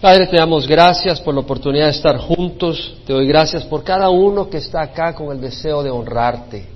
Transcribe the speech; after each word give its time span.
Padre, 0.00 0.26
te 0.26 0.36
damos 0.36 0.66
gracias 0.66 1.22
por 1.22 1.32
la 1.32 1.40
oportunidad 1.40 1.86
de 1.86 1.92
estar 1.92 2.18
juntos. 2.18 2.98
Te 3.06 3.14
doy 3.14 3.26
gracias 3.26 3.64
por 3.64 3.82
cada 3.82 4.10
uno 4.10 4.50
que 4.50 4.58
está 4.58 4.82
acá 4.82 5.14
con 5.14 5.34
el 5.34 5.40
deseo 5.40 5.82
de 5.82 5.90
honrarte. 5.90 6.66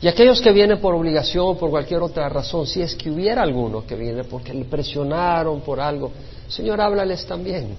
Y 0.00 0.08
aquellos 0.08 0.40
que 0.40 0.50
vienen 0.50 0.80
por 0.80 0.92
obligación 0.92 1.46
o 1.46 1.56
por 1.56 1.70
cualquier 1.70 2.00
otra 2.00 2.28
razón, 2.28 2.66
si 2.66 2.82
es 2.82 2.96
que 2.96 3.12
hubiera 3.12 3.42
alguno 3.42 3.86
que 3.86 3.94
viene 3.94 4.24
porque 4.24 4.52
le 4.52 4.64
presionaron 4.64 5.60
por 5.60 5.78
algo, 5.78 6.10
Señor, 6.48 6.80
háblales 6.80 7.24
también. 7.24 7.76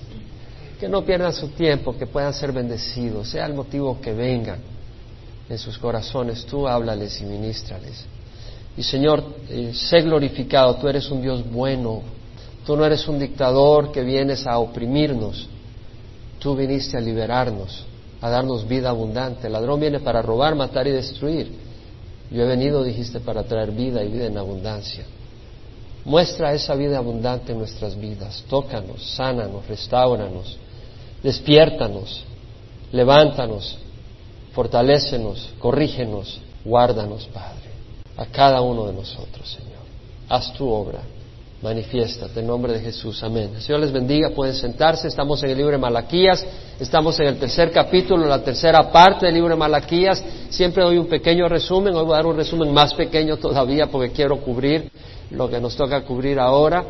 Que 0.80 0.88
no 0.88 1.04
pierdan 1.04 1.34
su 1.34 1.50
tiempo, 1.50 1.98
que 1.98 2.08
puedan 2.08 2.34
ser 2.34 2.54
bendecidos, 2.54 3.28
sea 3.28 3.46
el 3.46 3.54
motivo 3.54 4.00
que 4.00 4.14
vengan 4.14 4.60
en 5.50 5.58
sus 5.58 5.78
corazones. 5.78 6.46
Tú 6.46 6.70
háblales 6.70 7.20
y 7.20 7.26
ministrales. 7.26 8.06
Y 8.78 8.84
Señor, 8.84 9.26
eh, 9.50 9.72
sé 9.74 10.02
glorificado, 10.02 10.76
tú 10.76 10.88
eres 10.88 11.12
un 11.12 11.22
Dios 11.22 11.44
bueno, 11.52 12.02
tú 12.66 12.76
no 12.76 12.86
eres 12.86 13.08
un 13.08 13.20
dictador 13.20 13.92
que 13.92 14.02
vienes 14.04 14.46
a 14.48 14.60
oprimirnos, 14.60 15.48
tú 16.40 16.56
viniste 16.56 16.98
a 16.98 17.02
liberarnos, 17.02 17.86
a 18.22 18.30
darnos 18.30 18.68
vida 18.68 18.90
abundante. 18.90 19.48
El 19.48 19.54
ladrón 19.54 19.80
viene 19.80 20.00
para 20.00 20.22
robar, 20.22 20.56
matar 20.56 20.88
y 20.88 20.92
destruir. 20.92 21.52
Yo 22.32 22.44
he 22.44 22.48
venido, 22.48 22.84
dijiste, 22.84 23.20
para 23.20 23.44
traer 23.44 23.72
vida 23.72 24.04
y 24.04 24.10
vida 24.10 24.26
en 24.26 24.38
abundancia. 24.38 25.06
Muestra 26.06 26.54
esa 26.54 26.76
vida 26.76 26.98
abundante 26.98 27.52
en 27.52 27.60
nuestras 27.60 28.00
vidas. 28.00 28.44
Tócanos, 28.50 29.16
sánanos, 29.16 29.68
restauranos, 29.68 30.58
despiértanos, 31.22 32.26
levántanos, 32.92 33.78
fortalécenos, 34.54 35.54
corrígenos, 35.60 36.42
guárdanos, 36.66 37.26
Padre 37.28 37.64
a 38.18 38.26
cada 38.26 38.62
uno 38.62 38.86
de 38.86 38.94
nosotros, 38.94 39.50
Señor. 39.50 39.84
Haz 40.30 40.54
tu 40.54 40.68
obra, 40.70 41.02
manifiéstate 41.64 42.42
en 42.42 42.48
nombre 42.48 42.74
de 42.74 42.82
Jesús. 42.82 43.24
Amén. 43.24 43.52
El 43.56 43.62
Señor 43.62 43.80
les 43.80 43.92
bendiga, 43.94 44.32
pueden 44.36 44.54
sentarse. 44.54 45.08
Estamos 45.08 45.42
en 45.44 45.52
el 45.52 45.58
libro 45.58 45.72
de 45.72 45.78
Malaquías, 45.78 46.46
estamos 46.78 47.18
en 47.22 47.28
el 47.28 47.38
tercer 47.38 47.72
capítulo, 47.72 48.28
la 48.28 48.44
tercera 48.44 48.92
parte 48.92 49.26
del 49.26 49.36
libro 49.36 49.52
de 49.52 49.56
Malaquías. 49.56 50.22
Siempre 50.50 50.84
doy 50.84 50.98
un 50.98 51.08
pequeño 51.08 51.48
resumen, 51.48 51.96
hoy 51.96 52.04
voy 52.04 52.14
a 52.16 52.18
dar 52.18 52.26
un 52.26 52.36
resumen 52.36 52.74
más 52.74 52.94
pequeño 52.94 53.38
todavía 53.38 53.88
porque 53.88 54.12
quiero 54.12 54.42
cubrir 54.42 54.92
lo 55.32 55.50
que 55.50 55.62
nos 55.62 55.74
toca 55.78 56.02
cubrir 56.04 56.38
ahora. 56.38 56.84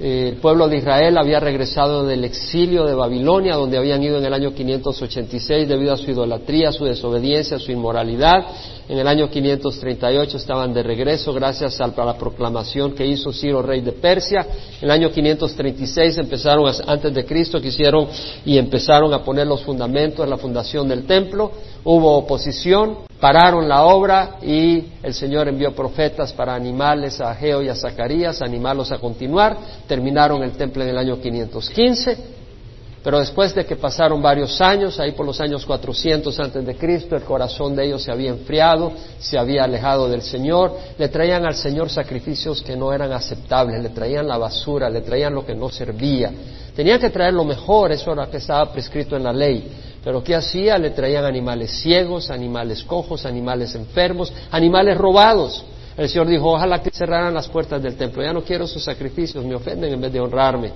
Eh, 0.00 0.30
el 0.30 0.36
pueblo 0.38 0.68
de 0.68 0.78
Israel 0.78 1.16
había 1.16 1.38
regresado 1.38 2.04
del 2.04 2.24
exilio 2.24 2.84
de 2.84 2.94
Babilonia, 2.94 3.54
donde 3.54 3.78
habían 3.78 4.02
ido 4.02 4.18
en 4.18 4.24
el 4.24 4.34
año 4.34 4.52
586 4.52 5.68
debido 5.68 5.92
a 5.92 5.96
su 5.96 6.10
idolatría, 6.10 6.72
su 6.72 6.84
desobediencia, 6.84 7.60
su 7.60 7.70
inmoralidad. 7.70 8.44
En 8.88 8.98
el 8.98 9.06
año 9.06 9.30
538 9.30 10.36
estaban 10.36 10.74
de 10.74 10.82
regreso 10.82 11.32
gracias 11.32 11.80
a 11.80 11.86
la 11.86 12.18
proclamación 12.18 12.92
que 12.92 13.06
hizo 13.06 13.32
Ciro, 13.32 13.62
rey 13.62 13.82
de 13.82 13.92
Persia. 13.92 14.46
En 14.80 14.84
el 14.84 14.90
año 14.90 15.10
536 15.10 16.18
empezaron, 16.18 16.70
antes 16.86 17.14
de 17.14 17.24
Cristo, 17.24 17.60
quisieron 17.60 18.08
y 18.44 18.58
empezaron 18.58 19.14
a 19.14 19.22
poner 19.22 19.46
los 19.46 19.62
fundamentos, 19.62 20.28
la 20.28 20.38
fundación 20.38 20.88
del 20.88 21.06
templo. 21.06 21.52
Hubo 21.84 22.16
oposición, 22.16 22.98
pararon 23.24 23.66
la 23.66 23.84
obra 23.84 24.36
y 24.42 24.84
el 25.02 25.14
Señor 25.14 25.48
envió 25.48 25.74
profetas 25.74 26.30
para 26.34 26.54
animarles 26.54 27.22
a 27.22 27.30
Ageo 27.30 27.62
y 27.62 27.70
a 27.70 27.74
Zacarías, 27.74 28.42
animarlos 28.42 28.92
a 28.92 28.98
continuar. 28.98 29.56
Terminaron 29.88 30.42
el 30.42 30.52
templo 30.52 30.82
en 30.82 30.90
el 30.90 30.98
año 30.98 31.18
515 31.18 32.34
pero 33.04 33.18
después 33.18 33.54
de 33.54 33.66
que 33.66 33.76
pasaron 33.76 34.22
varios 34.22 34.58
años, 34.62 34.98
ahí 34.98 35.12
por 35.12 35.26
los 35.26 35.38
años 35.38 35.66
400 35.66 36.40
antes 36.40 36.64
de 36.64 36.74
Cristo, 36.74 37.14
el 37.14 37.22
corazón 37.22 37.76
de 37.76 37.84
ellos 37.84 38.02
se 38.02 38.10
había 38.10 38.30
enfriado, 38.30 38.92
se 39.18 39.36
había 39.36 39.64
alejado 39.64 40.08
del 40.08 40.22
Señor, 40.22 40.72
le 40.96 41.08
traían 41.10 41.44
al 41.44 41.54
Señor 41.54 41.90
sacrificios 41.90 42.62
que 42.62 42.74
no 42.74 42.94
eran 42.94 43.12
aceptables, 43.12 43.82
le 43.82 43.90
traían 43.90 44.26
la 44.26 44.38
basura, 44.38 44.88
le 44.88 45.02
traían 45.02 45.34
lo 45.34 45.44
que 45.44 45.54
no 45.54 45.68
servía. 45.68 46.32
Tenían 46.74 46.98
que 46.98 47.10
traer 47.10 47.34
lo 47.34 47.44
mejor, 47.44 47.92
eso 47.92 48.10
era 48.10 48.24
lo 48.24 48.30
que 48.30 48.38
estaba 48.38 48.72
prescrito 48.72 49.16
en 49.16 49.24
la 49.24 49.34
ley. 49.34 49.70
Pero 50.04 50.22
¿qué 50.22 50.34
hacía? 50.34 50.76
Le 50.76 50.90
traían 50.90 51.24
animales 51.24 51.70
ciegos, 51.80 52.30
animales 52.30 52.84
cojos, 52.84 53.24
animales 53.24 53.74
enfermos, 53.74 54.32
animales 54.50 54.98
robados. 54.98 55.64
El 55.96 56.08
Señor 56.08 56.26
dijo, 56.26 56.52
ojalá 56.52 56.82
que 56.82 56.90
cerraran 56.90 57.32
las 57.32 57.48
puertas 57.48 57.82
del 57.82 57.96
templo, 57.96 58.22
ya 58.22 58.32
no 58.32 58.42
quiero 58.42 58.66
sus 58.66 58.84
sacrificios, 58.84 59.44
me 59.44 59.54
ofenden 59.54 59.92
en 59.92 60.00
vez 60.00 60.12
de 60.12 60.20
honrarme. 60.20 60.72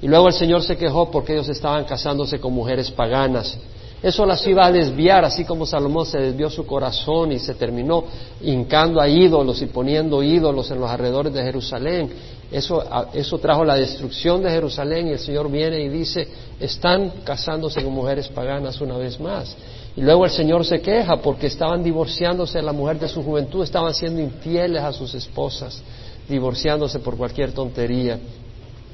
Y 0.00 0.08
luego 0.08 0.28
el 0.28 0.34
Señor 0.34 0.62
se 0.62 0.76
quejó 0.76 1.10
porque 1.10 1.34
ellos 1.34 1.48
estaban 1.48 1.84
casándose 1.84 2.40
con 2.40 2.52
mujeres 2.52 2.90
paganas. 2.90 3.58
Eso 4.04 4.26
las 4.26 4.46
iba 4.46 4.66
a 4.66 4.70
desviar, 4.70 5.24
así 5.24 5.46
como 5.46 5.64
Salomón 5.64 6.04
se 6.04 6.18
desvió 6.18 6.50
su 6.50 6.66
corazón 6.66 7.32
y 7.32 7.38
se 7.38 7.54
terminó 7.54 8.04
hincando 8.42 9.00
a 9.00 9.08
ídolos 9.08 9.62
y 9.62 9.66
poniendo 9.66 10.22
ídolos 10.22 10.70
en 10.70 10.78
los 10.78 10.90
alrededores 10.90 11.32
de 11.32 11.42
Jerusalén. 11.42 12.10
Eso, 12.52 12.84
eso 13.14 13.38
trajo 13.38 13.64
la 13.64 13.76
destrucción 13.76 14.42
de 14.42 14.50
Jerusalén 14.50 15.08
y 15.08 15.12
el 15.12 15.18
Señor 15.18 15.50
viene 15.50 15.80
y 15.80 15.88
dice, 15.88 16.28
están 16.60 17.12
casándose 17.24 17.82
con 17.82 17.94
mujeres 17.94 18.28
paganas 18.28 18.78
una 18.82 18.98
vez 18.98 19.18
más. 19.18 19.56
Y 19.96 20.02
luego 20.02 20.26
el 20.26 20.30
Señor 20.30 20.66
se 20.66 20.82
queja 20.82 21.16
porque 21.16 21.46
estaban 21.46 21.82
divorciándose 21.82 22.58
de 22.58 22.64
la 22.64 22.74
mujer 22.74 22.98
de 22.98 23.08
su 23.08 23.22
juventud, 23.22 23.64
estaban 23.64 23.94
siendo 23.94 24.20
infieles 24.20 24.82
a 24.82 24.92
sus 24.92 25.14
esposas, 25.14 25.82
divorciándose 26.28 26.98
por 26.98 27.16
cualquier 27.16 27.52
tontería. 27.52 28.18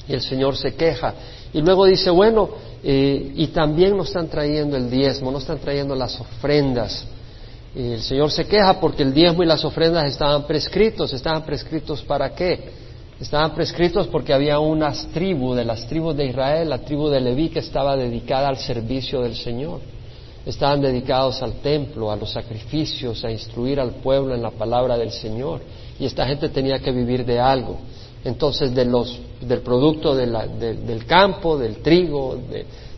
Y 0.06 0.12
el 0.12 0.20
Señor 0.20 0.56
se 0.56 0.72
queja. 0.74 1.14
Y 1.52 1.60
luego 1.60 1.86
dice, 1.86 2.10
bueno, 2.10 2.48
eh, 2.82 3.32
y 3.34 3.48
también 3.48 3.96
nos 3.96 4.08
están 4.08 4.28
trayendo 4.28 4.76
el 4.76 4.90
diezmo, 4.90 5.30
nos 5.30 5.42
están 5.42 5.58
trayendo 5.58 5.94
las 5.94 6.18
ofrendas. 6.20 7.04
Y 7.74 7.92
el 7.92 8.02
Señor 8.02 8.30
se 8.30 8.46
queja 8.46 8.80
porque 8.80 9.02
el 9.02 9.12
diezmo 9.12 9.42
y 9.42 9.46
las 9.46 9.64
ofrendas 9.64 10.06
estaban 10.06 10.46
prescritos. 10.46 11.12
¿Estaban 11.12 11.44
prescritos 11.44 12.02
para 12.02 12.34
qué? 12.34 12.70
Estaban 13.20 13.54
prescritos 13.54 14.06
porque 14.06 14.32
había 14.32 14.58
unas 14.58 15.06
tribus, 15.08 15.56
de 15.56 15.64
las 15.64 15.86
tribus 15.86 16.16
de 16.16 16.26
Israel, 16.26 16.70
la 16.70 16.78
tribu 16.78 17.08
de 17.08 17.20
Leví, 17.20 17.50
que 17.50 17.58
estaba 17.58 17.96
dedicada 17.96 18.48
al 18.48 18.56
servicio 18.56 19.20
del 19.20 19.36
Señor. 19.36 19.80
Estaban 20.46 20.80
dedicados 20.80 21.42
al 21.42 21.54
templo, 21.60 22.10
a 22.10 22.16
los 22.16 22.32
sacrificios, 22.32 23.22
a 23.24 23.30
instruir 23.30 23.78
al 23.78 23.90
pueblo 23.96 24.34
en 24.34 24.42
la 24.42 24.50
palabra 24.50 24.96
del 24.96 25.10
Señor. 25.10 25.60
Y 25.98 26.06
esta 26.06 26.26
gente 26.26 26.48
tenía 26.48 26.78
que 26.78 26.92
vivir 26.92 27.26
de 27.26 27.38
algo 27.38 27.76
entonces 28.24 28.74
de 28.74 28.84
los, 28.84 29.18
del 29.40 29.60
producto 29.60 30.14
del 30.14 31.06
campo, 31.06 31.56
del 31.56 31.76
trigo, 31.76 32.38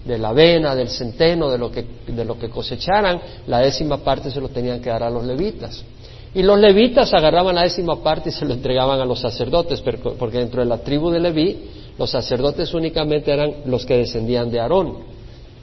de, 0.04 0.18
la 0.18 0.30
avena, 0.30 0.74
del 0.74 0.88
centeno, 0.88 1.48
de 1.48 1.58
lo, 1.58 1.70
que, 1.70 1.86
de 2.06 2.24
lo 2.24 2.38
que 2.38 2.48
cosecharan, 2.48 3.20
la 3.46 3.60
décima 3.60 3.98
parte 3.98 4.30
se 4.30 4.40
lo 4.40 4.48
tenían 4.48 4.80
que 4.80 4.90
dar 4.90 5.04
a 5.04 5.10
los 5.10 5.24
levitas. 5.24 5.84
Y 6.34 6.42
los 6.42 6.58
levitas 6.58 7.12
agarraban 7.12 7.54
la 7.54 7.62
décima 7.62 8.02
parte 8.02 8.30
y 8.30 8.32
se 8.32 8.46
lo 8.46 8.54
entregaban 8.54 8.98
a 9.00 9.04
los 9.04 9.20
sacerdotes, 9.20 9.82
porque 9.82 10.38
dentro 10.38 10.62
de 10.62 10.66
la 10.66 10.78
tribu 10.78 11.10
de 11.10 11.20
Leví, 11.20 11.58
los 11.98 12.10
sacerdotes 12.10 12.72
únicamente 12.72 13.30
eran 13.30 13.54
los 13.66 13.84
que 13.84 13.98
descendían 13.98 14.50
de 14.50 14.58
Aarón, 14.58 14.96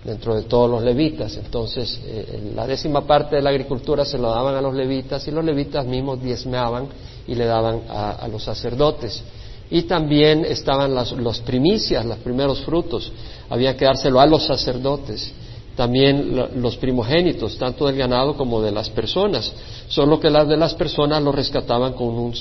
dentro 0.05 0.35
de 0.35 0.43
todos 0.43 0.69
los 0.69 0.83
levitas. 0.83 1.35
Entonces, 1.37 1.99
eh, 2.05 2.51
la 2.55 2.67
décima 2.67 3.01
parte 3.01 3.37
de 3.37 3.41
la 3.41 3.49
agricultura 3.49 4.05
se 4.05 4.19
lo 4.19 4.29
daban 4.29 4.55
a 4.55 4.61
los 4.61 4.75
levitas 4.75 5.27
y 5.27 5.31
los 5.31 5.43
levitas 5.43 5.85
mismos 5.87 6.21
diezmaban 6.21 6.87
y 7.27 7.33
le 7.33 7.45
daban 7.45 7.81
a 7.89 8.27
los 8.31 8.43
sacerdotes. 8.43 9.23
Y 9.71 9.83
también 9.83 10.45
estaban 10.45 10.95
las 10.95 11.11
los 11.11 11.39
primicias, 11.41 12.05
los 12.05 12.17
primeros 12.19 12.61
frutos. 12.61 13.11
Había 13.49 13.77
que 13.77 13.85
dárselo 13.85 14.19
a 14.19 14.25
los 14.25 14.45
sacerdotes. 14.45 15.31
También 15.75 16.35
los 16.55 16.75
primogénitos, 16.75 17.57
tanto 17.57 17.87
del 17.87 17.95
ganado 17.95 18.35
como 18.35 18.61
de 18.61 18.71
las 18.71 18.89
personas. 18.89 19.53
Solo 19.87 20.19
que 20.19 20.29
las 20.29 20.47
de 20.47 20.57
las 20.57 20.73
personas 20.73 21.23
lo 21.23 21.31
rescataban 21.31 21.93
con, 21.93 22.33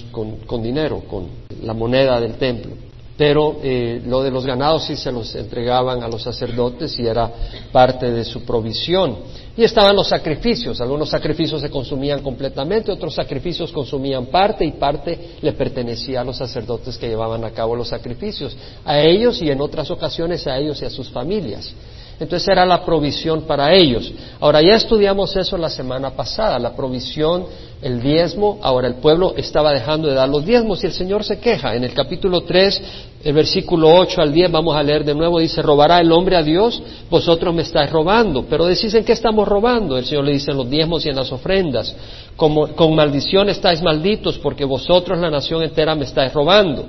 con 0.47 0.63
dinero, 0.63 1.05
con 1.09 1.27
la 1.63 1.73
moneda 1.73 2.21
del 2.21 2.35
templo 2.35 2.88
pero 3.19 3.57
eh, 3.65 4.01
lo 4.07 4.23
de 4.23 4.31
los 4.31 4.47
ganados 4.47 4.85
sí 4.85 4.95
se 4.95 5.11
los 5.11 5.35
entregaban 5.35 6.05
a 6.05 6.09
los 6.09 6.23
sacerdotes 6.23 6.97
y 7.01 7.07
era 7.07 7.29
parte 7.73 8.13
de 8.13 8.25
su 8.25 8.45
provisión. 8.45 9.17
Y 9.57 9.65
estaban 9.65 9.97
los 9.97 10.07
sacrificios, 10.07 10.81
algunos 10.81 11.11
sacrificios 11.11 11.61
se 11.61 11.69
consumían 11.69 12.23
completamente, 12.23 12.93
otros 12.93 13.13
sacrificios 13.13 13.73
consumían 13.73 14.27
parte 14.27 14.65
y 14.65 14.71
parte 14.71 15.31
le 15.43 15.53
pertenecía 15.53 16.21
a 16.21 16.25
los 16.25 16.37
sacerdotes 16.37 16.97
que 16.97 17.09
llevaban 17.09 17.45
a 17.45 17.51
cabo 17.51 17.75
los 17.75 17.89
sacrificios, 17.89 18.57
a 18.85 19.01
ellos 19.01 19.43
y 19.43 19.51
en 19.51 19.61
otras 19.61 19.91
ocasiones 19.91 20.47
a 20.47 20.57
ellos 20.57 20.81
y 20.81 20.85
a 20.85 20.91
sus 20.91 21.11
familias. 21.11 21.75
Entonces 22.21 22.49
era 22.49 22.67
la 22.67 22.85
provisión 22.85 23.43
para 23.43 23.73
ellos. 23.73 24.13
Ahora 24.41 24.61
ya 24.61 24.75
estudiamos 24.75 25.37
eso 25.37 25.57
la 25.57 25.69
semana 25.69 26.11
pasada, 26.11 26.59
la 26.59 26.75
provisión, 26.75 27.47
el 27.81 28.03
diezmo. 28.03 28.59
Ahora 28.61 28.89
el 28.89 28.95
pueblo 28.95 29.35
estaba 29.37 29.73
dejando 29.73 30.09
de 30.09 30.15
dar 30.15 30.29
los 30.29 30.45
diezmos 30.45 30.83
y 30.83 30.87
el 30.87 30.93
Señor 30.93 31.23
se 31.23 31.39
queja. 31.39 31.77
En 31.77 31.85
el 31.85 31.95
capítulo 31.95 32.43
3, 32.43 32.83
el 33.25 33.33
versículo 33.33 33.93
8 33.97 34.23
al 34.23 34.33
10, 34.33 34.53
vamos 34.53 34.77
a 34.77 34.83
leer 34.83 35.05
de 35.05 35.15
nuevo, 35.15 35.41
dice, 35.41 35.61
¿robará 35.61 36.01
el 36.01 36.13
hombre 36.13 36.37
a 36.37 36.43
Dios? 36.43 36.81
Vosotros 37.11 37.53
me 37.53 37.63
estáis 37.63 37.91
robando. 37.91 38.45
Pero 38.49 38.65
decís, 38.67 38.95
¿en 38.95 39.05
qué 39.05 39.13
estamos 39.13 39.49
robando? 39.49 39.99
El 39.99 40.05
Señor 40.05 40.25
le 40.25 40.33
dice 40.33 40.53
en 40.53 40.57
los 40.57 40.71
diezmos 40.71 41.05
y 41.05 41.09
en 41.09 41.17
las 41.17 41.33
ofrendas. 41.33 41.95
con 42.37 42.95
maldición 42.95 43.49
estáis 43.49 43.83
malditos 43.83 44.39
porque 44.39 44.65
vosotros, 44.65 45.19
la 45.19 45.31
nación 45.31 45.63
entera, 45.63 45.97
me 45.97 46.05
estáis 46.05 46.33
robando. 46.33 46.85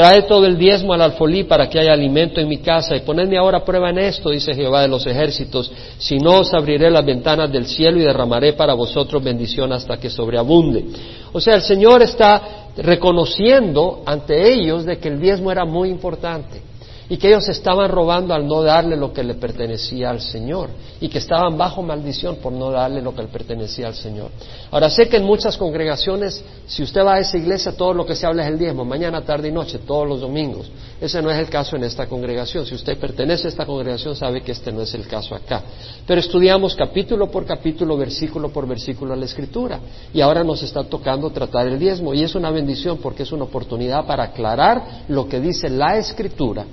Trae 0.00 0.22
todo 0.22 0.46
el 0.46 0.56
diezmo 0.56 0.94
al 0.94 1.02
alfolí 1.02 1.44
para 1.44 1.68
que 1.68 1.78
haya 1.78 1.92
alimento 1.92 2.40
en 2.40 2.48
mi 2.48 2.56
casa 2.56 2.96
y 2.96 3.00
ponedme 3.00 3.36
ahora 3.36 3.62
prueba 3.62 3.90
en 3.90 3.98
esto, 3.98 4.30
dice 4.30 4.54
Jehová 4.54 4.80
de 4.80 4.88
los 4.88 5.06
ejércitos, 5.06 5.70
si 5.98 6.16
no 6.16 6.38
os 6.38 6.54
abriré 6.54 6.90
las 6.90 7.04
ventanas 7.04 7.52
del 7.52 7.66
cielo 7.66 7.98
y 7.98 8.04
derramaré 8.04 8.54
para 8.54 8.72
vosotros 8.72 9.22
bendición 9.22 9.74
hasta 9.74 9.98
que 9.98 10.08
sobreabunde. 10.08 10.86
O 11.34 11.38
sea, 11.38 11.56
el 11.56 11.60
Señor 11.60 12.00
está 12.00 12.70
reconociendo 12.78 14.00
ante 14.06 14.50
ellos 14.50 14.86
de 14.86 14.96
que 14.96 15.08
el 15.08 15.20
diezmo 15.20 15.52
era 15.52 15.66
muy 15.66 15.90
importante. 15.90 16.69
Y 17.10 17.16
que 17.16 17.26
ellos 17.26 17.48
estaban 17.48 17.90
robando 17.90 18.32
al 18.32 18.46
no 18.46 18.62
darle 18.62 18.96
lo 18.96 19.12
que 19.12 19.24
le 19.24 19.34
pertenecía 19.34 20.10
al 20.10 20.20
Señor 20.20 20.70
y 21.00 21.08
que 21.08 21.18
estaban 21.18 21.58
bajo 21.58 21.82
maldición 21.82 22.36
por 22.36 22.52
no 22.52 22.70
darle 22.70 23.02
lo 23.02 23.12
que 23.12 23.22
le 23.22 23.28
pertenecía 23.28 23.88
al 23.88 23.96
Señor. 23.96 24.30
Ahora 24.70 24.88
sé 24.88 25.08
que 25.08 25.16
en 25.16 25.24
muchas 25.24 25.56
congregaciones, 25.56 26.44
si 26.68 26.84
usted 26.84 27.04
va 27.04 27.14
a 27.14 27.18
esa 27.18 27.36
iglesia, 27.36 27.72
todo 27.72 27.92
lo 27.94 28.06
que 28.06 28.14
se 28.14 28.26
habla 28.26 28.44
es 28.44 28.52
el 28.52 28.58
diezmo, 28.60 28.84
mañana, 28.84 29.22
tarde 29.22 29.48
y 29.48 29.52
noche, 29.52 29.80
todos 29.80 30.06
los 30.06 30.20
domingos. 30.20 30.70
Ese 31.00 31.20
no 31.20 31.32
es 31.32 31.38
el 31.40 31.50
caso 31.50 31.74
en 31.74 31.82
esta 31.82 32.06
congregación. 32.06 32.64
Si 32.64 32.76
usted 32.76 32.96
pertenece 32.96 33.48
a 33.48 33.50
esta 33.50 33.66
congregación, 33.66 34.14
sabe 34.14 34.42
que 34.42 34.52
este 34.52 34.70
no 34.70 34.82
es 34.82 34.94
el 34.94 35.08
caso 35.08 35.34
acá. 35.34 35.64
Pero 36.06 36.20
estudiamos 36.20 36.76
capítulo 36.76 37.28
por 37.28 37.44
capítulo, 37.44 37.96
versículo 37.96 38.50
por 38.50 38.68
versículo 38.68 39.16
la 39.16 39.24
Escritura. 39.24 39.80
Y 40.14 40.20
ahora 40.20 40.44
nos 40.44 40.62
está 40.62 40.84
tocando 40.84 41.30
tratar 41.30 41.66
el 41.66 41.76
diezmo. 41.76 42.14
Y 42.14 42.22
es 42.22 42.36
una 42.36 42.52
bendición 42.52 42.98
porque 42.98 43.24
es 43.24 43.32
una 43.32 43.44
oportunidad 43.44 44.06
para 44.06 44.22
aclarar 44.22 45.04
lo 45.08 45.28
que 45.28 45.40
dice 45.40 45.68
la 45.68 45.96
Escritura 45.96 46.64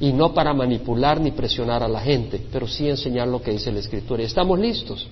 y 0.00 0.12
no 0.12 0.32
para 0.34 0.52
manipular 0.52 1.20
ni 1.20 1.30
presionar 1.30 1.82
a 1.82 1.88
la 1.88 2.00
gente, 2.00 2.40
pero 2.50 2.66
sí 2.66 2.88
enseñar 2.88 3.28
lo 3.28 3.40
que 3.40 3.52
dice 3.52 3.70
la 3.70 3.80
Escritura. 3.80 4.22
¿Y 4.22 4.26
estamos 4.26 4.58
listos? 4.58 5.06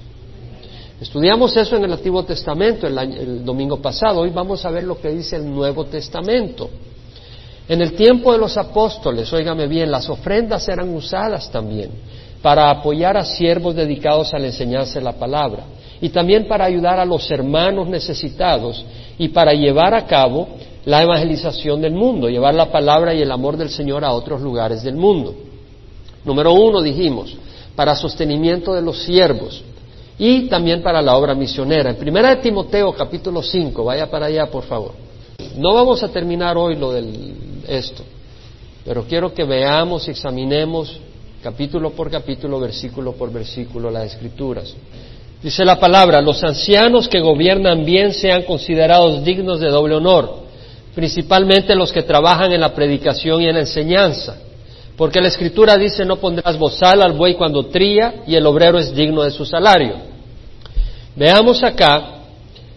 Estudiamos 1.00 1.56
eso 1.56 1.76
en 1.76 1.84
el 1.84 1.92
Antiguo 1.92 2.24
Testamento 2.24 2.86
el, 2.86 3.44
domingo 3.44 3.80
pasado. 3.80 4.20
Hoy 4.20 4.30
vamos 4.30 4.64
a 4.66 4.70
ver 4.70 4.84
lo 4.84 5.00
que 5.00 5.08
dice 5.08 5.36
el 5.36 5.50
Nuevo 5.50 5.86
Testamento. 5.86 6.68
En 7.68 7.80
el 7.80 7.94
tiempo 7.94 8.32
de 8.32 8.38
los 8.38 8.58
apóstoles, 8.58 9.32
óigame 9.32 9.66
bien, 9.66 9.90
las 9.90 10.10
ofrendas 10.10 10.68
eran 10.68 10.94
usadas 10.94 11.50
también 11.50 11.90
para 12.42 12.70
apoyar 12.70 13.16
a 13.16 13.24
siervos 13.24 13.74
dedicados 13.74 14.34
a 14.34 14.38
la 14.38 14.46
enseñanza 14.46 14.98
de 14.98 15.04
la 15.04 15.12
palabra 15.12 15.64
y 16.00 16.08
también 16.08 16.48
para 16.48 16.64
ayudar 16.64 16.98
a 16.98 17.04
los 17.04 17.30
hermanos 17.30 17.88
necesitados 17.88 18.84
y 19.18 19.28
para 19.28 19.52
llevar 19.52 19.94
a 19.94 20.06
cabo 20.06 20.48
la 20.84 21.02
evangelización 21.02 21.80
del 21.80 21.92
mundo, 21.92 22.28
llevar 22.28 22.54
la 22.54 22.70
palabra 22.70 23.14
y 23.14 23.20
el 23.20 23.30
amor 23.30 23.56
del 23.56 23.70
Señor 23.70 24.04
a 24.04 24.12
otros 24.12 24.40
lugares 24.40 24.82
del 24.82 24.96
mundo. 24.96 25.34
Número 26.24 26.52
uno, 26.52 26.80
dijimos, 26.80 27.34
para 27.76 27.94
sostenimiento 27.94 28.74
de 28.74 28.82
los 28.82 29.02
siervos 29.02 29.62
y 30.18 30.48
también 30.48 30.82
para 30.82 31.00
la 31.00 31.16
obra 31.16 31.34
misionera. 31.34 31.90
En 31.90 31.96
primera 31.96 32.30
de 32.30 32.42
Timoteo, 32.42 32.92
capítulo 32.92 33.42
5, 33.42 33.84
vaya 33.84 34.10
para 34.10 34.26
allá, 34.26 34.46
por 34.46 34.64
favor. 34.64 34.92
No 35.56 35.74
vamos 35.74 36.02
a 36.02 36.08
terminar 36.08 36.56
hoy 36.56 36.76
lo 36.76 36.92
de 36.92 37.34
esto, 37.68 38.02
pero 38.84 39.04
quiero 39.04 39.32
que 39.32 39.44
veamos 39.44 40.08
y 40.08 40.10
examinemos 40.10 40.98
capítulo 41.42 41.90
por 41.90 42.10
capítulo, 42.10 42.60
versículo 42.60 43.12
por 43.12 43.32
versículo, 43.32 43.90
las 43.90 44.12
escrituras. 44.12 44.74
Dice 45.42 45.64
la 45.64 45.80
palabra, 45.80 46.20
los 46.20 46.42
ancianos 46.44 47.08
que 47.08 47.20
gobiernan 47.20 47.86
bien 47.86 48.12
sean 48.12 48.42
considerados 48.42 49.24
dignos 49.24 49.58
de 49.58 49.70
doble 49.70 49.94
honor 49.94 50.39
principalmente 50.94 51.74
los 51.74 51.92
que 51.92 52.02
trabajan 52.02 52.52
en 52.52 52.60
la 52.60 52.74
predicación 52.74 53.42
y 53.42 53.46
en 53.46 53.54
la 53.54 53.60
enseñanza. 53.60 54.36
Porque 54.96 55.20
la 55.20 55.28
Escritura 55.28 55.76
dice, 55.76 56.04
no 56.04 56.16
pondrás 56.16 56.58
bozal 56.58 57.02
al 57.02 57.12
buey 57.12 57.34
cuando 57.34 57.66
tría 57.66 58.22
y 58.26 58.34
el 58.34 58.44
obrero 58.46 58.78
es 58.78 58.94
digno 58.94 59.22
de 59.22 59.30
su 59.30 59.46
salario. 59.46 59.96
Veamos 61.16 61.62
acá 61.62 62.16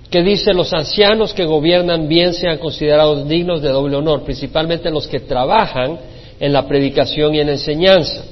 que 0.10 0.22
dice, 0.22 0.54
los 0.54 0.72
ancianos 0.74 1.34
que 1.34 1.44
gobiernan 1.44 2.08
bien 2.08 2.34
sean 2.34 2.60
considerados 2.60 3.28
dignos 3.28 3.62
de 3.62 3.70
doble 3.70 3.98
honor, 3.98 4.24
principalmente 4.24 4.92
los 4.92 5.08
que 5.08 5.20
trabajan 5.20 6.00
en 6.40 6.54
la 6.54 6.68
predicación 6.68 7.34
y 7.34 7.40
en 7.40 7.48
la 7.48 7.54
enseñanza. 7.54 8.24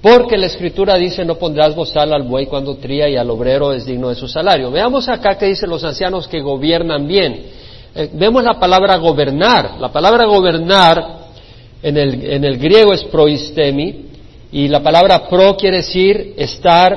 Porque 0.00 0.36
la 0.36 0.46
Escritura 0.46 0.96
dice, 0.96 1.24
no 1.24 1.36
pondrás 1.36 1.74
bozal 1.74 2.12
al 2.12 2.24
buey 2.24 2.46
cuando 2.46 2.76
tría 2.76 3.08
y 3.08 3.16
al 3.16 3.30
obrero 3.30 3.72
es 3.72 3.86
digno 3.86 4.08
de 4.08 4.14
su 4.14 4.28
salario. 4.28 4.70
Veamos 4.70 5.08
acá 5.08 5.38
que 5.38 5.46
dice 5.46 5.66
los 5.66 5.82
ancianos 5.84 6.28
que 6.28 6.40
gobiernan 6.40 7.06
bien. 7.06 7.42
Eh, 7.94 8.10
vemos 8.12 8.42
la 8.42 8.58
palabra 8.58 8.96
gobernar. 8.96 9.78
La 9.78 9.92
palabra 9.92 10.24
gobernar 10.24 11.24
en 11.82 11.96
el, 11.96 12.30
en 12.30 12.44
el 12.44 12.58
griego 12.58 12.92
es 12.92 13.04
proistemi 13.04 14.06
y 14.50 14.68
la 14.68 14.82
palabra 14.82 15.28
pro 15.28 15.56
quiere 15.56 15.78
decir 15.78 16.34
estar, 16.36 16.92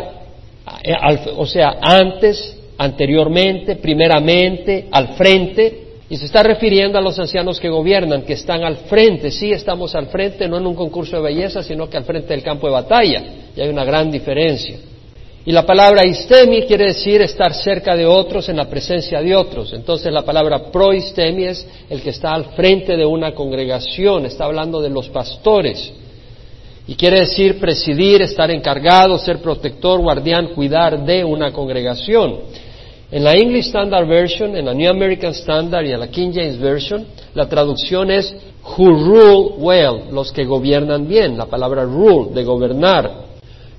eh, 0.84 0.94
o 1.36 1.46
sea, 1.46 1.78
antes, 1.82 2.58
anteriormente, 2.78 3.76
primeramente, 3.76 4.88
al 4.92 5.10
frente. 5.16 5.84
Y 6.10 6.16
se 6.16 6.26
está 6.26 6.42
refiriendo 6.42 6.98
a 6.98 7.02
los 7.02 7.20
ancianos 7.20 7.60
que 7.60 7.68
gobiernan, 7.68 8.22
que 8.22 8.34
están 8.34 8.64
al 8.64 8.78
frente. 8.78 9.30
Sí, 9.30 9.52
estamos 9.52 9.94
al 9.94 10.08
frente, 10.08 10.48
no 10.48 10.58
en 10.58 10.66
un 10.66 10.76
concurso 10.76 11.18
de 11.18 11.22
belleza, 11.22 11.62
sino 11.62 11.90
que 11.90 11.98
al 11.98 12.06
frente 12.06 12.30
del 12.30 12.44
campo 12.44 12.68
de 12.68 12.74
batalla. 12.74 13.24
Y 13.56 13.60
hay 13.60 13.68
una 13.68 13.84
gran 13.84 14.10
diferencia. 14.10 14.78
Y 15.48 15.54
la 15.54 15.66
palabra 15.66 16.06
istemi 16.06 16.64
quiere 16.64 16.88
decir 16.88 17.22
estar 17.22 17.54
cerca 17.54 17.96
de 17.96 18.06
otros, 18.06 18.50
en 18.50 18.58
la 18.58 18.70
presencia 18.70 19.22
de 19.22 19.34
otros. 19.34 19.72
Entonces 19.72 20.12
la 20.12 20.24
palabra 20.24 20.70
proistemi 20.70 21.46
es 21.46 21.66
el 21.90 22.02
que 22.02 22.10
está 22.10 22.34
al 22.34 22.48
frente 22.48 22.98
de 22.98 23.06
una 23.06 23.34
congregación, 23.34 24.26
está 24.26 24.44
hablando 24.44 24.82
de 24.82 24.90
los 24.90 25.08
pastores. 25.08 25.94
Y 26.86 26.96
quiere 26.96 27.22
decir 27.22 27.62
presidir, 27.62 28.22
estar 28.22 28.52
encargado, 28.52 29.18
ser 29.18 29.42
protector, 29.42 30.02
guardián, 30.02 30.48
cuidar 30.48 31.06
de 31.06 31.24
una 31.24 31.54
congregación. 31.54 32.40
En 33.10 33.24
la 33.24 33.32
English 33.32 33.68
Standard 33.68 34.06
Version, 34.06 34.54
en 34.54 34.66
la 34.66 34.74
New 34.74 34.92
American 34.92 35.32
Standard 35.32 35.86
y 35.86 35.94
en 35.94 36.00
la 36.02 36.10
King 36.10 36.32
James 36.34 36.60
Version, 36.60 37.08
la 37.34 37.48
traducción 37.48 38.12
es 38.12 38.36
who 38.76 38.90
rule 38.90 39.54
well, 39.60 40.12
los 40.12 40.30
que 40.34 40.44
gobiernan 40.44 41.08
bien, 41.08 41.38
la 41.38 41.46
palabra 41.46 41.84
rule, 41.84 42.34
de 42.34 42.44
gobernar. 42.44 43.27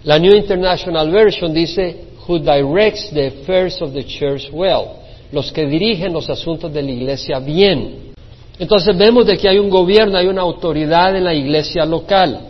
La 0.04 0.18
New 0.18 0.34
International 0.34 1.10
Version 1.10 1.52
dice, 1.52 2.08
who 2.26 2.38
directs 2.38 3.10
the 3.10 3.26
affairs 3.26 3.80
of 3.82 3.92
the 3.92 4.04
church 4.04 4.48
well, 4.52 5.00
los 5.32 5.50
que 5.50 5.66
dirigen 5.66 6.12
los 6.12 6.30
asuntos 6.30 6.72
de 6.72 6.82
la 6.82 6.90
iglesia 6.90 7.38
bien. 7.40 8.12
Entonces 8.58 8.96
vemos 8.96 9.26
de 9.26 9.36
que 9.36 9.48
hay 9.48 9.58
un 9.58 9.70
gobierno, 9.70 10.18
hay 10.18 10.26
una 10.26 10.42
autoridad 10.42 11.16
en 11.16 11.24
la 11.24 11.34
iglesia 11.34 11.84
local. 11.84 12.40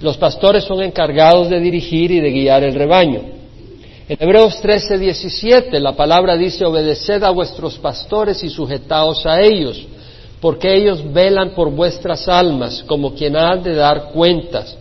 Los 0.00 0.16
pastores 0.16 0.64
son 0.64 0.82
encargados 0.82 1.50
de 1.50 1.60
dirigir 1.60 2.10
y 2.10 2.20
de 2.20 2.30
guiar 2.30 2.64
el 2.64 2.74
rebaño. 2.74 3.20
En 4.08 4.16
Hebreos 4.18 4.60
13, 4.60 4.98
17 4.98 5.78
la 5.80 5.92
palabra 5.92 6.36
dice, 6.36 6.64
obedeced 6.64 7.22
a 7.22 7.30
vuestros 7.30 7.78
pastores 7.78 8.42
y 8.42 8.48
sujetaos 8.48 9.24
a 9.26 9.40
ellos, 9.40 9.86
porque 10.40 10.74
ellos 10.74 11.00
velan 11.12 11.50
por 11.50 11.70
vuestras 11.70 12.26
almas 12.26 12.82
como 12.86 13.14
quien 13.14 13.36
ha 13.36 13.56
de 13.56 13.74
dar 13.74 14.10
cuentas. 14.12 14.76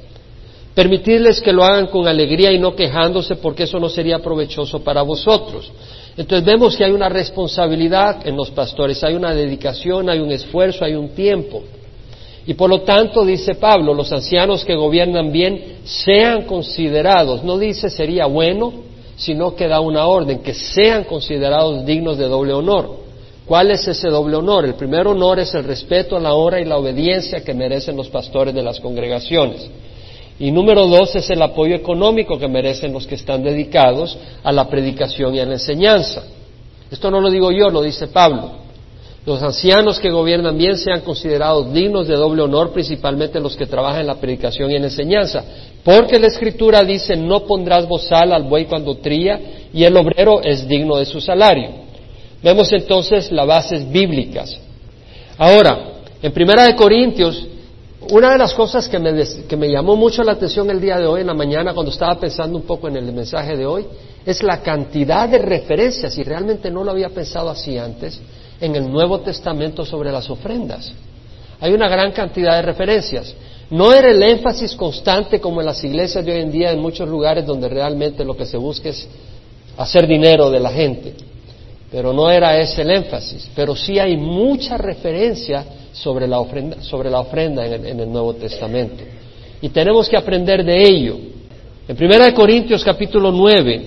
Permitidles 0.74 1.42
que 1.42 1.52
lo 1.52 1.64
hagan 1.64 1.88
con 1.88 2.08
alegría 2.08 2.52
y 2.52 2.60
no 2.60 2.76
quejándose 2.76 3.36
porque 3.36 3.64
eso 3.64 3.80
no 3.80 3.90
sería 3.90 4.20
provechoso 4.20 4.84
para 4.84 5.02
vosotros. 5.02 5.72
Entonces 6.16 6.46
vemos 6.46 6.76
que 6.76 6.84
hay 6.84 6.92
una 6.92 7.10
responsabilidad 7.10 8.28
en 8.28 8.36
los 8.36 8.52
pastores, 8.52 9.04
hay 9.04 9.16
una 9.16 9.34
dedicación, 9.34 10.10
hay 10.10 10.20
un 10.20 10.32
esfuerzo, 10.32 10.86
hay 10.86 10.96
un 10.96 11.10
tiempo. 11.10 11.64
Y 12.46 12.54
por 12.56 12.70
lo 12.70 12.82
tanto, 12.82 13.26
dice 13.26 13.56
Pablo, 13.56 13.94
los 13.94 14.12
ancianos 14.12 14.66
que 14.66 14.76
gobiernan 14.76 15.32
bien 15.32 15.80
sean 15.84 16.44
considerados, 16.44 17.44
no 17.44 17.58
dice 17.58 17.90
sería 17.90 18.26
bueno, 18.26 18.74
sino 19.18 19.56
que 19.56 19.68
da 19.68 19.82
una 19.82 20.08
orden, 20.08 20.40
que 20.40 20.54
sean 20.54 21.04
considerados 21.04 21.86
dignos 21.86 22.18
de 22.18 22.28
doble 22.28 22.54
honor. 22.54 22.98
¿Cuál 23.46 23.72
es 23.72 23.88
ese 23.88 24.10
doble 24.10 24.38
honor? 24.38 24.66
El 24.66 24.76
primer 24.76 25.08
honor 25.08 25.40
es 25.40 25.54
el 25.54 25.64
respeto, 25.64 26.20
la 26.20 26.34
honra 26.34 26.62
y 26.62 26.66
la 26.66 26.78
obediencia 26.78 27.44
que 27.44 27.54
merecen 27.54 27.98
los 27.98 28.08
pastores 28.08 28.54
de 28.54 28.64
las 28.64 28.80
congregaciones. 28.80 29.70
Y 30.40 30.52
número 30.52 30.88
dos 30.88 31.16
es 31.16 31.30
el 31.30 31.42
apoyo 31.42 31.76
económico 31.76 32.40
que 32.40 32.48
merecen 32.48 32.94
los 32.94 33.06
que 33.06 33.16
están 33.16 33.44
dedicados 33.44 34.18
a 34.42 34.52
la 34.54 34.70
predicación 34.70 35.36
y 35.36 35.40
a 35.40 35.46
la 35.46 35.54
enseñanza. 35.54 36.24
Esto 36.90 37.12
no 37.12 37.20
lo 37.20 37.30
digo 37.30 37.52
yo, 37.52 37.70
lo 37.70 37.82
dice 37.82 38.08
Pablo. 38.08 38.52
Los 39.26 39.44
ancianos 39.44 40.00
que 40.00 40.10
gobiernan 40.10 40.58
bien 40.58 40.78
sean 40.78 41.02
considerados 41.02 41.74
dignos 41.74 42.08
de 42.08 42.16
doble 42.16 42.42
honor, 42.42 42.72
principalmente 42.72 43.40
los 43.40 43.56
que 43.58 43.66
trabajan 43.66 44.02
en 44.02 44.08
la 44.08 44.16
predicación 44.16 44.72
y 44.72 44.76
en 44.76 44.82
la 44.82 44.88
enseñanza. 44.88 45.44
Porque 45.84 46.18
la 46.18 46.28
Escritura 46.28 46.84
dice, 46.84 47.18
no 47.18 47.42
pondrás 47.42 47.88
bozal 47.88 48.32
al 48.32 48.44
buey 48.44 48.66
cuando 48.66 48.96
tría, 48.96 49.40
y 49.74 49.84
el 49.84 49.96
obrero 49.98 50.42
es 50.42 50.68
digno 50.68 50.96
de 50.96 51.06
su 51.06 51.20
salario. 51.20 51.70
Vemos 52.42 52.72
entonces 52.72 53.30
las 53.32 53.46
bases 53.46 53.92
bíblicas. 53.92 54.58
Ahora, 55.38 56.00
en 56.22 56.32
Primera 56.32 56.66
de 56.66 56.76
Corintios 56.76 57.46
una 58.12 58.32
de 58.32 58.38
las 58.38 58.54
cosas 58.54 58.88
que 58.88 58.98
me, 58.98 59.14
que 59.48 59.58
me 59.58 59.70
llamó 59.70 59.96
mucho 59.96 60.24
la 60.24 60.32
atención 60.34 60.70
el 60.70 60.80
día 60.80 60.98
de 60.98 61.06
hoy, 61.06 61.22
en 61.22 61.28
la 61.28 61.34
mañana, 61.34 61.74
cuando 61.74 61.92
estaba 61.92 62.18
pensando 62.20 62.58
un 62.58 62.64
poco 62.64 62.88
en 62.88 62.96
el 62.96 63.12
mensaje 63.12 63.58
de 63.58 63.66
hoy, 63.66 63.86
es 64.26 64.42
la 64.42 64.62
cantidad 64.62 65.28
de 65.28 65.40
referencias, 65.40 66.18
y 66.18 66.24
realmente 66.24 66.72
no 66.72 66.84
lo 66.84 66.92
había 66.92 67.10
pensado 67.10 67.50
así 67.50 67.78
antes, 67.78 68.20
en 68.62 68.76
el 68.76 68.90
Nuevo 68.90 69.20
Testamento 69.20 69.86
sobre 69.86 70.12
las 70.12 70.30
ofrendas. 70.30 70.94
Hay 71.60 71.74
una 71.74 71.90
gran 71.90 72.14
cantidad 72.14 72.56
de 72.56 72.62
referencias. 72.62 73.36
No 73.70 73.94
era 73.94 74.10
el 74.10 74.24
énfasis 74.24 74.76
constante 74.76 75.40
como 75.40 75.60
en 75.60 75.68
las 75.68 75.84
iglesias 75.84 76.26
de 76.26 76.32
hoy 76.32 76.42
en 76.42 76.52
día, 76.52 76.72
en 76.72 76.80
muchos 76.80 77.08
lugares 77.08 77.46
donde 77.46 77.68
realmente 77.68 78.24
lo 78.24 78.36
que 78.36 78.46
se 78.46 78.58
busca 78.58 78.90
es 78.90 79.08
hacer 79.78 80.08
dinero 80.08 80.50
de 80.50 80.60
la 80.60 80.72
gente. 80.72 81.14
Pero 81.92 82.14
no 82.14 82.30
era 82.30 82.60
ese 82.60 82.84
el 82.84 82.92
énfasis. 82.92 83.50
Pero 83.56 83.76
sí 83.76 84.00
hay 84.00 84.16
mucha 84.16 84.78
referencia 84.78 85.66
sobre 85.92 86.28
la 86.28 86.40
ofrenda, 86.40 86.82
sobre 86.82 87.10
la 87.10 87.20
ofrenda 87.20 87.66
en, 87.66 87.74
el, 87.74 87.86
en 87.86 88.00
el 88.00 88.12
Nuevo 88.12 88.36
Testamento. 88.36 89.04
Y 89.62 89.70
tenemos 89.70 90.08
que 90.08 90.18
aprender 90.18 90.64
de 90.64 90.84
ello. 90.84 91.18
En 91.88 91.98
1 92.00 92.34
Corintios 92.36 92.84
capítulo 92.84 93.32
9, 93.32 93.82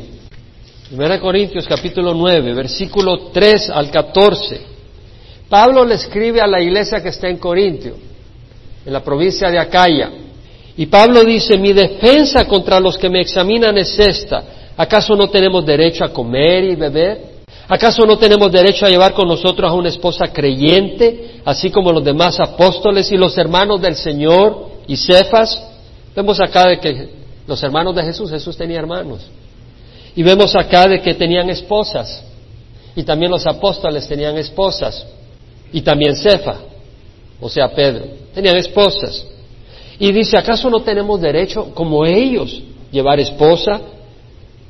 1 0.92 1.20
Corintios 1.20 1.66
capítulo 1.66 2.12
9, 2.12 2.52
versículo 2.52 3.30
3 3.32 3.70
al 3.70 3.90
14, 3.90 4.60
Pablo 5.48 5.84
le 5.84 5.94
escribe 5.94 6.40
a 6.40 6.46
la 6.46 6.60
iglesia 6.60 7.02
que 7.02 7.10
está 7.10 7.28
en 7.28 7.36
Corintio, 7.36 7.94
en 8.84 8.92
la 8.92 9.04
provincia 9.04 9.50
de 9.50 9.58
Acaya. 9.58 10.10
Y 10.76 10.86
Pablo 10.86 11.22
dice, 11.24 11.56
mi 11.58 11.72
defensa 11.72 12.46
contra 12.46 12.80
los 12.80 12.98
que 12.98 13.08
me 13.08 13.20
examinan 13.20 13.78
es 13.78 13.98
esta. 13.98 14.42
¿Acaso 14.76 15.14
no 15.14 15.28
tenemos 15.28 15.64
derecho 15.64 16.04
a 16.04 16.12
comer 16.12 16.64
y 16.64 16.74
beber? 16.74 17.31
¿Acaso 17.72 18.04
no 18.04 18.18
tenemos 18.18 18.52
derecho 18.52 18.84
a 18.84 18.90
llevar 18.90 19.14
con 19.14 19.26
nosotros 19.26 19.70
a 19.70 19.72
una 19.72 19.88
esposa 19.88 20.26
creyente, 20.30 21.40
así 21.42 21.70
como 21.70 21.90
los 21.90 22.04
demás 22.04 22.38
apóstoles 22.38 23.10
y 23.10 23.16
los 23.16 23.38
hermanos 23.38 23.80
del 23.80 23.96
Señor 23.96 24.72
y 24.86 24.94
Cefas? 24.94 25.58
Vemos 26.14 26.38
acá 26.38 26.68
de 26.68 26.78
que 26.78 27.08
los 27.46 27.62
hermanos 27.62 27.96
de 27.96 28.02
Jesús, 28.02 28.30
Jesús 28.30 28.58
tenía 28.58 28.78
hermanos. 28.78 29.22
Y 30.14 30.22
vemos 30.22 30.54
acá 30.54 30.86
de 30.86 31.00
que 31.00 31.14
tenían 31.14 31.48
esposas. 31.48 32.22
Y 32.94 33.04
también 33.04 33.30
los 33.30 33.46
apóstoles 33.46 34.06
tenían 34.06 34.36
esposas. 34.36 35.06
Y 35.72 35.80
también 35.80 36.14
Cefa, 36.14 36.56
o 37.40 37.48
sea, 37.48 37.70
Pedro, 37.74 38.04
tenían 38.34 38.58
esposas. 38.58 39.26
Y 39.98 40.12
dice, 40.12 40.36
¿acaso 40.36 40.68
no 40.68 40.82
tenemos 40.82 41.22
derecho, 41.22 41.72
como 41.72 42.04
ellos, 42.04 42.54
llevar 42.90 43.18
esposa, 43.18 43.80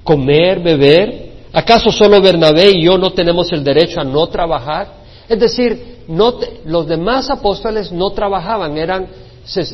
comer, 0.04 0.60
beber? 0.60 1.31
¿Acaso 1.52 1.92
solo 1.92 2.20
Bernabé 2.20 2.70
y 2.70 2.84
yo 2.84 2.96
no 2.96 3.12
tenemos 3.12 3.52
el 3.52 3.62
derecho 3.62 4.00
a 4.00 4.04
no 4.04 4.26
trabajar? 4.28 5.02
Es 5.28 5.38
decir, 5.38 6.04
no 6.08 6.38
los 6.64 6.86
demás 6.86 7.30
apóstoles 7.30 7.92
no 7.92 8.10
trabajaban, 8.10 8.76
eran, 8.76 9.08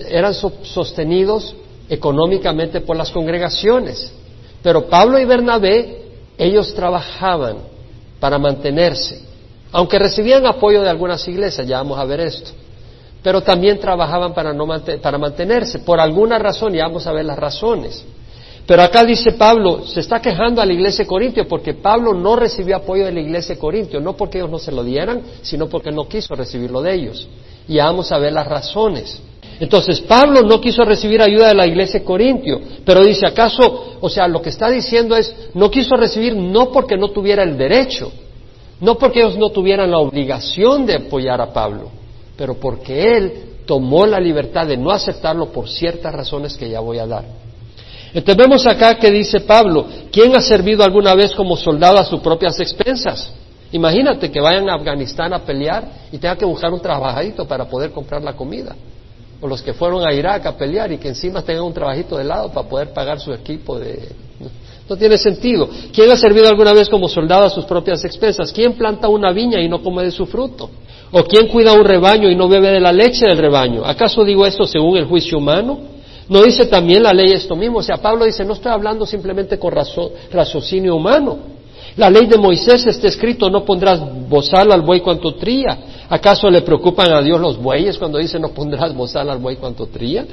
eran 0.08 0.34
sostenidos 0.34 1.54
económicamente 1.88 2.80
por 2.80 2.96
las 2.96 3.10
congregaciones. 3.10 4.12
Pero 4.62 4.88
Pablo 4.88 5.18
y 5.18 5.24
Bernabé, 5.24 6.02
ellos 6.36 6.74
trabajaban 6.74 7.58
para 8.20 8.38
mantenerse, 8.38 9.22
aunque 9.70 9.98
recibían 9.98 10.46
apoyo 10.46 10.82
de 10.82 10.88
algunas 10.88 11.26
iglesias, 11.28 11.66
ya 11.66 11.78
vamos 11.78 11.98
a 11.98 12.04
ver 12.04 12.20
esto, 12.20 12.50
pero 13.22 13.42
también 13.42 13.78
trabajaban 13.78 14.34
para, 14.34 14.52
no 14.52 14.66
para 15.02 15.18
mantenerse, 15.18 15.80
por 15.80 16.00
alguna 16.00 16.38
razón, 16.38 16.74
y 16.74 16.78
vamos 16.78 17.06
a 17.06 17.12
ver 17.12 17.24
las 17.24 17.38
razones. 17.38 18.04
Pero 18.68 18.82
acá 18.82 19.02
dice 19.02 19.32
Pablo, 19.32 19.86
se 19.86 20.00
está 20.00 20.20
quejando 20.20 20.60
a 20.60 20.66
la 20.66 20.74
iglesia 20.74 21.04
de 21.04 21.08
Corintio 21.08 21.48
porque 21.48 21.72
Pablo 21.72 22.12
no 22.12 22.36
recibió 22.36 22.76
apoyo 22.76 23.06
de 23.06 23.12
la 23.12 23.20
iglesia 23.20 23.54
de 23.54 23.58
Corintio, 23.58 23.98
no 23.98 24.14
porque 24.14 24.36
ellos 24.36 24.50
no 24.50 24.58
se 24.58 24.70
lo 24.70 24.84
dieran, 24.84 25.22
sino 25.40 25.70
porque 25.70 25.90
no 25.90 26.06
quiso 26.06 26.34
recibirlo 26.34 26.82
de 26.82 26.94
ellos. 26.94 27.26
Y 27.66 27.78
vamos 27.78 28.12
a 28.12 28.18
ver 28.18 28.34
las 28.34 28.46
razones. 28.46 29.22
Entonces, 29.58 30.02
Pablo 30.02 30.42
no 30.42 30.60
quiso 30.60 30.84
recibir 30.84 31.22
ayuda 31.22 31.48
de 31.48 31.54
la 31.54 31.66
iglesia 31.66 32.00
de 32.00 32.04
Corintio, 32.04 32.60
pero 32.84 33.02
dice, 33.02 33.26
¿acaso, 33.26 33.96
o 34.02 34.10
sea, 34.10 34.28
lo 34.28 34.42
que 34.42 34.50
está 34.50 34.68
diciendo 34.68 35.16
es, 35.16 35.34
no 35.54 35.70
quiso 35.70 35.96
recibir 35.96 36.36
no 36.36 36.70
porque 36.70 36.98
no 36.98 37.08
tuviera 37.08 37.44
el 37.44 37.56
derecho, 37.56 38.12
no 38.82 38.98
porque 38.98 39.20
ellos 39.20 39.38
no 39.38 39.48
tuvieran 39.48 39.90
la 39.90 39.98
obligación 39.98 40.84
de 40.84 40.96
apoyar 40.96 41.40
a 41.40 41.54
Pablo, 41.54 41.88
pero 42.36 42.52
porque 42.60 43.16
él 43.16 43.32
tomó 43.64 44.04
la 44.04 44.20
libertad 44.20 44.66
de 44.66 44.76
no 44.76 44.90
aceptarlo 44.90 45.46
por 45.46 45.70
ciertas 45.70 46.14
razones 46.14 46.54
que 46.54 46.68
ya 46.68 46.80
voy 46.80 46.98
a 46.98 47.06
dar. 47.06 47.47
Entonces 48.14 48.36
vemos 48.36 48.66
acá 48.66 48.96
que 48.96 49.10
dice 49.10 49.40
Pablo, 49.40 49.86
¿quién 50.10 50.34
ha 50.36 50.40
servido 50.40 50.82
alguna 50.82 51.14
vez 51.14 51.34
como 51.34 51.56
soldado 51.56 51.98
a 51.98 52.04
sus 52.04 52.20
propias 52.20 52.58
expensas? 52.60 53.32
Imagínate 53.72 54.30
que 54.30 54.40
vayan 54.40 54.68
a 54.70 54.74
Afganistán 54.74 55.32
a 55.34 55.40
pelear 55.40 55.84
y 56.10 56.18
tengan 56.18 56.38
que 56.38 56.46
buscar 56.46 56.72
un 56.72 56.80
trabajadito 56.80 57.46
para 57.46 57.66
poder 57.66 57.90
comprar 57.90 58.22
la 58.22 58.32
comida 58.32 58.74
o 59.40 59.46
los 59.46 59.62
que 59.62 59.72
fueron 59.72 60.06
a 60.06 60.12
Irak 60.12 60.46
a 60.46 60.56
pelear 60.56 60.90
y 60.92 60.98
que 60.98 61.08
encima 61.08 61.42
tengan 61.42 61.64
un 61.64 61.72
trabajito 61.72 62.16
de 62.16 62.24
lado 62.24 62.50
para 62.50 62.68
poder 62.68 62.92
pagar 62.92 63.20
su 63.20 63.32
equipo 63.32 63.78
de... 63.78 64.08
No 64.88 64.96
tiene 64.96 65.18
sentido. 65.18 65.68
¿Quién 65.92 66.10
ha 66.10 66.16
servido 66.16 66.48
alguna 66.48 66.72
vez 66.72 66.88
como 66.88 67.08
soldado 67.08 67.44
a 67.44 67.50
sus 67.50 67.66
propias 67.66 68.02
expensas? 68.04 68.50
¿Quién 68.52 68.72
planta 68.72 69.08
una 69.08 69.32
viña 69.32 69.60
y 69.60 69.68
no 69.68 69.82
come 69.82 70.02
de 70.02 70.10
su 70.10 70.24
fruto? 70.26 70.70
¿O 71.12 71.24
quién 71.24 71.46
cuida 71.46 71.74
un 71.74 71.84
rebaño 71.84 72.30
y 72.30 72.34
no 72.34 72.48
bebe 72.48 72.70
de 72.70 72.80
la 72.80 72.92
leche 72.92 73.26
del 73.26 73.36
rebaño? 73.36 73.84
¿Acaso 73.84 74.24
digo 74.24 74.46
esto 74.46 74.66
según 74.66 74.96
el 74.96 75.04
juicio 75.04 75.38
humano? 75.38 75.78
¿No 76.28 76.42
dice 76.42 76.66
también 76.66 77.02
la 77.02 77.12
ley 77.12 77.32
esto 77.32 77.56
mismo? 77.56 77.78
O 77.78 77.82
sea, 77.82 77.96
Pablo 77.96 78.24
dice, 78.24 78.44
no 78.44 78.52
estoy 78.52 78.70
hablando 78.72 79.06
simplemente 79.06 79.58
con 79.58 79.72
raciocinio 80.30 80.94
humano. 80.94 81.38
La 81.96 82.10
ley 82.10 82.26
de 82.26 82.36
Moisés 82.36 82.86
está 82.86 83.08
escrito, 83.08 83.48
no 83.50 83.64
pondrás 83.64 84.00
bozal 84.28 84.70
al 84.70 84.82
buey 84.82 85.00
cuanto 85.00 85.34
tría. 85.34 85.78
¿Acaso 86.08 86.50
le 86.50 86.62
preocupan 86.62 87.12
a 87.12 87.22
Dios 87.22 87.40
los 87.40 87.56
bueyes 87.58 87.98
cuando 87.98 88.18
dice 88.18 88.38
no 88.38 88.50
pondrás 88.50 88.94
bozal 88.94 89.30
al 89.30 89.38
buey 89.38 89.56
cuanto 89.56 89.86
tría? 89.86 90.24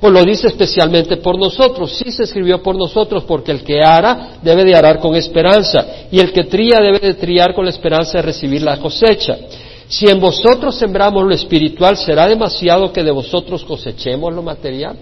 ¿O 0.00 0.10
lo 0.10 0.24
dice 0.24 0.48
especialmente 0.48 1.18
por 1.18 1.38
nosotros? 1.38 1.92
Sí 1.92 2.10
se 2.10 2.24
escribió 2.24 2.60
por 2.62 2.74
nosotros 2.74 3.22
porque 3.24 3.52
el 3.52 3.62
que 3.62 3.80
ara 3.84 4.38
debe 4.42 4.64
de 4.64 4.74
arar 4.74 4.98
con 4.98 5.14
esperanza 5.14 5.86
y 6.10 6.18
el 6.18 6.32
que 6.32 6.44
tría 6.44 6.80
debe 6.80 6.98
de 6.98 7.14
triar 7.14 7.54
con 7.54 7.64
la 7.64 7.70
esperanza 7.70 8.18
de 8.18 8.22
recibir 8.22 8.62
la 8.62 8.78
cosecha. 8.78 9.38
Si 9.86 10.08
en 10.08 10.18
vosotros 10.18 10.74
sembramos 10.74 11.24
lo 11.24 11.34
espiritual, 11.34 11.96
¿será 11.96 12.26
demasiado 12.26 12.92
que 12.92 13.04
de 13.04 13.10
vosotros 13.10 13.64
cosechemos 13.64 14.34
lo 14.34 14.42
material? 14.42 14.96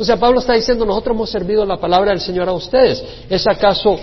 O 0.00 0.04
sea, 0.04 0.16
Pablo 0.16 0.40
está 0.40 0.54
diciendo, 0.54 0.86
nosotros 0.86 1.14
hemos 1.14 1.28
servido 1.28 1.66
la 1.66 1.76
palabra 1.76 2.12
del 2.12 2.22
Señor 2.22 2.48
a 2.48 2.54
ustedes. 2.54 3.04
¿Es 3.28 3.46
acaso 3.46 3.98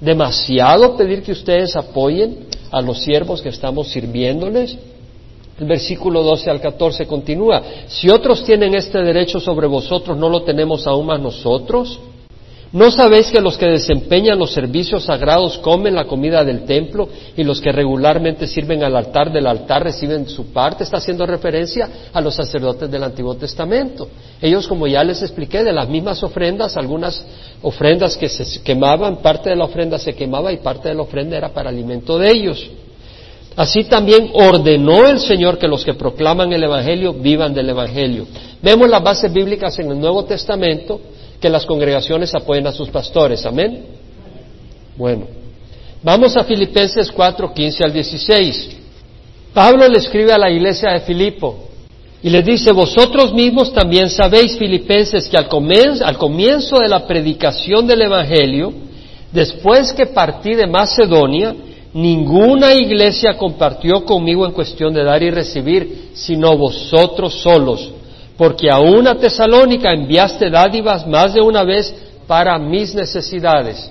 demasiado 0.00 0.96
pedir 0.96 1.22
que 1.22 1.32
ustedes 1.32 1.76
apoyen 1.76 2.46
a 2.70 2.80
los 2.80 3.02
siervos 3.02 3.42
que 3.42 3.50
estamos 3.50 3.88
sirviéndoles? 3.88 4.78
El 5.60 5.66
versículo 5.66 6.22
12 6.22 6.48
al 6.48 6.62
14 6.62 7.06
continúa, 7.06 7.62
si 7.88 8.08
otros 8.08 8.42
tienen 8.42 8.74
este 8.74 9.02
derecho 9.02 9.38
sobre 9.38 9.66
vosotros, 9.66 10.16
¿no 10.16 10.30
lo 10.30 10.44
tenemos 10.44 10.86
aún 10.86 11.04
más 11.04 11.20
nosotros? 11.20 12.00
¿No 12.70 12.90
sabéis 12.90 13.30
que 13.30 13.40
los 13.40 13.56
que 13.56 13.66
desempeñan 13.66 14.38
los 14.38 14.52
servicios 14.52 15.04
sagrados 15.04 15.56
comen 15.58 15.94
la 15.94 16.04
comida 16.04 16.44
del 16.44 16.66
templo 16.66 17.08
y 17.34 17.42
los 17.42 17.62
que 17.62 17.72
regularmente 17.72 18.46
sirven 18.46 18.84
al 18.84 18.94
altar 18.94 19.32
del 19.32 19.46
altar 19.46 19.84
reciben 19.84 20.28
su 20.28 20.52
parte? 20.52 20.84
Está 20.84 20.98
haciendo 20.98 21.24
referencia 21.24 21.88
a 22.12 22.20
los 22.20 22.34
sacerdotes 22.34 22.90
del 22.90 23.02
Antiguo 23.02 23.34
Testamento. 23.36 24.08
Ellos, 24.42 24.68
como 24.68 24.86
ya 24.86 25.02
les 25.02 25.22
expliqué, 25.22 25.64
de 25.64 25.72
las 25.72 25.88
mismas 25.88 26.22
ofrendas, 26.22 26.76
algunas 26.76 27.24
ofrendas 27.62 28.18
que 28.18 28.28
se 28.28 28.62
quemaban, 28.62 29.16
parte 29.22 29.48
de 29.48 29.56
la 29.56 29.64
ofrenda 29.64 29.98
se 29.98 30.14
quemaba 30.14 30.52
y 30.52 30.58
parte 30.58 30.90
de 30.90 30.94
la 30.94 31.02
ofrenda 31.02 31.38
era 31.38 31.48
para 31.48 31.70
alimento 31.70 32.18
de 32.18 32.30
ellos. 32.30 32.68
Así 33.56 33.84
también 33.84 34.30
ordenó 34.34 35.06
el 35.06 35.18
Señor 35.20 35.58
que 35.58 35.66
los 35.66 35.86
que 35.86 35.94
proclaman 35.94 36.52
el 36.52 36.62
Evangelio 36.62 37.14
vivan 37.14 37.54
del 37.54 37.70
Evangelio. 37.70 38.26
Vemos 38.60 38.90
las 38.90 39.02
bases 39.02 39.32
bíblicas 39.32 39.78
en 39.78 39.90
el 39.90 39.98
Nuevo 39.98 40.26
Testamento 40.26 41.00
que 41.40 41.48
las 41.48 41.64
congregaciones 41.64 42.34
apoyen 42.34 42.66
a 42.66 42.72
sus 42.72 42.88
pastores. 42.88 43.44
Amén. 43.46 43.84
Bueno, 44.96 45.26
vamos 46.02 46.36
a 46.36 46.44
Filipenses 46.44 47.10
4, 47.10 47.54
15 47.54 47.84
al 47.84 47.92
16. 47.92 48.70
Pablo 49.54 49.88
le 49.88 49.98
escribe 49.98 50.32
a 50.32 50.38
la 50.38 50.50
iglesia 50.50 50.90
de 50.90 51.00
Filipo 51.00 51.68
y 52.22 52.30
le 52.30 52.42
dice, 52.42 52.72
vosotros 52.72 53.32
mismos 53.32 53.72
también 53.72 54.10
sabéis, 54.10 54.58
filipenses, 54.58 55.28
que 55.28 55.36
al 55.36 55.48
comienzo, 55.48 56.04
al 56.04 56.18
comienzo 56.18 56.78
de 56.78 56.88
la 56.88 57.06
predicación 57.06 57.86
del 57.86 58.02
Evangelio, 58.02 58.72
después 59.32 59.92
que 59.92 60.06
partí 60.06 60.54
de 60.54 60.66
Macedonia, 60.66 61.54
ninguna 61.94 62.74
iglesia 62.74 63.34
compartió 63.34 64.04
conmigo 64.04 64.44
en 64.44 64.52
cuestión 64.52 64.92
de 64.92 65.04
dar 65.04 65.22
y 65.22 65.30
recibir, 65.30 66.10
sino 66.14 66.56
vosotros 66.58 67.40
solos 67.40 67.92
porque 68.38 68.70
a 68.70 68.78
una 68.78 69.16
Tesalónica 69.16 69.92
enviaste 69.92 70.48
dádivas 70.48 71.06
más 71.08 71.34
de 71.34 71.42
una 71.42 71.64
vez 71.64 71.92
para 72.26 72.56
mis 72.56 72.94
necesidades. 72.94 73.90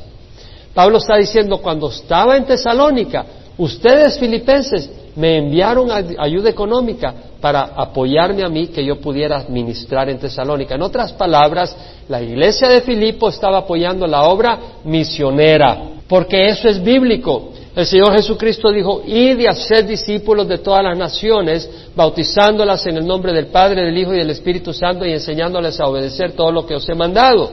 Pablo 0.73 0.99
está 0.99 1.17
diciendo, 1.17 1.57
cuando 1.57 1.89
estaba 1.89 2.37
en 2.37 2.45
Tesalónica, 2.45 3.25
ustedes 3.57 4.17
filipenses 4.17 4.89
me 5.17 5.37
enviaron 5.37 5.89
ayuda 5.91 6.49
económica 6.49 7.13
para 7.41 7.63
apoyarme 7.75 8.43
a 8.43 8.49
mí 8.49 8.67
que 8.67 8.85
yo 8.85 9.01
pudiera 9.01 9.37
administrar 9.37 10.09
en 10.09 10.17
Tesalónica. 10.17 10.75
En 10.75 10.81
otras 10.81 11.11
palabras, 11.11 11.75
la 12.07 12.21
iglesia 12.21 12.69
de 12.69 12.81
Filipo 12.81 13.27
estaba 13.27 13.57
apoyando 13.57 14.07
la 14.07 14.23
obra 14.23 14.59
misionera, 14.85 15.81
porque 16.07 16.47
eso 16.47 16.69
es 16.69 16.81
bíblico. 16.81 17.51
El 17.77 17.86
Señor 17.86 18.12
Jesucristo 18.13 18.72
dijo, 18.72 19.03
id 19.05 19.38
y 19.38 19.46
haced 19.46 19.86
discípulos 19.86 20.48
de 20.48 20.57
todas 20.57 20.84
las 20.84 20.98
naciones, 20.98 21.69
bautizándolas 21.96 22.84
en 22.88 22.98
el 22.98 23.05
nombre 23.05 23.31
del 23.31 23.48
Padre, 23.48 23.86
del 23.86 23.96
Hijo 23.96 24.15
y 24.15 24.17
del 24.17 24.31
Espíritu 24.31 24.74
Santo 24.74 25.05
y 25.05 25.12
enseñándoles 25.12 25.79
a 25.79 25.86
obedecer 25.86 26.31
todo 26.31 26.51
lo 26.51 26.65
que 26.65 26.74
os 26.74 26.89
he 26.89 26.96
mandado. 26.96 27.51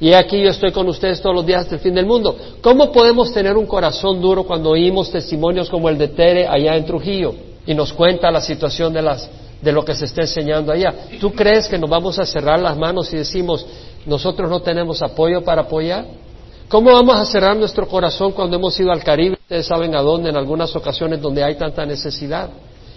Y 0.00 0.14
aquí 0.14 0.42
yo 0.42 0.50
estoy 0.50 0.72
con 0.72 0.88
ustedes 0.88 1.20
todos 1.20 1.36
los 1.36 1.46
días 1.46 1.60
hasta 1.60 1.76
el 1.76 1.80
fin 1.80 1.94
del 1.94 2.06
mundo. 2.06 2.36
¿Cómo 2.60 2.90
podemos 2.90 3.32
tener 3.32 3.56
un 3.56 3.66
corazón 3.66 4.20
duro 4.20 4.42
cuando 4.42 4.70
oímos 4.70 5.12
testimonios 5.12 5.70
como 5.70 5.88
el 5.88 5.96
de 5.96 6.08
Tere 6.08 6.48
allá 6.48 6.74
en 6.74 6.84
Trujillo 6.84 7.32
y 7.64 7.72
nos 7.72 7.92
cuenta 7.92 8.32
la 8.32 8.40
situación 8.40 8.92
de, 8.92 9.02
las, 9.02 9.30
de 9.62 9.70
lo 9.70 9.84
que 9.84 9.94
se 9.94 10.06
está 10.06 10.22
enseñando 10.22 10.72
allá? 10.72 10.92
¿Tú 11.20 11.32
crees 11.32 11.68
que 11.68 11.78
nos 11.78 11.88
vamos 11.88 12.18
a 12.18 12.26
cerrar 12.26 12.58
las 12.58 12.76
manos 12.76 13.14
y 13.14 13.18
decimos, 13.18 13.64
nosotros 14.06 14.50
no 14.50 14.58
tenemos 14.58 15.02
apoyo 15.02 15.44
para 15.44 15.62
apoyar? 15.62 16.25
¿Cómo 16.68 16.92
vamos 16.92 17.14
a 17.14 17.24
cerrar 17.26 17.56
nuestro 17.56 17.86
corazón 17.86 18.32
cuando 18.32 18.56
hemos 18.56 18.78
ido 18.80 18.90
al 18.90 19.04
Caribe? 19.04 19.38
Ustedes 19.40 19.66
saben 19.66 19.94
a 19.94 20.00
dónde, 20.00 20.30
en 20.30 20.36
algunas 20.36 20.74
ocasiones 20.74 21.22
donde 21.22 21.44
hay 21.44 21.54
tanta 21.54 21.86
necesidad. 21.86 22.50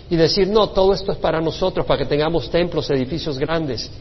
Y 0.10 0.16
decir, 0.16 0.48
no, 0.48 0.70
todo 0.70 0.92
esto 0.92 1.12
es 1.12 1.20
para 1.20 1.40
nosotros, 1.40 1.86
para 1.86 2.00
que 2.00 2.06
tengamos 2.06 2.50
templos, 2.50 2.90
edificios 2.90 3.38
grandes. 3.38 3.92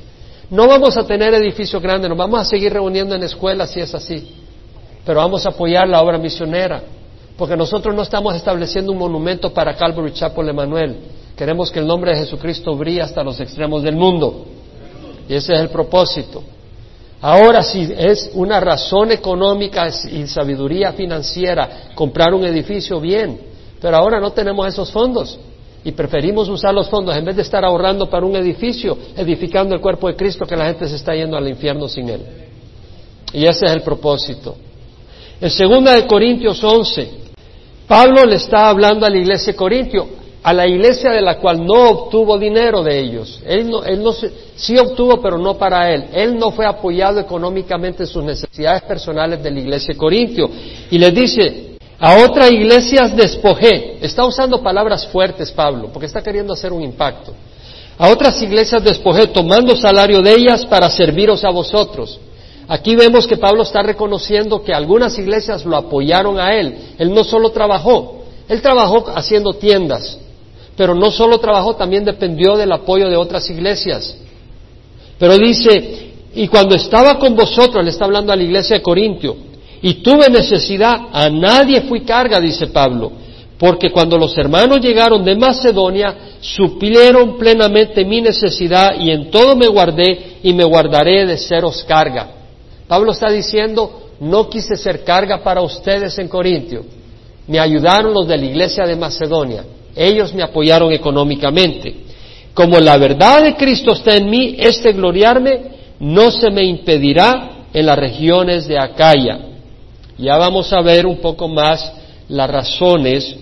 No 0.49 0.67
vamos 0.67 0.97
a 0.97 1.05
tener 1.05 1.35
edificios 1.35 1.83
grandes, 1.83 2.09
nos 2.09 2.17
vamos 2.17 2.41
a 2.41 2.45
seguir 2.47 2.73
reuniendo 2.73 3.15
en 3.15 3.23
escuelas 3.23 3.71
si 3.71 3.81
es 3.81 3.95
así. 3.95 4.37
Pero 5.05 5.21
vamos 5.21 5.45
a 5.45 5.51
apoyar 5.51 5.87
la 5.87 6.01
obra 6.01 6.17
misionera. 6.17 6.83
Porque 7.37 7.55
nosotros 7.55 7.95
no 7.95 8.01
estamos 8.01 8.35
estableciendo 8.35 8.91
un 8.93 8.99
monumento 8.99 9.53
para 9.53 9.77
Calvary 9.77 10.13
Chapel 10.15 10.49
Emanuel. 10.49 10.97
Queremos 11.37 11.71
que 11.71 11.81
el 11.81 11.87
nombre 11.87 12.13
de 12.13 12.21
Jesucristo 12.21 12.75
brille 12.75 13.03
hasta 13.03 13.23
los 13.23 13.39
extremos 13.39 13.83
del 13.83 13.97
mundo. 13.97 14.47
Y 15.29 15.35
ese 15.35 15.53
es 15.53 15.61
el 15.61 15.69
propósito. 15.69 16.43
Ahora, 17.21 17.63
si 17.63 17.93
es 17.97 18.31
una 18.35 18.61
razón 18.61 19.11
económica 19.11 19.89
y 19.89 20.27
sabiduría 20.27 20.93
financiera 20.93 21.91
comprar 21.95 22.33
un 22.33 22.45
edificio, 22.45 23.01
bien, 23.01 23.41
pero 23.81 23.97
ahora 23.97 24.21
no 24.21 24.31
tenemos 24.31 24.67
esos 24.69 24.91
fondos 24.93 25.39
y 25.85 25.93
preferimos 25.93 26.49
usar 26.49 26.75
los 26.75 26.89
fondos 26.89 27.17
en 27.17 27.25
vez 27.25 27.37
de 27.37 27.43
estar 27.43 27.65
ahorrando 27.65 28.09
para 28.09 28.25
un 28.25 28.37
edificio, 28.37 28.97
edificando 29.17 29.75
el 29.75 29.81
cuerpo 29.81 30.09
de 30.09 30.17
Cristo, 30.17 30.47
que 30.47 30.57
la 30.57 30.67
gente 30.67 30.87
se 30.87 30.97
está 30.97 31.15
yendo 31.15 31.37
al 31.37 31.49
infierno 31.49 31.89
sin 31.89 32.09
él. 32.09 32.23
Y 33.33 33.45
ese 33.47 33.67
es 33.67 33.73
el 33.73 33.83
propósito. 33.83 34.57
En 35.41 35.51
segunda 35.51 35.95
de 35.95 36.07
Corintios 36.07 36.63
11, 36.63 37.11
Pablo 37.87 38.25
le 38.27 38.37
está 38.37 38.69
hablando 38.69 39.07
a 39.07 39.11
la 39.11 39.19
iglesia 39.19 39.53
de 39.53 39.57
Corintio, 39.57 40.07
a 40.43 40.53
la 40.53 40.67
iglesia 40.67 41.11
de 41.11 41.21
la 41.21 41.39
cual 41.39 41.65
no 41.65 41.91
obtuvo 41.91 42.39
dinero 42.39 42.83
de 42.83 42.99
ellos. 42.99 43.41
Él, 43.45 43.69
no, 43.69 43.85
él 43.85 44.03
no 44.03 44.13
sí 44.57 44.79
obtuvo, 44.79 45.21
pero 45.21 45.39
no 45.39 45.59
para 45.59 45.93
él. 45.93 46.07
Él 46.13 46.39
no 46.39 46.51
fue 46.53 46.67
apoyado 46.67 47.21
económicamente 47.21 48.05
en 48.05 48.09
sus 48.09 48.23
necesidades 48.23 48.83
personales 48.83 49.43
de 49.43 49.51
la 49.51 49.61
iglesia 49.61 49.95
de 49.95 49.99
Corintio. 49.99 50.49
Y 50.91 50.99
le 50.99 51.11
dice, 51.11 51.77
a 51.99 52.25
otras 52.25 52.51
iglesias 52.51 53.17
despojé. 53.17 53.99
Está 54.01 54.25
usando 54.25 54.63
palabras 54.63 55.07
fuertes 55.09 55.51
Pablo, 55.51 55.91
porque 55.93 56.07
está 56.07 56.23
queriendo 56.23 56.53
hacer 56.53 56.73
un 56.73 56.83
impacto. 56.83 57.33
A 57.99 58.11
otras 58.11 58.41
iglesias 58.41 58.85
despojé, 58.85 59.27
tomando 59.27 59.75
salario 59.75 60.23
de 60.23 60.33
ellas 60.33 60.65
para 60.67 60.89
serviros 60.89 61.45
a 61.45 61.51
vosotros. 61.51 62.21
Aquí 62.69 62.95
vemos 62.95 63.27
que 63.27 63.37
Pablo 63.37 63.63
está 63.63 63.83
reconociendo 63.83 64.63
que 64.63 64.73
algunas 64.73 65.19
iglesias 65.19 65.65
lo 65.65 65.77
apoyaron 65.77 66.39
a 66.39 66.55
él. 66.55 66.77
Él 66.99 67.13
no 67.13 67.25
solo 67.25 67.51
trabajó, 67.51 68.23
él 68.49 68.63
trabajó 68.63 69.07
haciendo 69.15 69.55
tiendas, 69.55 70.19
pero 70.79 70.95
no 70.95 71.11
solo 71.11 71.39
trabajó, 71.39 71.75
también 71.75 72.05
dependió 72.05 72.57
del 72.57 72.71
apoyo 72.71 73.11
de 73.11 73.17
otras 73.17 73.51
iglesias. 73.51 74.17
Pero 75.19 75.37
dice, 75.37 76.13
y 76.37 76.47
cuando 76.47 76.77
estaba 76.77 77.19
con 77.19 77.35
vosotros, 77.35 77.83
le 77.83 77.91
está 77.91 78.05
hablando 78.05 78.33
a 78.33 78.37
la 78.37 78.45
iglesia 78.45 78.77
de 78.77 78.83
Corintio, 78.83 79.37
y 79.83 79.95
tuve 79.95 80.31
necesidad, 80.31 81.09
a 81.13 81.29
nadie 81.31 81.81
fui 81.83 82.03
carga, 82.03 82.39
dice 82.39 82.69
Pablo, 82.69 83.11
porque 83.59 83.91
cuando 83.91 84.17
los 84.17 84.39
hermanos 84.39 84.79
llegaron 84.81 85.25
de 85.25 85.35
Macedonia, 85.35 86.15
suplieron 86.41 87.37
plenamente 87.37 88.05
mi 88.05 88.21
necesidad 88.21 89.01
y 89.01 89.11
en 89.11 89.33
todo 89.33 89.57
me 89.57 89.67
guardé 89.67 90.37
y 90.45 90.53
me 90.53 90.63
guardaré 90.63 91.27
de 91.27 91.39
seros 91.39 91.83
carga. 91.89 92.29
Pablo 92.87 93.11
está 93.11 93.33
diciendo, 93.33 94.11
no 94.21 94.49
quise 94.49 94.77
ser 94.77 95.03
carga 95.03 95.43
para 95.43 95.61
ustedes 95.61 96.17
en 96.21 96.29
Corintio. 96.29 96.85
Me 97.49 97.59
ayudaron 97.59 98.15
los 98.15 98.29
de 98.29 98.39
la 98.39 98.47
iglesia 98.47 98.87
de 98.87 98.95
Macedonia. 98.95 99.65
Ellos 99.99 100.33
me 100.33 100.43
apoyaron 100.43 100.93
económicamente. 100.93 101.95
Como 102.55 102.79
la 102.79 102.97
verdad 102.97 103.43
de 103.43 103.57
Cristo 103.57 103.93
está 103.93 104.17
en 104.17 104.31
mí, 104.31 104.55
este 104.59 104.93
gloriarme 104.93 105.61
no 106.01 106.31
se 106.31 106.51
me 106.51 106.65
impedirá 106.65 107.67
en 107.73 107.87
las 107.87 107.99
regiones 107.99 108.67
de 108.69 108.79
Acaya. 108.79 109.41
Ya 110.17 110.37
vamos 110.37 110.73
a 110.73 110.81
ver 110.81 111.07
un 111.07 111.19
poco 111.19 111.49
más 111.49 111.93
las 112.29 112.49
razones 112.49 113.37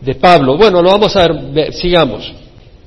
de 0.00 0.14
Pablo. 0.14 0.56
Bueno, 0.56 0.82
lo 0.82 0.90
vamos 0.90 1.16
a 1.16 1.28
ver, 1.28 1.72
sigamos. 1.72 2.32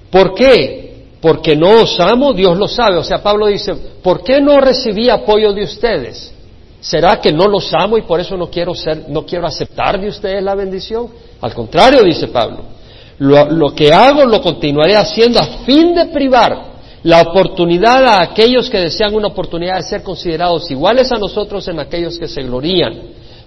¿Por 0.09 0.33
qué? 0.33 1.05
Porque 1.21 1.55
no 1.55 1.81
os 1.81 1.99
amo, 1.99 2.33
Dios 2.33 2.57
lo 2.57 2.67
sabe. 2.67 2.97
O 2.97 3.03
sea, 3.03 3.23
Pablo 3.23 3.47
dice, 3.47 3.73
¿por 4.03 4.23
qué 4.23 4.39
no 4.39 4.59
recibí 4.59 5.09
apoyo 5.09 5.53
de 5.53 5.63
ustedes? 5.63 6.33
¿Será 6.79 7.19
que 7.19 7.31
no 7.31 7.47
los 7.47 7.73
amo 7.73 7.97
y 7.97 8.03
por 8.03 8.19
eso 8.19 8.37
no 8.37 8.49
quiero 8.49 8.75
ser, 8.75 9.05
no 9.09 9.25
quiero 9.25 9.47
aceptar 9.47 9.99
de 9.99 10.07
ustedes 10.09 10.43
la 10.43 10.53
bendición? 10.53 11.09
Al 11.41 11.53
contrario, 11.53 12.03
dice 12.03 12.27
Pablo. 12.27 12.74
Lo, 13.17 13.73
que 13.73 13.93
hago 13.93 14.25
lo 14.25 14.41
continuaré 14.41 14.95
haciendo 14.95 15.39
a 15.39 15.45
fin 15.65 15.93
de 15.95 16.05
privar 16.07 16.75
la 17.03 17.21
oportunidad 17.21 18.03
a 18.03 18.23
aquellos 18.23 18.69
que 18.69 18.79
desean 18.79 19.13
una 19.13 19.27
oportunidad 19.27 19.77
de 19.77 19.83
ser 19.83 20.03
considerados 20.03 20.69
iguales 20.69 21.11
a 21.11 21.19
nosotros 21.19 21.67
en 21.67 21.79
aquellos 21.79 22.17
que 22.17 22.27
se 22.27 22.43
glorían, 22.43 22.93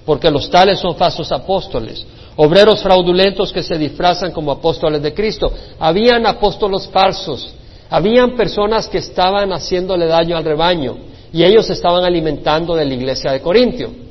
porque 0.06 0.30
los 0.30 0.48
tales 0.48 0.78
son 0.78 0.94
falsos 0.94 1.30
apóstoles, 1.32 2.06
obreros 2.36 2.80
fraudulentos 2.80 3.52
que 3.52 3.62
se 3.62 3.76
disfrazan 3.76 4.30
como 4.32 4.52
apóstoles 4.52 5.02
de 5.02 5.12
Cristo. 5.12 5.52
Habían 5.78 6.24
apóstolos 6.26 6.88
falsos, 6.88 7.52
habían 7.90 8.36
personas 8.36 8.88
que 8.88 8.98
estaban 8.98 9.52
haciéndole 9.52 10.06
daño 10.06 10.36
al 10.36 10.44
rebaño 10.44 10.96
y 11.32 11.42
ellos 11.42 11.68
estaban 11.68 12.04
alimentando 12.04 12.74
de 12.74 12.86
la 12.86 12.94
iglesia 12.94 13.32
de 13.32 13.40
Corintio. 13.40 14.07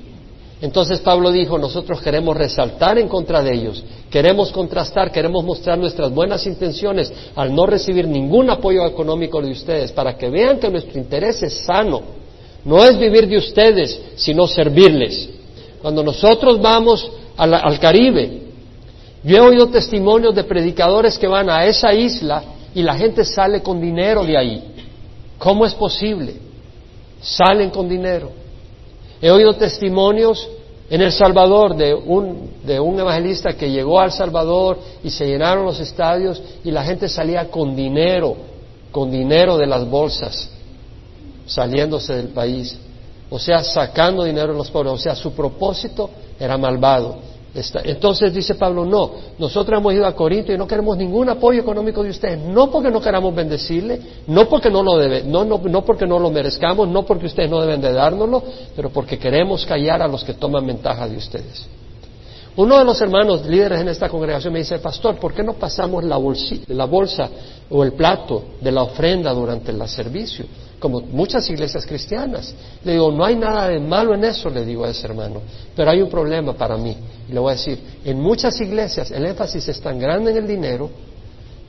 Entonces 0.60 1.00
Pablo 1.02 1.32
dijo, 1.32 1.58
nosotros 1.60 2.02
queremos 2.02 2.36
resaltar 2.36 2.98
en 2.98 3.08
contra 3.08 3.44
de 3.44 3.54
ellos, 3.54 3.84
queremos 4.10 4.52
contrastar, 4.52 5.12
queremos 5.12 5.44
mostrar 5.44 5.78
nuestras 5.78 6.12
buenas 6.12 6.48
intenciones 6.48 7.14
al 7.36 7.54
no 7.54 7.68
recibir 7.68 8.08
ningún 8.08 8.50
apoyo 8.50 8.86
económico 8.88 9.40
de 9.40 9.52
ustedes, 9.52 9.92
para 9.92 10.18
que 10.18 10.30
vean 10.30 10.60
que 10.60 10.70
nuestro 10.70 10.98
interés 10.98 11.44
es 11.44 11.64
sano. 11.66 12.02
No 12.66 12.84
es 12.84 12.98
vivir 12.98 13.28
de 13.28 13.38
ustedes, 13.38 14.02
sino 14.16 14.48
servirles. 14.48 15.30
Cuando 15.80 16.04
nosotros 16.04 16.60
vamos 16.60 17.10
al, 17.38 17.80
Caribe, 17.80 18.42
yo 19.24 19.38
he 19.38 19.40
oído 19.40 19.68
testimonios 19.68 20.34
de 20.34 20.44
predicadores 20.44 21.20
que 21.20 21.28
van 21.28 21.52
a 21.52 21.66
esa 21.66 21.94
isla 21.94 22.44
y 22.74 22.82
la 22.82 22.96
gente 22.96 23.24
sale 23.24 23.62
con 23.62 23.80
dinero 23.80 24.24
de 24.26 24.38
ahí. 24.38 24.64
¿Cómo 25.38 25.68
es 25.68 25.76
posible? 25.76 26.34
Salen 27.22 27.70
con 27.70 27.88
dinero. 27.88 28.47
He 29.22 29.32
oído 29.32 29.54
testimonios 29.54 30.48
en 30.90 31.02
El 31.02 31.12
Salvador 31.12 31.76
de 31.76 31.94
un, 31.94 32.52
de 32.64 32.80
un 32.80 33.00
evangelista 33.00 33.54
que 33.54 33.70
llegó 33.70 34.00
al 34.00 34.12
Salvador 34.12 34.80
y 35.04 35.10
se 35.10 35.26
llenaron 35.26 35.66
los 35.66 35.80
estadios 35.80 36.42
y 36.64 36.72
la 36.72 36.84
gente 36.84 37.10
salía 37.10 37.50
con 37.50 37.76
dinero, 37.76 38.36
con 38.92 39.12
dinero 39.12 39.58
de 39.58 39.68
las 39.68 39.88
bolsas, 39.90 40.50
saliéndose 41.46 42.14
del 42.16 42.30
país. 42.30 42.78
O 43.30 43.40
sea, 43.40 43.62
sacando 43.62 44.24
dinero 44.24 44.54
de 44.54 44.58
los 44.58 44.72
pobres. 44.72 44.94
O 44.94 44.98
sea, 44.98 45.16
su 45.16 45.34
propósito 45.34 46.10
era 46.40 46.58
malvado. 46.58 47.18
Entonces 47.54 48.34
dice 48.34 48.56
Pablo, 48.56 48.86
no, 48.86 49.12
nosotros 49.40 49.80
hemos 49.80 49.94
ido 49.94 50.06
a 50.06 50.14
Corinto 50.14 50.54
y 50.54 50.58
no 50.58 50.68
queremos 50.68 50.96
ningún 50.96 51.30
apoyo 51.30 51.62
económico 51.62 52.04
de 52.04 52.12
ustedes, 52.12 52.40
no 52.40 52.70
porque 52.70 52.92
no 52.92 53.02
queramos 53.02 53.34
bendecirle, 53.34 54.00
no 54.28 54.48
porque 54.48 54.70
no 54.70 54.84
lo, 54.84 54.98
debe, 54.98 55.24
no, 55.24 55.44
no, 55.44 55.58
no 55.58 55.84
porque 55.84 56.06
no 56.06 56.20
lo 56.20 56.30
merezcamos, 56.30 56.88
no 56.88 57.04
porque 57.04 57.26
ustedes 57.26 57.50
no 57.50 57.60
deben 57.60 57.82
de 57.82 57.94
dárnoslo, 57.94 58.44
pero 58.76 58.90
porque 58.90 59.18
queremos 59.18 59.66
callar 59.66 60.02
a 60.02 60.08
los 60.08 60.24
que 60.24 60.34
toman 60.34 60.68
ventaja 60.68 61.08
de 61.08 61.18
ustedes. 61.18 61.66
Uno 62.58 62.78
de 62.80 62.86
los 62.86 63.00
hermanos 63.02 63.46
líderes 63.46 63.82
en 63.82 63.90
esta 63.90 64.10
congregación 64.10 64.52
me 64.52 64.60
dice, 64.60 64.80
pastor, 64.80 65.18
¿por 65.18 65.34
qué 65.34 65.44
no 65.44 65.54
pasamos 65.54 66.04
la, 66.04 66.20
la 66.68 66.86
bolsa 66.86 67.30
o 67.70 67.84
el 67.84 67.94
plato 67.94 68.44
de 68.60 68.72
la 68.72 68.84
ofrenda 68.84 69.32
durante 69.32 69.72
el 69.72 69.88
servicio? 69.88 70.46
Como 70.80 71.02
muchas 71.02 71.50
iglesias 71.50 71.86
cristianas. 71.86 72.54
Le 72.84 72.94
digo, 72.94 73.12
no 73.12 73.26
hay 73.26 73.36
nada 73.36 73.68
de 73.70 73.80
malo 73.80 74.14
en 74.14 74.24
eso, 74.24 74.50
le 74.50 74.64
digo 74.64 74.86
a 74.86 74.90
ese 74.90 75.08
hermano, 75.08 75.42
pero 75.76 75.92
hay 75.92 76.02
un 76.02 76.10
problema 76.10 76.54
para 76.54 76.78
mí. 76.78 76.96
Y 77.28 77.34
le 77.34 77.40
voy 77.40 77.52
a 77.52 77.56
decir, 77.56 77.80
en 78.06 78.20
muchas 78.20 78.60
iglesias 78.62 79.12
el 79.12 79.26
énfasis 79.26 79.68
es 79.68 79.82
tan 79.82 80.00
grande 80.00 80.32
en 80.32 80.38
el 80.38 80.48
dinero 80.48 80.90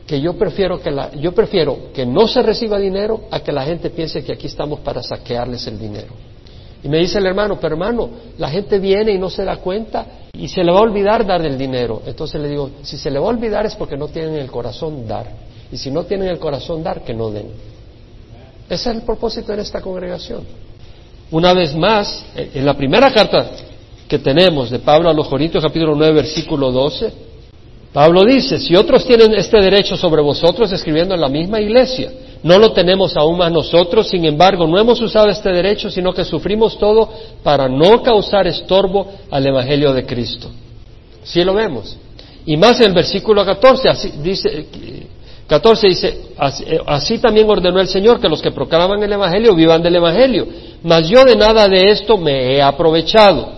que 0.06 0.20
yo 0.20 0.38
prefiero 0.38 0.80
que, 0.80 0.90
la, 0.90 1.12
yo 1.12 1.32
prefiero 1.32 1.92
que 1.92 2.06
no 2.06 2.26
se 2.26 2.42
reciba 2.42 2.78
dinero 2.78 3.24
a 3.30 3.40
que 3.40 3.52
la 3.52 3.64
gente 3.64 3.90
piense 3.90 4.24
que 4.24 4.32
aquí 4.32 4.46
estamos 4.46 4.80
para 4.80 5.02
saquearles 5.02 5.66
el 5.66 5.78
dinero. 5.78 6.14
Y 6.82 6.88
me 6.88 6.98
dice 6.98 7.18
el 7.18 7.26
hermano, 7.26 7.58
pero 7.60 7.74
hermano, 7.74 8.08
la 8.38 8.48
gente 8.48 8.78
viene 8.78 9.12
y 9.12 9.18
no 9.18 9.28
se 9.28 9.44
da 9.44 9.56
cuenta 9.56 10.06
y 10.32 10.48
se 10.48 10.62
le 10.62 10.72
va 10.72 10.78
a 10.78 10.82
olvidar 10.82 11.26
dar 11.26 11.44
el 11.44 11.58
dinero. 11.58 12.02
Entonces 12.06 12.40
le 12.40 12.48
digo, 12.48 12.70
si 12.82 12.96
se 12.96 13.10
le 13.10 13.18
va 13.18 13.26
a 13.26 13.30
olvidar 13.30 13.66
es 13.66 13.74
porque 13.74 13.96
no 13.96 14.08
tienen 14.08 14.36
el 14.36 14.50
corazón 14.50 15.06
dar. 15.06 15.26
Y 15.70 15.76
si 15.76 15.90
no 15.90 16.04
tienen 16.04 16.28
el 16.28 16.38
corazón 16.38 16.82
dar, 16.82 17.02
que 17.02 17.12
no 17.12 17.30
den. 17.30 17.50
Ese 18.68 18.90
es 18.90 18.96
el 18.96 19.02
propósito 19.02 19.54
de 19.54 19.62
esta 19.62 19.80
congregación. 19.80 20.42
Una 21.30 21.54
vez 21.54 21.74
más, 21.74 22.24
en 22.34 22.64
la 22.64 22.74
primera 22.74 23.12
carta 23.12 23.50
que 24.06 24.18
tenemos 24.18 24.70
de 24.70 24.78
Pablo 24.78 25.10
a 25.10 25.12
los 25.14 25.28
Corintios, 25.28 25.62
capítulo 25.62 25.94
9, 25.94 26.12
versículo 26.14 26.70
12, 26.70 27.12
Pablo 27.92 28.24
dice, 28.24 28.58
si 28.58 28.76
otros 28.76 29.06
tienen 29.06 29.34
este 29.34 29.58
derecho 29.58 29.96
sobre 29.96 30.20
vosotros, 30.20 30.70
escribiendo 30.70 31.14
en 31.14 31.20
la 31.20 31.28
misma 31.28 31.60
iglesia, 31.60 32.12
no 32.42 32.58
lo 32.58 32.72
tenemos 32.72 33.16
aún 33.16 33.38
más 33.38 33.50
nosotros, 33.50 34.08
sin 34.08 34.24
embargo, 34.24 34.66
no 34.66 34.78
hemos 34.78 35.00
usado 35.00 35.28
este 35.28 35.50
derecho, 35.50 35.90
sino 35.90 36.12
que 36.12 36.24
sufrimos 36.24 36.78
todo 36.78 37.10
para 37.42 37.68
no 37.68 38.02
causar 38.02 38.46
estorbo 38.46 39.06
al 39.30 39.46
Evangelio 39.46 39.92
de 39.92 40.04
Cristo. 40.04 40.48
Sí 41.24 41.42
lo 41.42 41.54
vemos. 41.54 41.96
Y 42.46 42.56
más 42.56 42.80
en 42.80 42.88
el 42.88 42.92
versículo 42.94 43.44
14, 43.44 43.88
así 43.88 44.12
dice, 44.22 44.66
14 45.48 45.88
dice, 45.88 46.08
eh, 46.08 46.78
así, 46.86 47.18
también 47.18 47.48
ordenó 47.48 47.80
el 47.80 47.88
Señor 47.88 48.20
que 48.20 48.28
los 48.28 48.42
que 48.42 48.50
proclaman 48.50 49.02
el 49.02 49.10
Evangelio 49.10 49.54
vivan 49.54 49.82
del 49.82 49.96
Evangelio. 49.96 50.46
Mas 50.82 51.08
yo 51.08 51.24
de 51.24 51.36
nada 51.36 51.66
de 51.66 51.90
esto 51.90 52.18
me 52.18 52.54
he 52.54 52.62
aprovechado. 52.62 53.48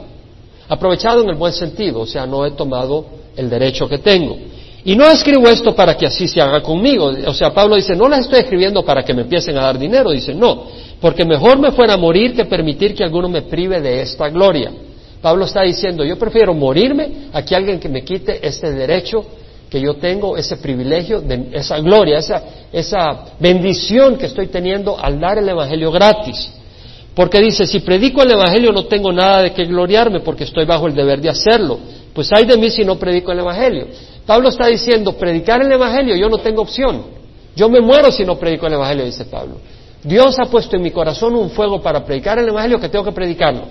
Aprovechado 0.68 1.22
en 1.22 1.30
el 1.30 1.34
buen 1.34 1.52
sentido, 1.52 2.00
o 2.00 2.06
sea, 2.06 2.26
no 2.26 2.46
he 2.46 2.52
tomado 2.52 3.06
el 3.36 3.50
derecho 3.50 3.88
que 3.88 3.98
tengo. 3.98 4.38
Y 4.84 4.94
no 4.94 5.10
escribo 5.10 5.48
esto 5.48 5.74
para 5.74 5.96
que 5.96 6.06
así 6.06 6.28
se 6.28 6.40
haga 6.40 6.62
conmigo. 6.62 7.12
O 7.26 7.34
sea, 7.34 7.52
Pablo 7.52 7.74
dice, 7.74 7.96
no 7.96 8.08
las 8.08 8.20
estoy 8.20 8.38
escribiendo 8.38 8.84
para 8.84 9.02
que 9.02 9.12
me 9.12 9.22
empiecen 9.22 9.58
a 9.58 9.62
dar 9.62 9.76
dinero. 9.76 10.10
Dice, 10.10 10.32
no, 10.32 10.66
porque 11.00 11.24
mejor 11.24 11.58
me 11.58 11.72
fuera 11.72 11.94
a 11.94 11.96
morir 11.96 12.34
que 12.36 12.44
permitir 12.44 12.94
que 12.94 13.02
alguno 13.02 13.28
me 13.28 13.42
prive 13.42 13.80
de 13.80 14.00
esta 14.02 14.28
gloria. 14.28 14.70
Pablo 15.20 15.44
está 15.44 15.62
diciendo, 15.62 16.04
yo 16.04 16.16
prefiero 16.16 16.54
morirme 16.54 17.28
a 17.32 17.42
que 17.42 17.56
alguien 17.56 17.80
que 17.80 17.88
me 17.88 18.04
quite 18.04 18.46
este 18.46 18.70
derecho 18.70 19.24
que 19.70 19.80
yo 19.80 19.94
tengo 19.94 20.36
ese 20.36 20.56
privilegio, 20.56 21.22
esa 21.52 21.78
gloria, 21.78 22.18
esa, 22.18 22.42
esa 22.72 23.24
bendición 23.38 24.16
que 24.16 24.26
estoy 24.26 24.48
teniendo 24.48 24.98
al 24.98 25.20
dar 25.20 25.38
el 25.38 25.48
Evangelio 25.48 25.92
gratis. 25.92 26.50
Porque 27.14 27.40
dice, 27.40 27.66
si 27.66 27.78
predico 27.80 28.22
el 28.22 28.32
Evangelio 28.32 28.72
no 28.72 28.86
tengo 28.86 29.12
nada 29.12 29.42
de 29.42 29.52
qué 29.52 29.64
gloriarme 29.64 30.20
porque 30.20 30.44
estoy 30.44 30.64
bajo 30.64 30.88
el 30.88 30.94
deber 30.94 31.20
de 31.20 31.28
hacerlo. 31.28 31.78
Pues 32.12 32.32
hay 32.32 32.44
de 32.46 32.56
mí 32.56 32.68
si 32.68 32.84
no 32.84 32.96
predico 32.98 33.30
el 33.30 33.38
Evangelio. 33.38 33.86
Pablo 34.26 34.48
está 34.48 34.66
diciendo, 34.66 35.12
predicar 35.12 35.62
el 35.62 35.70
Evangelio 35.70 36.16
yo 36.16 36.28
no 36.28 36.38
tengo 36.38 36.62
opción. 36.62 37.04
Yo 37.54 37.68
me 37.68 37.80
muero 37.80 38.10
si 38.10 38.24
no 38.24 38.36
predico 38.38 38.66
el 38.66 38.72
Evangelio, 38.72 39.04
dice 39.04 39.24
Pablo. 39.24 39.56
Dios 40.02 40.36
ha 40.40 40.46
puesto 40.46 40.76
en 40.76 40.82
mi 40.82 40.90
corazón 40.90 41.36
un 41.36 41.50
fuego 41.50 41.80
para 41.80 42.04
predicar 42.04 42.40
el 42.40 42.48
Evangelio 42.48 42.80
que 42.80 42.88
tengo 42.88 43.04
que 43.04 43.12
predicarlo. 43.12 43.62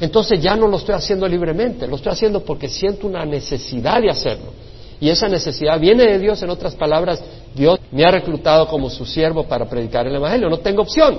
Entonces 0.00 0.40
ya 0.40 0.56
no 0.56 0.66
lo 0.66 0.78
estoy 0.78 0.94
haciendo 0.94 1.26
libremente, 1.28 1.86
lo 1.86 1.96
estoy 1.96 2.12
haciendo 2.12 2.40
porque 2.40 2.68
siento 2.68 3.06
una 3.06 3.24
necesidad 3.24 4.00
de 4.00 4.10
hacerlo. 4.10 4.65
Y 5.00 5.10
esa 5.10 5.28
necesidad 5.28 5.78
viene 5.78 6.04
de 6.04 6.18
Dios, 6.18 6.42
en 6.42 6.50
otras 6.50 6.74
palabras, 6.74 7.22
Dios 7.54 7.78
me 7.90 8.04
ha 8.04 8.10
reclutado 8.10 8.66
como 8.68 8.90
su 8.90 9.04
siervo 9.04 9.44
para 9.44 9.68
predicar 9.68 10.06
el 10.06 10.16
Evangelio, 10.16 10.48
no 10.48 10.58
tengo 10.58 10.82
opción. 10.82 11.18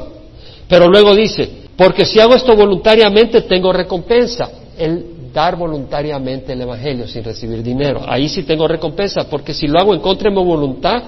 Pero 0.67 0.87
luego 0.87 1.15
dice, 1.15 1.49
porque 1.75 2.05
si 2.05 2.19
hago 2.19 2.35
esto 2.35 2.55
voluntariamente 2.55 3.41
tengo 3.41 3.71
recompensa. 3.71 4.49
El 4.77 5.17
dar 5.33 5.55
voluntariamente 5.55 6.53
el 6.53 6.61
Evangelio 6.61 7.07
sin 7.07 7.23
recibir 7.23 7.61
dinero. 7.61 8.01
Ahí 8.07 8.27
sí 8.27 8.43
tengo 8.43 8.67
recompensa, 8.67 9.29
porque 9.29 9.53
si 9.53 9.67
lo 9.67 9.79
hago 9.79 9.93
en 9.93 10.01
contra 10.01 10.29
de 10.29 10.35
mi 10.35 10.43
voluntad, 10.43 11.03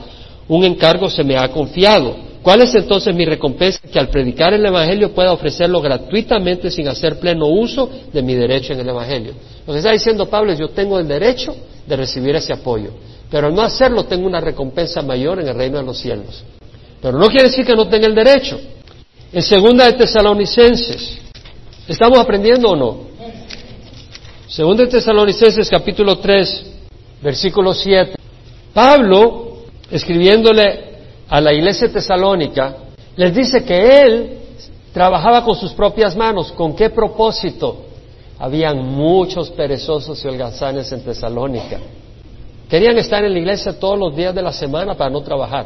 un 0.48 0.64
encargo 0.64 1.10
se 1.10 1.24
me 1.24 1.36
ha 1.38 1.48
confiado. 1.50 2.16
¿Cuál 2.42 2.62
es 2.62 2.74
entonces 2.74 3.14
mi 3.14 3.26
recompensa? 3.26 3.80
Que 3.92 4.00
al 4.00 4.10
predicar 4.10 4.54
el 4.54 4.66
Evangelio 4.66 5.14
pueda 5.14 5.34
ofrecerlo 5.34 5.82
gratuitamente 5.82 6.72
sin 6.72 6.88
hacer 6.88 7.20
pleno 7.20 7.48
uso 7.48 7.90
de 8.14 8.22
mi 8.22 8.34
derecho 8.34 8.74
en 8.74 8.80
el 8.80 8.90
Evangelio. 8.90 9.34
Lo 9.68 9.74
que 9.74 9.80
está 9.80 9.92
diciendo 9.92 10.26
Pablo 10.26 10.54
es 10.54 10.60
yo 10.60 10.70
tengo 10.70 11.00
el 11.00 11.08
derecho 11.08 11.56
de 11.86 11.96
recibir 11.98 12.36
ese 12.36 12.54
apoyo, 12.54 12.92
pero 13.30 13.48
al 13.48 13.56
no 13.56 13.62
hacerlo 13.62 14.06
tengo 14.06 14.26
una 14.26 14.40
recompensa 14.40 15.02
mayor 15.02 15.42
en 15.42 15.50
el 15.50 15.56
reino 15.56 15.78
de 15.78 15.84
los 15.84 15.98
cielos. 15.98 16.44
Pero 17.02 17.18
no 17.18 17.28
quiere 17.28 17.50
decir 17.50 17.66
que 17.66 17.76
no 17.76 17.88
tenga 17.88 18.08
el 18.08 18.16
derecho. 18.16 18.60
En 19.32 19.42
segunda 19.44 19.86
de 19.86 19.94
Tesalonicenses, 19.94 21.20
¿estamos 21.88 22.20
aprendiendo 22.20 22.70
o 22.70 22.76
no? 22.76 23.10
Segunda 24.48 24.86
de 24.86 24.90
Tesalonicenses 24.90 25.70
capítulo 25.70 26.18
3, 26.18 26.66
versículo 27.22 27.74
7. 27.74 28.16
Pablo, 28.74 29.66
escribiéndole 29.92 30.89
a 31.30 31.40
la 31.40 31.54
iglesia 31.54 31.92
tesalónica, 31.92 32.76
les 33.16 33.34
dice 33.34 33.64
que 33.64 34.02
él 34.02 34.38
trabajaba 34.94 35.44
con 35.44 35.56
sus 35.56 35.74
propias 35.74 36.16
manos. 36.16 36.52
¿Con 36.52 36.76
qué 36.76 36.90
propósito? 36.90 37.86
Habían 38.40 38.78
muchos 38.86 39.50
perezosos 39.52 40.24
y 40.24 40.28
holgazanes 40.28 40.92
en 40.92 41.04
Tesalónica. 41.04 41.78
Querían 42.70 42.98
estar 42.98 43.24
en 43.24 43.34
la 43.34 43.40
iglesia 43.40 43.78
todos 43.78 44.00
los 44.00 44.16
días 44.16 44.34
de 44.34 44.42
la 44.42 44.54
semana 44.54 44.96
para 44.96 45.10
no 45.10 45.22
trabajar. 45.22 45.66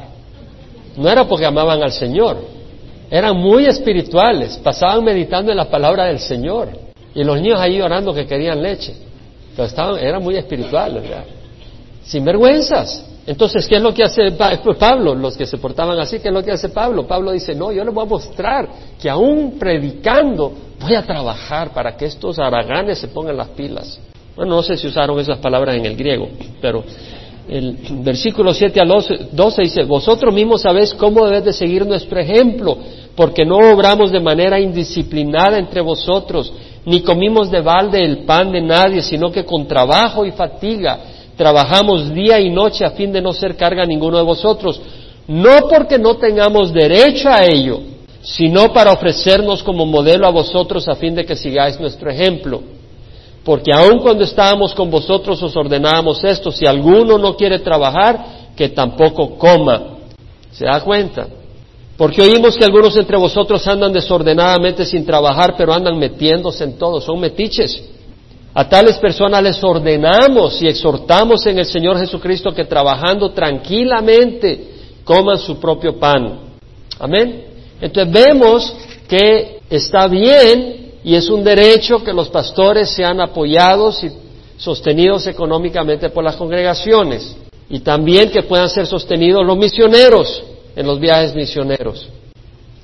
No 0.98 1.10
era 1.10 1.28
porque 1.28 1.46
amaban 1.46 1.82
al 1.84 1.92
Señor, 1.92 2.38
eran 3.10 3.38
muy 3.38 3.66
espirituales, 3.66 4.58
pasaban 4.58 5.04
meditando 5.04 5.52
en 5.52 5.58
la 5.58 5.70
palabra 5.70 6.06
del 6.06 6.20
Señor. 6.20 6.70
Y 7.14 7.24
los 7.24 7.40
niños 7.40 7.60
ahí 7.60 7.80
orando 7.80 8.14
que 8.14 8.26
querían 8.26 8.62
leche. 8.62 8.96
Pero 9.56 9.68
estaban, 9.68 10.00
eran 10.00 10.24
muy 10.24 10.36
espirituales, 10.36 11.04
¿verdad? 11.04 11.26
Sin 12.04 12.26
vergüenzas. 12.26 13.06
Entonces, 13.26 13.68
¿qué 13.68 13.78
es 13.78 13.82
lo 13.82 13.94
que 13.94 14.04
hace 14.04 14.32
Pablo? 14.78 15.16
Los 15.16 15.38
que 15.38 15.46
se 15.46 15.58
portaban 15.58 15.98
así, 15.98 16.20
¿qué 16.20 16.28
es 16.28 16.34
lo 16.34 16.44
que 16.44 16.52
hace 16.52 16.70
Pablo? 16.70 17.08
Pablo 17.08 17.32
dice, 17.32 17.56
no, 17.56 17.72
yo 17.72 17.84
les 17.84 17.94
voy 17.94 18.06
a 18.06 18.10
mostrar 18.10 18.68
que 19.02 19.10
aún 19.10 19.58
predicando 19.58 20.52
voy 20.82 20.96
a 20.96 21.04
trabajar 21.04 21.72
para 21.74 21.96
que 21.96 22.06
estos 22.06 22.38
haraganes 22.40 23.00
se 23.00 23.08
pongan 23.08 23.38
las 23.38 23.50
pilas. 23.50 24.00
Bueno, 24.36 24.56
no 24.56 24.64
sé 24.64 24.76
si 24.76 24.88
usaron 24.88 25.18
esas 25.20 25.38
palabras 25.38 25.76
en 25.76 25.86
el 25.86 25.96
griego, 25.96 26.28
pero 26.60 26.84
el 27.48 27.78
versículo 28.04 28.54
7 28.54 28.80
al 28.82 28.90
12 29.32 29.62
dice, 29.62 29.84
vosotros 29.84 30.34
mismos 30.34 30.62
sabéis 30.62 30.94
cómo 30.94 31.26
debéis 31.26 31.46
de 31.46 31.54
seguir 31.54 31.86
nuestro 31.86 32.20
ejemplo, 32.20 32.78
porque 33.16 33.46
no 33.46 33.58
obramos 33.58 34.12
de 34.12 34.20
manera 34.20 34.60
indisciplinada 34.60 35.58
entre 35.60 35.82
vosotros, 35.82 36.52
ni 36.86 37.02
comimos 37.02 37.50
de 37.52 37.62
balde 37.62 38.04
el 38.04 38.26
pan 38.26 38.52
de 38.52 38.62
nadie, 38.62 39.02
sino 39.02 39.32
que 39.32 39.46
con 39.46 39.66
trabajo 39.68 40.26
y 40.26 40.32
fatiga 40.32 41.00
Trabajamos 41.38 42.14
día 42.14 42.40
y 42.40 42.50
noche 42.50 42.86
a 42.86 42.92
fin 42.92 43.12
de 43.12 43.22
no 43.22 43.34
ser 43.34 43.56
carga 43.56 43.84
a 43.84 43.88
ninguno 43.88 44.18
de 44.18 44.24
vosotros, 44.24 44.80
no 45.28 45.68
porque 45.68 45.98
no 45.98 46.16
tengamos 46.18 46.72
derecho 46.72 47.30
a 47.30 47.46
ello, 47.46 47.80
sino 48.22 48.72
para 48.72 48.92
ofrecernos 48.92 49.64
como 49.64 49.86
modelo 49.86 50.28
a 50.28 50.32
vosotros 50.32 50.88
a 50.88 50.96
fin 50.96 51.16
de 51.16 51.26
que 51.26 51.36
sigáis 51.36 51.80
nuestro 51.80 52.10
ejemplo. 52.10 52.62
Porque 53.44 53.72
aun 53.74 54.00
cuando 54.00 54.24
estábamos 54.24 54.74
con 54.74 54.90
vosotros 54.90 55.42
os 55.42 55.56
ordenábamos 55.56 56.24
esto, 56.24 56.52
si 56.52 56.66
alguno 56.66 57.18
no 57.18 57.36
quiere 57.36 57.60
trabajar, 57.60 58.44
que 58.56 58.70
tampoco 58.70 59.38
coma. 59.38 59.98
¿Se 60.52 60.66
da 60.66 60.80
cuenta? 60.82 61.28
Porque 61.98 62.22
oímos 62.22 62.58
que 62.58 62.64
algunos 62.64 62.96
entre 62.96 63.18
vosotros 63.18 63.68
andan 63.68 63.92
desordenadamente 63.92 64.86
sin 64.86 65.06
trabajar, 65.06 65.56
pero 65.58 65.74
andan 65.74 65.98
metiéndose 65.98 66.64
en 66.64 66.78
todo, 66.78 67.02
son 67.02 67.20
metiches. 67.20 67.84
A 68.56 68.70
tales 68.70 68.98
personas 69.00 69.42
les 69.42 69.64
ordenamos 69.64 70.62
y 70.62 70.68
exhortamos 70.68 71.46
en 71.48 71.58
el 71.58 71.66
Señor 71.66 71.98
Jesucristo 71.98 72.54
que 72.54 72.66
trabajando 72.66 73.32
tranquilamente 73.32 74.70
coman 75.04 75.40
su 75.40 75.60
propio 75.60 75.98
pan. 75.98 76.40
Amén. 77.00 77.46
Entonces 77.82 78.14
vemos 78.14 78.76
que 79.08 79.60
está 79.70 80.08
bien 80.08 80.94
y 81.04 81.16
es 81.16 81.30
un 81.30 81.44
derecho 81.44 82.04
que 82.04 82.14
los 82.14 82.30
pastores 82.30 82.90
sean 82.92 83.20
apoyados 83.22 84.04
y 84.04 84.12
sostenidos 84.58 85.26
económicamente 85.26 86.10
por 86.10 86.24
las 86.24 86.36
congregaciones 86.36 87.36
y 87.70 87.80
también 87.80 88.30
que 88.30 88.44
puedan 88.44 88.70
ser 88.70 88.86
sostenidos 88.86 89.44
los 89.46 89.58
misioneros 89.58 90.44
en 90.76 90.86
los 90.86 91.00
viajes 91.00 91.34
misioneros. 91.34 92.08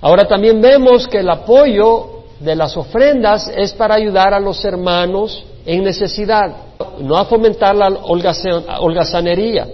Ahora 0.01 0.27
también 0.27 0.59
vemos 0.59 1.07
que 1.07 1.19
el 1.19 1.29
apoyo 1.29 2.18
de 2.39 2.55
las 2.55 2.75
ofrendas 2.77 3.51
es 3.55 3.73
para 3.73 3.95
ayudar 3.95 4.33
a 4.33 4.39
los 4.39 4.63
hermanos 4.63 5.43
en 5.65 5.83
necesidad, 5.83 6.55
no 6.99 7.17
a 7.17 7.25
fomentar 7.25 7.75
la 7.75 7.87
holgazanería. 7.87 9.67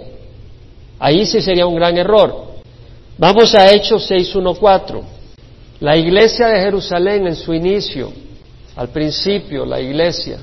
Ahí 0.98 1.26
sí 1.26 1.40
sería 1.40 1.66
un 1.66 1.76
gran 1.76 1.96
error. 1.96 2.46
Vamos 3.18 3.54
a 3.54 3.70
Hechos 3.70 4.10
6.1.4. 4.10 5.02
La 5.80 5.96
iglesia 5.96 6.48
de 6.48 6.60
Jerusalén 6.60 7.26
en 7.26 7.36
su 7.36 7.52
inicio, 7.52 8.10
al 8.74 8.88
principio, 8.88 9.64
la 9.64 9.80
iglesia. 9.80 10.38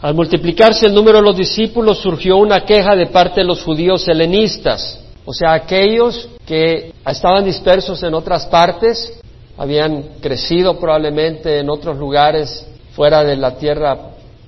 Al 0.00 0.14
multiplicarse 0.14 0.86
el 0.86 0.94
número 0.94 1.18
de 1.18 1.24
los 1.24 1.36
discípulos 1.36 1.98
surgió 1.98 2.36
una 2.36 2.64
queja 2.64 2.94
de 2.94 3.06
parte 3.06 3.40
de 3.40 3.46
los 3.46 3.62
judíos 3.62 4.06
helenistas, 4.08 5.00
o 5.24 5.32
sea, 5.32 5.52
aquellos 5.52 6.28
que 6.46 6.94
estaban 7.06 7.44
dispersos 7.44 8.02
en 8.02 8.14
otras 8.14 8.46
partes, 8.46 9.17
habían 9.58 10.02
crecido 10.20 10.78
probablemente 10.78 11.58
en 11.58 11.68
otros 11.68 11.98
lugares 11.98 12.66
fuera 12.92 13.24
de 13.24 13.36
la 13.36 13.56
tierra 13.56 13.98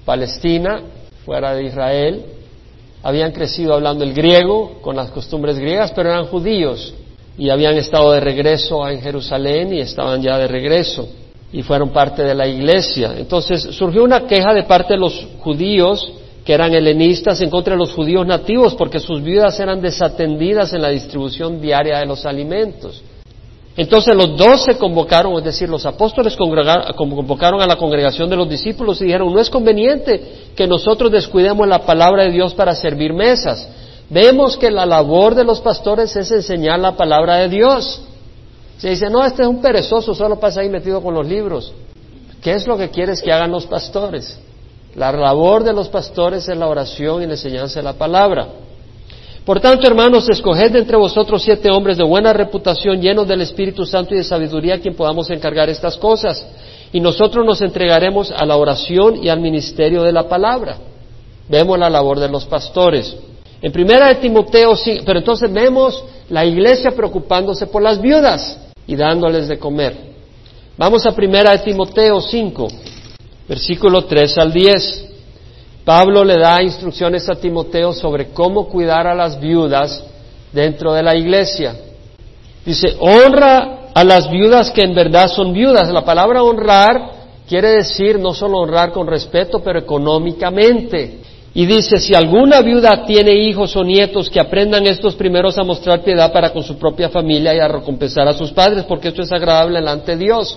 Palestina, 0.05 0.81
fuera 1.25 1.55
de 1.55 1.64
Israel, 1.64 2.25
habían 3.03 3.33
crecido 3.33 3.75
hablando 3.75 4.05
el 4.05 4.14
griego, 4.14 4.79
con 4.83 4.96
las 4.96 5.11
costumbres 5.11 5.59
griegas, 5.59 5.92
pero 5.92 6.11
eran 6.11 6.27
judíos 6.27 6.94
y 7.37 7.51
habían 7.51 7.77
estado 7.77 8.12
de 8.12 8.20
regreso 8.20 8.87
en 8.88 9.01
Jerusalén 9.01 9.73
y 9.73 9.81
estaban 9.81 10.20
ya 10.23 10.38
de 10.38 10.46
regreso 10.46 11.09
y 11.53 11.62
fueron 11.62 11.90
parte 11.90 12.23
de 12.23 12.35
la 12.35 12.46
iglesia. 12.46 13.14
Entonces 13.16 13.62
surgió 13.62 14.05
una 14.05 14.27
queja 14.27 14.53
de 14.53 14.64
parte 14.64 14.94
de 14.94 15.01
los 15.01 15.27
judíos 15.40 16.12
que 16.44 16.53
eran 16.53 16.73
helenistas 16.73 17.40
en 17.40 17.51
contra 17.51 17.75
de 17.75 17.79
los 17.79 17.92
judíos 17.92 18.27
nativos 18.27 18.75
porque 18.75 19.01
sus 19.01 19.23
vidas 19.23 19.59
eran 19.59 19.81
desatendidas 19.81 20.73
en 20.73 20.83
la 20.83 20.90
distribución 20.90 21.61
diaria 21.61 21.99
de 21.99 22.07
los 22.07 22.27
alimentos. 22.27 23.03
Entonces 23.76 24.14
los 24.14 24.37
dos 24.37 24.64
se 24.64 24.76
convocaron, 24.76 25.35
es 25.38 25.44
decir, 25.44 25.68
los 25.68 25.87
apóstoles 25.87 26.37
convocaron 26.37 27.62
a 27.62 27.66
la 27.66 27.76
congregación 27.76 28.28
de 28.28 28.37
los 28.37 28.48
discípulos 28.48 29.00
y 29.00 29.04
dijeron, 29.04 29.33
no 29.33 29.40
es 29.40 29.48
conveniente 29.48 30.50
que 30.56 30.66
nosotros 30.66 31.11
descuidemos 31.11 31.68
la 31.68 31.87
palabra 31.87 32.24
de 32.24 32.33
Dios 32.33 32.52
para 32.52 32.74
servir 32.74 33.12
mesas. 33.12 33.68
Vemos 34.09 34.56
que 34.56 34.72
la 34.72 34.85
labor 34.87 35.37
de 35.37 35.44
los 35.44 35.61
pastores 35.61 36.14
es 36.16 36.30
enseñar 36.33 36.80
la 36.80 36.96
palabra 36.96 37.37
de 37.37 37.48
Dios. 37.48 38.02
Se 38.78 38.90
dice, 38.90 39.09
no, 39.09 39.24
este 39.24 39.42
es 39.42 39.48
un 39.48 39.62
perezoso, 39.62 40.14
solo 40.14 40.40
pasa 40.40 40.62
ahí 40.62 40.68
metido 40.68 41.00
con 41.00 41.14
los 41.14 41.26
libros. 41.26 41.72
¿Qué 42.42 42.54
es 42.54 42.66
lo 42.66 42.76
que 42.76 42.90
quieres 42.90 43.22
que 43.22 43.33
hagan 43.33 43.52
los 43.52 43.66
pastores? 43.66 44.38
La 44.96 45.12
labor 45.12 45.62
de 45.62 45.72
los 45.72 45.88
pastores 45.88 46.48
es 46.48 46.56
la 46.56 46.66
oración 46.66 47.22
y 47.22 47.26
la 47.26 47.35
enseñanza 47.35 47.78
de 47.78 47.85
la 47.85 47.92
palabra. 47.92 48.48
Por 49.44 49.61
tanto, 49.61 49.87
hermanos, 49.87 50.29
escoged 50.29 50.76
entre 50.76 50.96
vosotros 50.96 51.42
siete 51.42 51.70
hombres 51.70 51.96
de 51.96 52.05
buena 52.05 52.33
reputación, 52.33 53.00
llenos 53.00 53.26
del 53.26 53.40
Espíritu 53.40 53.87
Santo 53.87 54.14
y 54.14 54.18
de 54.18 54.24
sabiduría, 54.24 54.74
a 54.74 54.79
quien 54.79 54.94
podamos 54.94 55.31
encargar 55.31 55.70
estas 55.70 55.96
cosas. 55.96 56.46
Y 56.92 57.00
nosotros 57.00 57.44
nos 57.46 57.62
entregaremos 57.62 58.31
a 58.31 58.44
la 58.44 58.57
oración 58.57 59.24
y 59.24 59.29
al 59.29 59.40
ministerio 59.40 60.03
de 60.03 60.12
la 60.12 60.29
palabra. 60.29 60.76
Vemos 61.48 61.79
la 61.79 61.88
labor 61.88 62.20
de 62.20 62.29
los 62.29 62.44
pastores. 62.44 63.16
En 63.62 63.72
primera 63.72 64.09
de 64.09 64.16
Timoteo, 64.16 64.74
pero 65.05 65.18
entonces 65.18 65.53
vemos 65.53 66.03
la 66.29 66.44
iglesia 66.44 66.90
preocupándose 66.92 67.66
por 67.66 67.83
las 67.83 68.00
viudas 68.00 68.59
y 68.87 68.96
dándoles 68.96 69.48
de 69.48 69.59
comer. 69.59 69.94
Vamos 70.76 71.05
a 71.07 71.12
primera 71.12 71.53
de 71.53 71.59
Timoteo 71.59 72.20
5, 72.20 72.68
versículo 73.48 74.05
3 74.05 74.38
al 74.38 74.53
10. 74.53 75.10
Pablo 75.84 76.24
le 76.24 76.38
da 76.38 76.62
instrucciones 76.62 77.28
a 77.28 77.34
Timoteo 77.34 77.92
sobre 77.92 78.30
cómo 78.30 78.68
cuidar 78.68 79.06
a 79.06 79.14
las 79.14 79.40
viudas 79.40 80.04
dentro 80.52 80.92
de 80.92 81.02
la 81.02 81.16
iglesia. 81.16 81.74
Dice, 82.64 82.96
honra 83.00 83.90
a 83.94 84.04
las 84.04 84.30
viudas 84.30 84.70
que 84.70 84.82
en 84.82 84.94
verdad 84.94 85.28
son 85.28 85.52
viudas. 85.52 85.90
La 85.90 86.04
palabra 86.04 86.42
honrar 86.42 87.12
quiere 87.48 87.68
decir 87.68 88.18
no 88.18 88.34
solo 88.34 88.58
honrar 88.58 88.92
con 88.92 89.06
respeto, 89.06 89.60
pero 89.60 89.78
económicamente. 89.78 91.18
Y 91.52 91.66
dice, 91.66 91.98
si 91.98 92.14
alguna 92.14 92.60
viuda 92.60 93.04
tiene 93.04 93.34
hijos 93.34 93.74
o 93.74 93.82
nietos, 93.82 94.30
que 94.30 94.38
aprendan 94.38 94.86
estos 94.86 95.16
primeros 95.16 95.58
a 95.58 95.64
mostrar 95.64 96.04
piedad 96.04 96.32
para 96.32 96.52
con 96.52 96.62
su 96.62 96.78
propia 96.78 97.08
familia 97.08 97.54
y 97.54 97.58
a 97.58 97.66
recompensar 97.66 98.28
a 98.28 98.34
sus 98.34 98.52
padres, 98.52 98.84
porque 98.84 99.08
esto 99.08 99.22
es 99.22 99.32
agradable 99.32 99.80
delante 99.80 100.12
de 100.12 100.24
Dios. 100.24 100.56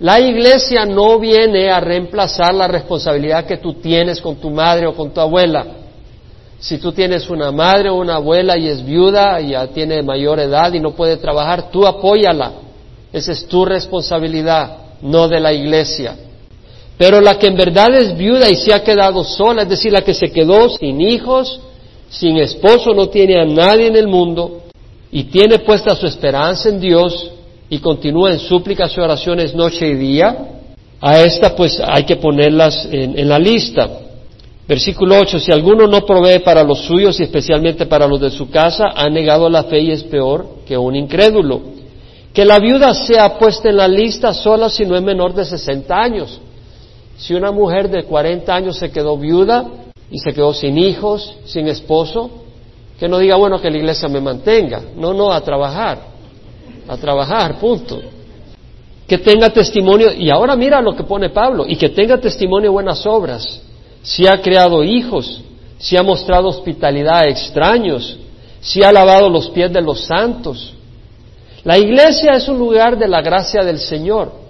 La 0.00 0.20
iglesia 0.20 0.84
no 0.84 1.18
viene 1.18 1.70
a 1.70 1.80
reemplazar 1.80 2.54
la 2.54 2.66
responsabilidad 2.66 3.46
que 3.46 3.58
tú 3.58 3.74
tienes 3.74 4.20
con 4.20 4.36
tu 4.36 4.50
madre 4.50 4.86
o 4.86 4.94
con 4.94 5.12
tu 5.12 5.20
abuela. 5.20 5.66
Si 6.58 6.78
tú 6.78 6.92
tienes 6.92 7.28
una 7.28 7.50
madre 7.50 7.90
o 7.90 7.96
una 7.96 8.16
abuela 8.16 8.56
y 8.56 8.68
es 8.68 8.84
viuda 8.84 9.40
y 9.40 9.50
ya 9.50 9.66
tiene 9.68 10.02
mayor 10.02 10.38
edad 10.40 10.72
y 10.72 10.80
no 10.80 10.92
puede 10.92 11.16
trabajar, 11.16 11.70
tú 11.70 11.86
apóyala. 11.86 12.52
Esa 13.12 13.32
es 13.32 13.46
tu 13.46 13.64
responsabilidad, 13.64 14.76
no 15.02 15.28
de 15.28 15.40
la 15.40 15.52
iglesia. 15.52 16.16
Pero 16.96 17.20
la 17.20 17.38
que 17.38 17.48
en 17.48 17.56
verdad 17.56 17.94
es 17.94 18.16
viuda 18.16 18.48
y 18.48 18.56
se 18.56 18.72
ha 18.72 18.82
quedado 18.82 19.24
sola, 19.24 19.62
es 19.62 19.68
decir, 19.68 19.92
la 19.92 20.02
que 20.02 20.14
se 20.14 20.30
quedó 20.30 20.68
sin 20.68 21.00
hijos, 21.00 21.60
sin 22.08 22.38
esposo, 22.38 22.94
no 22.94 23.08
tiene 23.08 23.40
a 23.40 23.44
nadie 23.44 23.88
en 23.88 23.96
el 23.96 24.06
mundo 24.06 24.62
y 25.10 25.24
tiene 25.24 25.58
puesta 25.58 25.94
su 25.94 26.06
esperanza 26.06 26.68
en 26.68 26.80
Dios 26.80 27.30
y 27.72 27.78
continúa 27.78 28.30
en 28.30 28.38
súplicas 28.38 28.94
y 28.94 29.00
oraciones 29.00 29.54
noche 29.54 29.88
y 29.88 29.94
día, 29.94 30.36
a 31.00 31.20
esta 31.22 31.56
pues 31.56 31.80
hay 31.82 32.04
que 32.04 32.16
ponerlas 32.16 32.86
en, 32.92 33.18
en 33.18 33.26
la 33.26 33.38
lista. 33.38 33.88
Versículo 34.68 35.18
8, 35.18 35.38
si 35.38 35.52
alguno 35.52 35.86
no 35.86 36.04
provee 36.04 36.40
para 36.40 36.62
los 36.64 36.80
suyos 36.80 37.18
y 37.18 37.22
especialmente 37.22 37.86
para 37.86 38.06
los 38.06 38.20
de 38.20 38.30
su 38.30 38.50
casa, 38.50 38.88
ha 38.94 39.08
negado 39.08 39.48
la 39.48 39.64
fe 39.64 39.80
y 39.80 39.90
es 39.90 40.02
peor 40.02 40.46
que 40.66 40.76
un 40.76 40.94
incrédulo. 40.94 41.62
Que 42.34 42.44
la 42.44 42.58
viuda 42.58 42.92
sea 42.92 43.38
puesta 43.38 43.70
en 43.70 43.78
la 43.78 43.88
lista 43.88 44.34
sola 44.34 44.68
si 44.68 44.84
no 44.84 44.94
es 44.94 45.02
menor 45.02 45.32
de 45.32 45.46
60 45.46 45.96
años. 45.96 46.42
Si 47.16 47.32
una 47.32 47.52
mujer 47.52 47.88
de 47.88 48.04
40 48.04 48.54
años 48.54 48.76
se 48.76 48.90
quedó 48.90 49.16
viuda 49.16 49.64
y 50.10 50.18
se 50.18 50.34
quedó 50.34 50.52
sin 50.52 50.76
hijos, 50.76 51.38
sin 51.46 51.68
esposo, 51.68 52.30
que 53.00 53.08
no 53.08 53.16
diga, 53.16 53.36
bueno, 53.36 53.62
que 53.62 53.70
la 53.70 53.78
iglesia 53.78 54.10
me 54.10 54.20
mantenga. 54.20 54.82
No, 54.94 55.14
no, 55.14 55.32
a 55.32 55.40
trabajar. 55.40 56.11
A 56.88 56.96
trabajar, 56.96 57.58
punto. 57.58 58.00
Que 59.06 59.18
tenga 59.18 59.50
testimonio, 59.50 60.12
y 60.12 60.30
ahora 60.30 60.56
mira 60.56 60.80
lo 60.80 60.94
que 60.96 61.04
pone 61.04 61.30
Pablo, 61.30 61.64
y 61.66 61.76
que 61.76 61.90
tenga 61.90 62.18
testimonio 62.18 62.70
de 62.70 62.72
buenas 62.72 63.06
obras. 63.06 63.62
Si 64.02 64.26
ha 64.26 64.40
creado 64.40 64.82
hijos, 64.82 65.42
si 65.78 65.96
ha 65.96 66.02
mostrado 66.02 66.48
hospitalidad 66.48 67.20
a 67.20 67.28
extraños, 67.28 68.18
si 68.60 68.82
ha 68.82 68.92
lavado 68.92 69.28
los 69.28 69.50
pies 69.50 69.72
de 69.72 69.82
los 69.82 70.04
santos. 70.04 70.74
La 71.64 71.78
iglesia 71.78 72.32
es 72.32 72.48
un 72.48 72.58
lugar 72.58 72.98
de 72.98 73.08
la 73.08 73.20
gracia 73.20 73.62
del 73.62 73.78
Señor. 73.78 74.42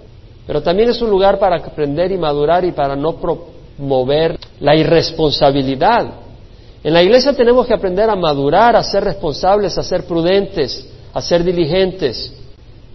Pero 0.45 0.61
también 0.61 0.89
es 0.89 1.01
un 1.01 1.09
lugar 1.09 1.39
para 1.39 1.57
aprender 1.57 2.11
y 2.11 2.17
madurar 2.17 2.65
y 2.65 2.71
para 2.71 2.95
no 2.95 3.15
promover 3.15 4.37
la 4.59 4.75
irresponsabilidad. 4.75 6.05
En 6.83 6.93
la 6.93 7.01
iglesia 7.01 7.33
tenemos 7.33 7.65
que 7.65 7.73
aprender 7.73 8.09
a 8.09 8.15
madurar, 8.15 8.75
a 8.75 8.83
ser 8.83 9.05
responsables, 9.05 9.77
a 9.77 9.83
ser 9.83 10.05
prudentes, 10.05 10.85
a 11.13 11.21
ser 11.21 11.43
diligentes. 11.43 12.33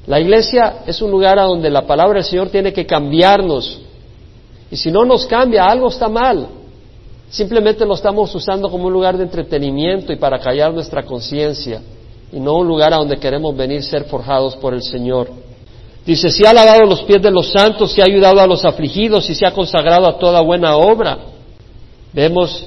La 0.07 0.18
iglesia 0.20 0.83
es 0.87 1.00
un 1.02 1.11
lugar 1.11 1.38
a 1.38 1.44
donde 1.44 1.70
la 1.70 1.87
palabra 1.87 2.14
del 2.14 2.24
Señor 2.24 2.48
tiene 2.48 2.72
que 2.72 2.87
cambiarnos. 2.87 3.81
Y 4.70 4.76
si 4.76 4.90
no 4.90 5.04
nos 5.04 5.26
cambia, 5.26 5.64
algo 5.64 5.88
está 5.88 6.09
mal. 6.09 6.48
Simplemente 7.31 7.85
lo 7.85 7.94
estamos 7.94 8.35
usando 8.35 8.70
como 8.70 8.87
un 8.87 8.92
lugar 8.92 9.16
de 9.16 9.24
entretenimiento 9.24 10.12
y 10.12 10.16
para 10.16 10.38
callar 10.38 10.72
nuestra 10.72 11.02
conciencia, 11.02 11.83
y 12.33 12.40
no 12.40 12.57
un 12.57 12.66
lugar 12.66 12.94
a 12.94 12.96
donde 12.96 13.18
queremos 13.18 13.54
venir 13.54 13.83
ser 13.83 14.04
forjados 14.04 14.57
por 14.57 14.72
el 14.72 14.83
Señor. 14.83 15.28
Dice, 16.07 16.31
si 16.31 16.46
ha 16.46 16.54
lavado 16.54 16.87
los 16.87 17.02
pies 17.02 17.20
de 17.20 17.31
los 17.31 17.52
santos, 17.52 17.92
si 17.92 18.00
ha 18.00 18.04
ayudado 18.04 18.40
a 18.40 18.46
los 18.46 18.64
afligidos 18.64 19.28
y 19.28 19.35
se 19.35 19.44
ha 19.44 19.52
consagrado 19.52 20.07
a 20.07 20.18
toda 20.18 20.40
buena 20.40 20.74
obra. 20.76 21.18
Vemos 22.14 22.64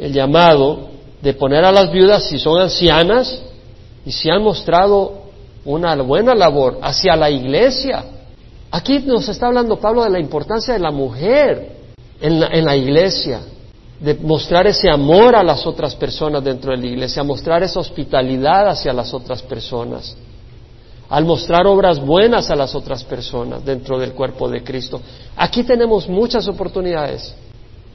el 0.00 0.12
llamado 0.12 0.88
de 1.20 1.32
poner 1.32 1.64
a 1.64 1.70
las 1.70 1.92
viudas 1.92 2.24
si 2.24 2.40
son 2.40 2.60
ancianas 2.60 3.40
y 4.04 4.12
si 4.12 4.30
han 4.30 4.42
mostrado 4.42 5.22
una 5.64 5.94
buena 5.96 6.34
labor 6.34 6.78
hacia 6.82 7.16
la 7.16 7.30
iglesia. 7.30 8.04
Aquí 8.70 9.00
nos 9.00 9.28
está 9.28 9.46
hablando 9.46 9.78
Pablo 9.78 10.02
de 10.02 10.10
la 10.10 10.20
importancia 10.20 10.74
de 10.74 10.80
la 10.80 10.90
mujer 10.90 11.82
en 12.20 12.64
la, 12.64 12.76
iglesia, 12.76 13.40
de 14.00 14.14
mostrar 14.14 14.66
ese 14.66 14.88
amor 14.88 15.34
a 15.34 15.42
las 15.42 15.66
otras 15.66 15.94
personas 15.94 16.42
dentro 16.42 16.70
de 16.70 16.78
la 16.78 16.86
iglesia, 16.86 17.22
mostrar 17.22 17.62
esa 17.62 17.80
hospitalidad 17.80 18.68
hacia 18.68 18.92
las 18.92 19.12
otras 19.12 19.42
personas 19.42 20.16
al 21.08 21.26
mostrar 21.26 21.66
obras 21.66 22.00
buenas 22.00 22.50
a 22.50 22.56
las 22.56 22.74
otras 22.74 23.04
personas 23.04 23.62
dentro 23.62 23.98
del 23.98 24.14
cuerpo 24.14 24.48
de 24.48 24.64
Cristo. 24.64 24.98
Aquí 25.36 25.62
tenemos 25.62 26.08
muchas 26.08 26.48
oportunidades. 26.48 27.34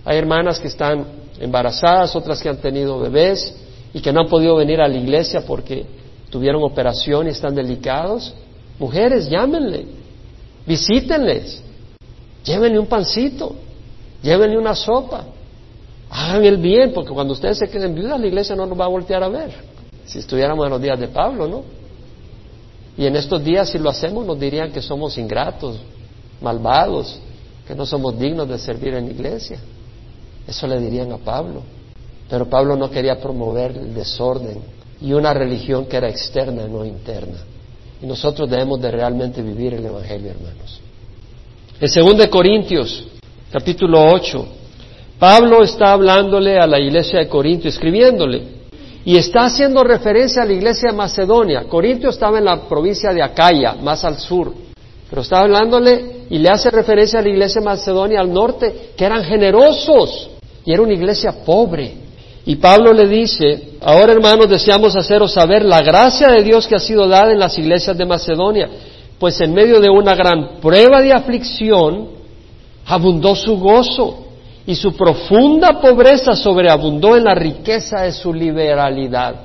Hay 0.05 0.17
hermanas 0.17 0.59
que 0.59 0.67
están 0.67 1.03
embarazadas, 1.39 2.15
otras 2.15 2.39
que 2.39 2.49
han 2.49 2.57
tenido 2.57 2.99
bebés 2.99 3.55
y 3.91 4.01
que 4.01 4.13
no 4.13 4.19
han 4.19 4.27
podido 4.27 4.55
venir 4.57 4.81
a 4.81 4.87
la 4.87 4.97
iglesia 4.97 5.41
porque 5.41 5.83
tuvieron 6.29 6.63
operación 6.63 7.27
y 7.27 7.31
están 7.31 7.55
delicados. 7.55 8.33
Mujeres, 8.79 9.29
llámenle, 9.29 9.85
visítenles, 10.65 11.61
llévenle 12.43 12.79
un 12.79 12.87
pancito, 12.87 13.55
llévenle 14.21 14.57
una 14.57 14.75
sopa, 14.75 15.25
hagan 16.09 16.45
el 16.45 16.57
bien, 16.57 16.93
porque 16.93 17.11
cuando 17.11 17.33
ustedes 17.33 17.57
se 17.57 17.69
queden 17.69 17.95
viudas 17.95 18.19
la 18.19 18.27
iglesia 18.27 18.55
no 18.55 18.65
nos 18.65 18.79
va 18.79 18.85
a 18.85 18.89
voltear 18.89 19.23
a 19.23 19.29
ver. 19.29 19.51
Si 20.05 20.19
estuviéramos 20.19 20.65
en 20.65 20.71
los 20.71 20.81
días 20.81 20.99
de 20.99 21.07
Pablo, 21.07 21.47
¿no? 21.47 21.63
Y 22.97 23.05
en 23.05 23.15
estos 23.15 23.43
días, 23.43 23.69
si 23.69 23.77
lo 23.77 23.89
hacemos, 23.89 24.25
nos 24.25 24.39
dirían 24.39 24.71
que 24.71 24.81
somos 24.81 25.17
ingratos, 25.17 25.77
malvados, 26.41 27.19
que 27.67 27.75
no 27.75 27.85
somos 27.85 28.17
dignos 28.17 28.47
de 28.47 28.57
servir 28.57 28.93
en 28.93 29.05
la 29.05 29.11
iglesia. 29.11 29.59
Eso 30.47 30.65
le 30.65 30.79
dirían 30.79 31.11
a 31.11 31.17
Pablo. 31.17 31.61
Pero 32.29 32.49
Pablo 32.49 32.75
no 32.75 32.89
quería 32.89 33.19
promover 33.19 33.71
el 33.71 33.93
desorden 33.93 34.76
y 35.01 35.13
una 35.13 35.33
religión 35.33 35.85
que 35.85 35.97
era 35.97 36.09
externa 36.09 36.67
no 36.67 36.85
interna. 36.85 37.37
Y 38.01 38.05
nosotros 38.05 38.49
debemos 38.49 38.81
de 38.81 38.91
realmente 38.91 39.41
vivir 39.41 39.73
el 39.73 39.85
Evangelio, 39.85 40.31
hermanos. 40.31 40.81
En 41.79 42.17
2 42.17 42.27
Corintios, 42.27 43.07
capítulo 43.51 44.03
8, 44.13 44.47
Pablo 45.19 45.63
está 45.63 45.93
hablándole 45.93 46.59
a 46.59 46.67
la 46.67 46.79
iglesia 46.79 47.19
de 47.19 47.27
Corinto, 47.27 47.67
escribiéndole, 47.67 48.57
y 49.05 49.17
está 49.17 49.45
haciendo 49.45 49.83
referencia 49.83 50.43
a 50.43 50.45
la 50.45 50.53
iglesia 50.53 50.91
de 50.91 50.97
Macedonia. 50.97 51.63
Corintio 51.63 52.09
estaba 52.09 52.39
en 52.39 52.45
la 52.45 52.61
provincia 52.67 53.11
de 53.13 53.23
Acaya, 53.23 53.75
más 53.75 54.03
al 54.03 54.17
sur. 54.17 54.53
Pero 55.09 55.21
está 55.21 55.39
hablándole 55.39 56.25
y 56.29 56.37
le 56.37 56.49
hace 56.49 56.69
referencia 56.69 57.19
a 57.19 57.23
la 57.23 57.29
iglesia 57.29 57.61
de 57.61 57.65
Macedonia 57.65 58.19
al 58.19 58.31
norte, 58.31 58.91
que 58.97 59.05
eran 59.05 59.23
generosos 59.23 60.29
y 60.65 60.73
era 60.73 60.81
una 60.81 60.93
iglesia 60.93 61.31
pobre. 61.45 62.06
Y 62.47 62.55
Pablo 62.55 62.93
le 62.93 63.09
dice, 63.09 63.73
ahora 63.81 64.13
hermanos 64.13 64.47
deseamos 64.47 64.95
haceros 64.95 65.33
saber 65.33 65.65
la 65.65 65.81
gracia 65.81 66.29
de 66.29 66.43
Dios 66.43 66.65
que 66.65 66.77
ha 66.77 66.79
sido 66.79 67.05
dada 67.05 67.33
en 67.33 67.39
las 67.39 67.57
iglesias 67.57 67.97
de 67.97 68.05
Macedonia, 68.05 68.69
pues 69.19 69.41
en 69.41 69.53
medio 69.53 69.81
de 69.81 69.89
una 69.89 70.15
gran 70.15 70.61
prueba 70.61 71.01
de 71.01 71.11
aflicción 71.11 72.07
abundó 72.85 73.35
su 73.35 73.57
gozo 73.57 74.27
y 74.65 74.75
su 74.75 74.95
profunda 74.95 75.81
pobreza 75.81 76.37
sobreabundó 76.37 77.17
en 77.17 77.25
la 77.25 77.35
riqueza 77.35 78.03
de 78.03 78.13
su 78.13 78.33
liberalidad. 78.33 79.35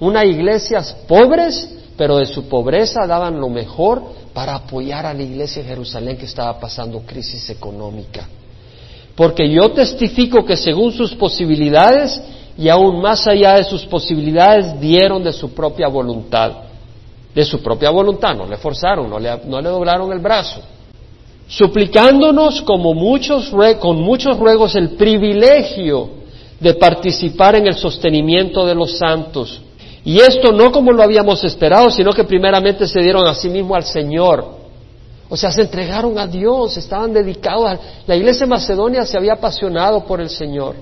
Unas 0.00 0.24
iglesias 0.24 0.96
pobres, 1.06 1.72
pero 1.96 2.16
de 2.16 2.26
su 2.26 2.48
pobreza 2.48 3.06
daban 3.06 3.38
lo 3.38 3.50
mejor 3.50 4.02
para 4.34 4.56
apoyar 4.56 5.06
a 5.06 5.14
la 5.14 5.22
iglesia 5.22 5.62
de 5.62 5.68
Jerusalén 5.68 6.16
que 6.16 6.24
estaba 6.24 6.58
pasando 6.58 7.02
crisis 7.06 7.50
económica. 7.50 8.26
Porque 9.14 9.48
yo 9.48 9.70
testifico 9.72 10.44
que 10.44 10.56
según 10.56 10.92
sus 10.92 11.14
posibilidades 11.14 12.20
y 12.56 12.68
aún 12.68 13.00
más 13.00 13.26
allá 13.26 13.56
de 13.56 13.64
sus 13.64 13.84
posibilidades 13.84 14.80
dieron 14.80 15.22
de 15.22 15.32
su 15.32 15.52
propia 15.52 15.88
voluntad. 15.88 16.52
De 17.34 17.44
su 17.44 17.62
propia 17.62 17.90
voluntad, 17.90 18.34
no 18.34 18.46
le 18.46 18.56
forzaron, 18.56 19.08
no 19.08 19.18
le, 19.18 19.30
no 19.46 19.60
le 19.60 19.68
doblaron 19.68 20.12
el 20.12 20.18
brazo 20.18 20.60
suplicándonos 21.52 22.62
como 22.62 22.94
muchos, 22.94 23.52
con 23.78 24.00
muchos 24.00 24.38
ruegos 24.38 24.74
el 24.74 24.90
privilegio 24.90 26.08
de 26.58 26.74
participar 26.74 27.56
en 27.56 27.66
el 27.66 27.74
sostenimiento 27.74 28.64
de 28.64 28.74
los 28.74 28.96
santos. 28.96 29.60
Y 30.04 30.18
esto 30.18 30.50
no 30.52 30.72
como 30.72 30.92
lo 30.92 31.02
habíamos 31.02 31.44
esperado, 31.44 31.90
sino 31.90 32.12
que 32.12 32.24
primeramente 32.24 32.86
se 32.86 33.00
dieron 33.00 33.26
a 33.26 33.34
sí 33.34 33.48
mismo 33.48 33.74
al 33.74 33.84
Señor. 33.84 34.61
O 35.32 35.36
sea, 35.38 35.50
se 35.50 35.62
entregaron 35.62 36.18
a 36.18 36.26
Dios, 36.26 36.76
estaban 36.76 37.10
dedicados. 37.10 37.78
La 38.06 38.14
iglesia 38.14 38.44
de 38.44 38.50
Macedonia 38.50 39.06
se 39.06 39.16
había 39.16 39.32
apasionado 39.32 40.04
por 40.04 40.20
el 40.20 40.28
Señor. 40.28 40.74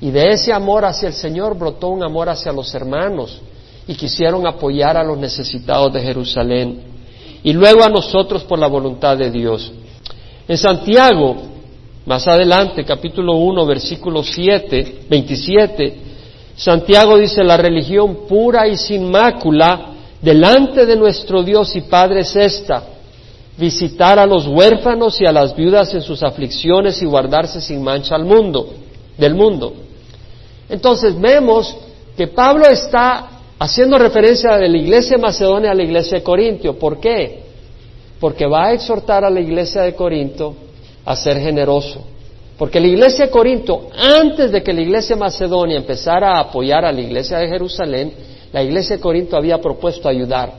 Y 0.00 0.12
de 0.12 0.30
ese 0.30 0.52
amor 0.52 0.84
hacia 0.84 1.08
el 1.08 1.14
Señor 1.14 1.58
brotó 1.58 1.88
un 1.88 2.04
amor 2.04 2.28
hacia 2.28 2.52
los 2.52 2.72
hermanos 2.76 3.40
y 3.88 3.96
quisieron 3.96 4.46
apoyar 4.46 4.96
a 4.96 5.02
los 5.02 5.18
necesitados 5.18 5.92
de 5.92 6.00
Jerusalén 6.00 6.80
y 7.42 7.52
luego 7.54 7.82
a 7.82 7.88
nosotros 7.88 8.44
por 8.44 8.56
la 8.56 8.68
voluntad 8.68 9.16
de 9.16 9.32
Dios. 9.32 9.72
En 10.46 10.56
Santiago, 10.56 11.34
Más 12.06 12.24
adelante, 12.28 12.84
capítulo 12.84 13.34
1, 13.34 13.66
versículo 13.66 14.22
7, 14.22 15.06
27, 15.10 15.96
Santiago 16.54 17.18
dice, 17.18 17.42
la 17.42 17.56
religión 17.56 18.28
pura 18.28 18.68
y 18.68 18.76
sin 18.76 19.10
mácula 19.10 19.88
delante 20.22 20.86
de 20.86 20.94
nuestro 20.94 21.42
Dios 21.42 21.74
y 21.74 21.80
Padre 21.80 22.20
es 22.20 22.36
esta, 22.36 22.95
visitar 23.56 24.18
a 24.18 24.26
los 24.26 24.46
huérfanos 24.46 25.20
y 25.20 25.26
a 25.26 25.32
las 25.32 25.56
viudas 25.56 25.94
en 25.94 26.02
sus 26.02 26.22
aflicciones 26.22 27.00
y 27.00 27.06
guardarse 27.06 27.60
sin 27.60 27.82
mancha 27.82 28.14
al 28.14 28.24
mundo, 28.24 28.68
del 29.16 29.34
mundo. 29.34 29.72
Entonces 30.68 31.18
vemos 31.18 31.74
que 32.16 32.26
Pablo 32.28 32.66
está 32.66 33.30
haciendo 33.58 33.98
referencia 33.98 34.56
de 34.56 34.68
la 34.68 34.76
iglesia 34.76 35.16
de 35.16 35.22
Macedonia 35.22 35.70
a 35.70 35.74
la 35.74 35.82
iglesia 35.82 36.18
de 36.18 36.24
Corintio. 36.24 36.78
¿Por 36.78 37.00
qué? 37.00 37.44
Porque 38.20 38.46
va 38.46 38.66
a 38.66 38.72
exhortar 38.72 39.24
a 39.24 39.30
la 39.30 39.40
iglesia 39.40 39.82
de 39.82 39.94
Corinto 39.94 40.54
a 41.04 41.16
ser 41.16 41.40
generoso. 41.40 42.04
Porque 42.58 42.80
la 42.80 42.86
iglesia 42.86 43.26
de 43.26 43.30
Corinto, 43.30 43.88
antes 43.94 44.50
de 44.50 44.62
que 44.62 44.72
la 44.72 44.80
iglesia 44.80 45.14
de 45.14 45.20
Macedonia 45.20 45.76
empezara 45.76 46.36
a 46.36 46.40
apoyar 46.40 46.84
a 46.84 46.92
la 46.92 47.00
iglesia 47.00 47.38
de 47.38 47.48
Jerusalén, 47.48 48.12
la 48.52 48.62
iglesia 48.62 48.96
de 48.96 49.02
Corinto 49.02 49.36
había 49.36 49.58
propuesto 49.60 50.08
ayudar. 50.08 50.52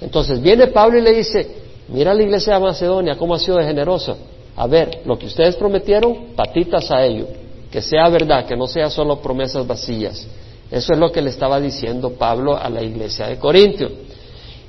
Entonces 0.00 0.40
viene 0.40 0.68
Pablo 0.68 0.98
y 0.98 1.02
le 1.02 1.12
dice, 1.12 1.63
mira 1.88 2.14
la 2.14 2.22
iglesia 2.22 2.54
de 2.54 2.60
Macedonia, 2.60 3.16
cómo 3.16 3.34
ha 3.34 3.38
sido 3.38 3.58
de 3.58 3.64
generosa. 3.64 4.16
A 4.56 4.66
ver, 4.66 5.00
lo 5.04 5.18
que 5.18 5.26
ustedes 5.26 5.56
prometieron, 5.56 6.34
patitas 6.36 6.90
a 6.90 7.04
ello. 7.04 7.26
Que 7.70 7.82
sea 7.82 8.08
verdad, 8.08 8.46
que 8.46 8.56
no 8.56 8.66
sea 8.66 8.88
solo 8.88 9.20
promesas 9.20 9.66
vacías. 9.66 10.26
Eso 10.70 10.92
es 10.92 10.98
lo 10.98 11.10
que 11.10 11.20
le 11.20 11.30
estaba 11.30 11.60
diciendo 11.60 12.10
Pablo 12.10 12.56
a 12.56 12.68
la 12.68 12.82
iglesia 12.82 13.26
de 13.26 13.38
Corintio. 13.38 13.90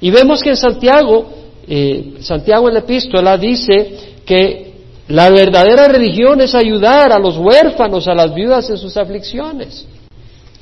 Y 0.02 0.10
vemos 0.10 0.42
que 0.42 0.50
en 0.50 0.58
Santiago, 0.58 1.26
eh, 1.68 2.16
Santiago 2.22 2.68
en 2.68 2.74
la 2.74 2.80
epístola 2.82 3.38
dice 3.38 4.16
que 4.26 4.74
la 5.08 5.30
verdadera 5.30 5.88
religión 5.88 6.42
es 6.42 6.56
ayudar 6.56 7.12
a 7.12 7.20
los 7.20 7.38
huérfanos, 7.38 8.08
a 8.08 8.16
las 8.16 8.34
viudas 8.34 8.70
en 8.70 8.78
sus 8.78 8.98
aflicciones. 8.98 9.86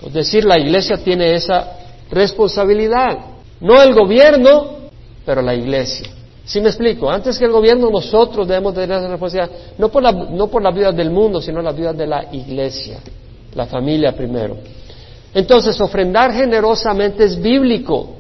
Es 0.06 0.14
decir, 0.14 0.44
la 0.44 0.60
iglesia 0.60 0.98
tiene 0.98 1.34
esa 1.34 1.78
responsabilidad. 2.12 3.20
No 3.62 3.82
el 3.82 3.94
gobierno, 3.94 4.90
pero 5.26 5.42
la 5.42 5.56
iglesia. 5.56 6.08
¿Sí 6.46 6.60
me 6.60 6.70
explico? 6.70 7.10
Antes 7.10 7.40
que 7.40 7.46
el 7.46 7.52
gobierno, 7.52 7.90
nosotros 7.90 8.48
debemos 8.48 8.74
tener 8.74 8.92
esa 8.92 9.08
responsabilidad, 9.08 9.58
no 9.78 9.90
por, 9.90 10.04
la, 10.04 10.12
no 10.12 10.48
por 10.48 10.62
las 10.62 10.76
vidas 10.76 10.96
del 10.96 11.10
mundo, 11.10 11.42
sino 11.42 11.62
las 11.62 11.76
vidas 11.76 11.98
de 11.98 12.06
la 12.06 12.26
iglesia, 12.34 13.00
la 13.56 13.66
familia 13.66 14.14
primero. 14.14 14.58
Entonces, 15.34 15.80
ofrendar 15.80 16.34
generosamente 16.34 17.24
es 17.24 17.42
bíblico. 17.42 18.18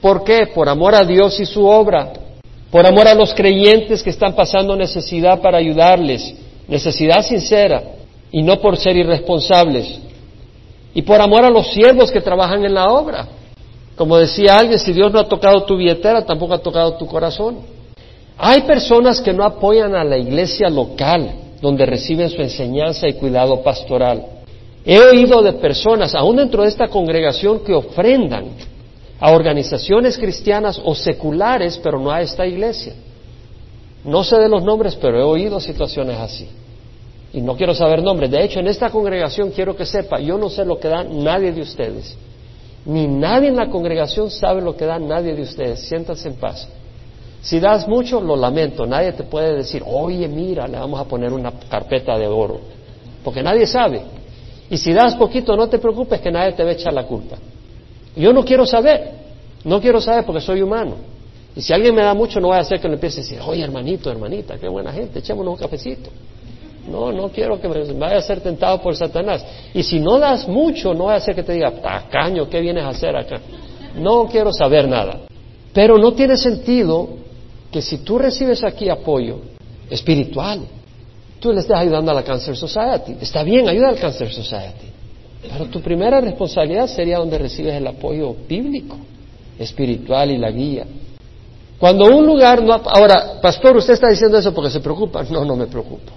¿Por 0.00 0.24
qué? 0.24 0.48
Por 0.54 0.68
amor 0.68 0.94
a 0.94 1.04
Dios 1.04 1.40
y 1.40 1.46
su 1.46 1.66
obra, 1.66 2.12
por 2.70 2.86
amor 2.86 3.08
a 3.08 3.14
los 3.14 3.32
creyentes 3.34 4.02
que 4.02 4.10
están 4.10 4.34
pasando 4.34 4.76
necesidad 4.76 5.40
para 5.40 5.58
ayudarles, 5.58 6.34
necesidad 6.68 7.22
sincera, 7.22 7.82
y 8.30 8.42
no 8.42 8.60
por 8.60 8.76
ser 8.76 8.94
irresponsables, 8.96 9.98
y 10.94 11.00
por 11.00 11.20
amor 11.20 11.44
a 11.46 11.50
los 11.50 11.72
siervos 11.72 12.12
que 12.12 12.20
trabajan 12.20 12.64
en 12.64 12.74
la 12.74 12.92
obra. 12.92 13.26
Como 13.98 14.16
decía 14.16 14.56
alguien, 14.56 14.78
si 14.78 14.92
Dios 14.92 15.12
no 15.12 15.18
ha 15.18 15.28
tocado 15.28 15.64
tu 15.64 15.76
billetera, 15.76 16.24
tampoco 16.24 16.54
ha 16.54 16.58
tocado 16.58 16.94
tu 16.94 17.04
corazón. 17.06 17.58
Hay 18.38 18.62
personas 18.62 19.20
que 19.20 19.32
no 19.32 19.44
apoyan 19.44 19.96
a 19.96 20.04
la 20.04 20.16
iglesia 20.16 20.70
local, 20.70 21.32
donde 21.60 21.84
reciben 21.84 22.30
su 22.30 22.40
enseñanza 22.40 23.08
y 23.08 23.14
cuidado 23.14 23.60
pastoral. 23.60 24.24
He 24.84 25.00
oído 25.00 25.42
de 25.42 25.54
personas, 25.54 26.14
aún 26.14 26.36
dentro 26.36 26.62
de 26.62 26.68
esta 26.68 26.86
congregación, 26.86 27.58
que 27.64 27.74
ofrendan 27.74 28.44
a 29.18 29.32
organizaciones 29.32 30.16
cristianas 30.16 30.80
o 30.84 30.94
seculares, 30.94 31.80
pero 31.82 31.98
no 31.98 32.12
a 32.12 32.22
esta 32.22 32.46
iglesia. 32.46 32.94
No 34.04 34.22
sé 34.22 34.36
de 34.36 34.48
los 34.48 34.62
nombres, 34.62 34.94
pero 34.94 35.18
he 35.18 35.24
oído 35.24 35.58
situaciones 35.58 36.16
así. 36.18 36.48
Y 37.32 37.40
no 37.40 37.56
quiero 37.56 37.74
saber 37.74 38.00
nombres. 38.00 38.30
De 38.30 38.44
hecho, 38.44 38.60
en 38.60 38.68
esta 38.68 38.90
congregación 38.90 39.50
quiero 39.50 39.74
que 39.74 39.84
sepa, 39.84 40.20
yo 40.20 40.38
no 40.38 40.48
sé 40.48 40.64
lo 40.64 40.78
que 40.78 40.86
da 40.86 41.02
nadie 41.02 41.50
de 41.50 41.62
ustedes. 41.62 42.16
Ni 42.88 43.06
nadie 43.06 43.48
en 43.48 43.56
la 43.56 43.68
congregación 43.68 44.30
sabe 44.30 44.62
lo 44.62 44.74
que 44.74 44.86
da 44.86 44.98
nadie 44.98 45.34
de 45.34 45.42
ustedes. 45.42 45.80
Siéntanse 45.80 46.26
en 46.28 46.36
paz. 46.36 46.66
Si 47.42 47.60
das 47.60 47.86
mucho, 47.86 48.18
lo 48.18 48.34
lamento. 48.34 48.86
Nadie 48.86 49.12
te 49.12 49.24
puede 49.24 49.56
decir, 49.56 49.82
oye, 49.86 50.26
mira, 50.26 50.66
le 50.66 50.78
vamos 50.78 50.98
a 50.98 51.04
poner 51.04 51.30
una 51.30 51.52
carpeta 51.68 52.16
de 52.16 52.26
oro. 52.26 52.60
Porque 53.22 53.42
nadie 53.42 53.66
sabe. 53.66 54.00
Y 54.70 54.78
si 54.78 54.94
das 54.94 55.14
poquito, 55.16 55.54
no 55.54 55.68
te 55.68 55.78
preocupes 55.78 56.18
que 56.22 56.30
nadie 56.30 56.52
te 56.52 56.64
va 56.64 56.70
a 56.70 56.72
echar 56.72 56.94
la 56.94 57.04
culpa. 57.04 57.36
Yo 58.16 58.32
no 58.32 58.42
quiero 58.42 58.64
saber. 58.64 59.12
No 59.64 59.82
quiero 59.82 60.00
saber 60.00 60.24
porque 60.24 60.40
soy 60.40 60.62
humano. 60.62 60.94
Y 61.54 61.60
si 61.60 61.74
alguien 61.74 61.94
me 61.94 62.02
da 62.02 62.14
mucho, 62.14 62.40
no 62.40 62.48
voy 62.48 62.56
a 62.56 62.60
hacer 62.60 62.80
que 62.80 62.88
le 62.88 62.94
empiece 62.94 63.20
a 63.20 63.22
decir, 63.22 63.38
oye, 63.44 63.62
hermanito, 63.62 64.10
hermanita, 64.10 64.56
qué 64.56 64.68
buena 64.68 64.92
gente, 64.94 65.18
echémonos 65.18 65.52
un 65.52 65.58
cafecito. 65.58 66.08
No, 66.88 67.12
no 67.12 67.28
quiero 67.28 67.60
que 67.60 67.68
me 67.68 67.84
vaya 67.94 68.16
a 68.16 68.22
ser 68.22 68.40
tentado 68.40 68.80
por 68.80 68.96
Satanás. 68.96 69.44
Y 69.74 69.82
si 69.82 70.00
no 70.00 70.18
das 70.18 70.48
mucho, 70.48 70.94
no 70.94 71.04
voy 71.04 71.14
a 71.14 71.16
hacer 71.16 71.34
que 71.34 71.42
te 71.42 71.52
diga, 71.52 71.70
tacaño, 71.70 72.48
¿qué 72.48 72.60
vienes 72.60 72.84
a 72.84 72.88
hacer 72.88 73.16
acá? 73.16 73.40
No 73.96 74.26
quiero 74.26 74.52
saber 74.52 74.88
nada. 74.88 75.20
Pero 75.72 75.98
no 75.98 76.12
tiene 76.12 76.36
sentido 76.36 77.08
que 77.70 77.82
si 77.82 77.98
tú 77.98 78.18
recibes 78.18 78.64
aquí 78.64 78.88
apoyo 78.88 79.40
espiritual, 79.90 80.60
tú 81.38 81.52
le 81.52 81.60
estés 81.60 81.76
ayudando 81.76 82.10
a 82.10 82.14
la 82.14 82.22
Cancer 82.22 82.56
Society. 82.56 83.16
Está 83.20 83.42
bien, 83.42 83.68
ayuda 83.68 83.90
al 83.90 83.98
Cancer 83.98 84.32
Society. 84.32 84.88
Pero 85.42 85.66
tu 85.66 85.80
primera 85.80 86.20
responsabilidad 86.20 86.86
sería 86.86 87.18
donde 87.18 87.38
recibes 87.38 87.74
el 87.74 87.86
apoyo 87.86 88.34
bíblico, 88.48 88.96
espiritual 89.58 90.30
y 90.30 90.38
la 90.38 90.50
guía. 90.50 90.86
Cuando 91.78 92.06
un 92.06 92.26
lugar 92.26 92.62
no... 92.62 92.72
Ahora, 92.72 93.40
pastor, 93.40 93.76
usted 93.76 93.94
está 93.94 94.08
diciendo 94.08 94.38
eso 94.38 94.52
porque 94.52 94.70
se 94.70 94.80
preocupa. 94.80 95.22
No, 95.30 95.44
no 95.44 95.54
me 95.54 95.66
preocupo 95.66 96.12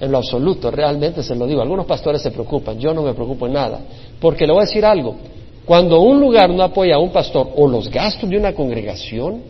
en 0.00 0.10
lo 0.10 0.18
absoluto, 0.18 0.70
realmente 0.70 1.22
se 1.22 1.34
lo 1.34 1.46
digo. 1.46 1.62
Algunos 1.62 1.86
pastores 1.86 2.22
se 2.22 2.30
preocupan, 2.30 2.78
yo 2.78 2.92
no 2.92 3.02
me 3.02 3.14
preocupo 3.14 3.46
en 3.46 3.52
nada. 3.52 3.80
Porque 4.20 4.46
le 4.46 4.52
voy 4.52 4.62
a 4.62 4.66
decir 4.66 4.84
algo, 4.84 5.16
cuando 5.64 6.00
un 6.00 6.20
lugar 6.20 6.50
no 6.50 6.62
apoya 6.62 6.96
a 6.96 6.98
un 6.98 7.10
pastor 7.10 7.50
o 7.56 7.66
los 7.66 7.90
gastos 7.90 8.28
de 8.28 8.36
una 8.36 8.54
congregación 8.54 9.42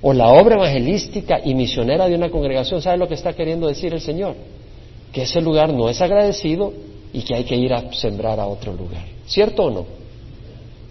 o 0.00 0.12
la 0.12 0.28
obra 0.28 0.56
evangelística 0.56 1.40
y 1.44 1.54
misionera 1.54 2.08
de 2.08 2.14
una 2.14 2.30
congregación, 2.30 2.80
¿sabe 2.82 2.98
lo 2.98 3.08
que 3.08 3.14
está 3.14 3.32
queriendo 3.32 3.66
decir 3.66 3.92
el 3.92 4.00
Señor? 4.00 4.34
Que 5.12 5.22
ese 5.22 5.40
lugar 5.40 5.72
no 5.72 5.88
es 5.88 6.00
agradecido 6.00 6.72
y 7.12 7.22
que 7.22 7.34
hay 7.34 7.44
que 7.44 7.56
ir 7.56 7.72
a 7.72 7.92
sembrar 7.92 8.40
a 8.40 8.46
otro 8.46 8.72
lugar. 8.72 9.04
¿Cierto 9.26 9.64
o 9.64 9.70
no? 9.70 9.86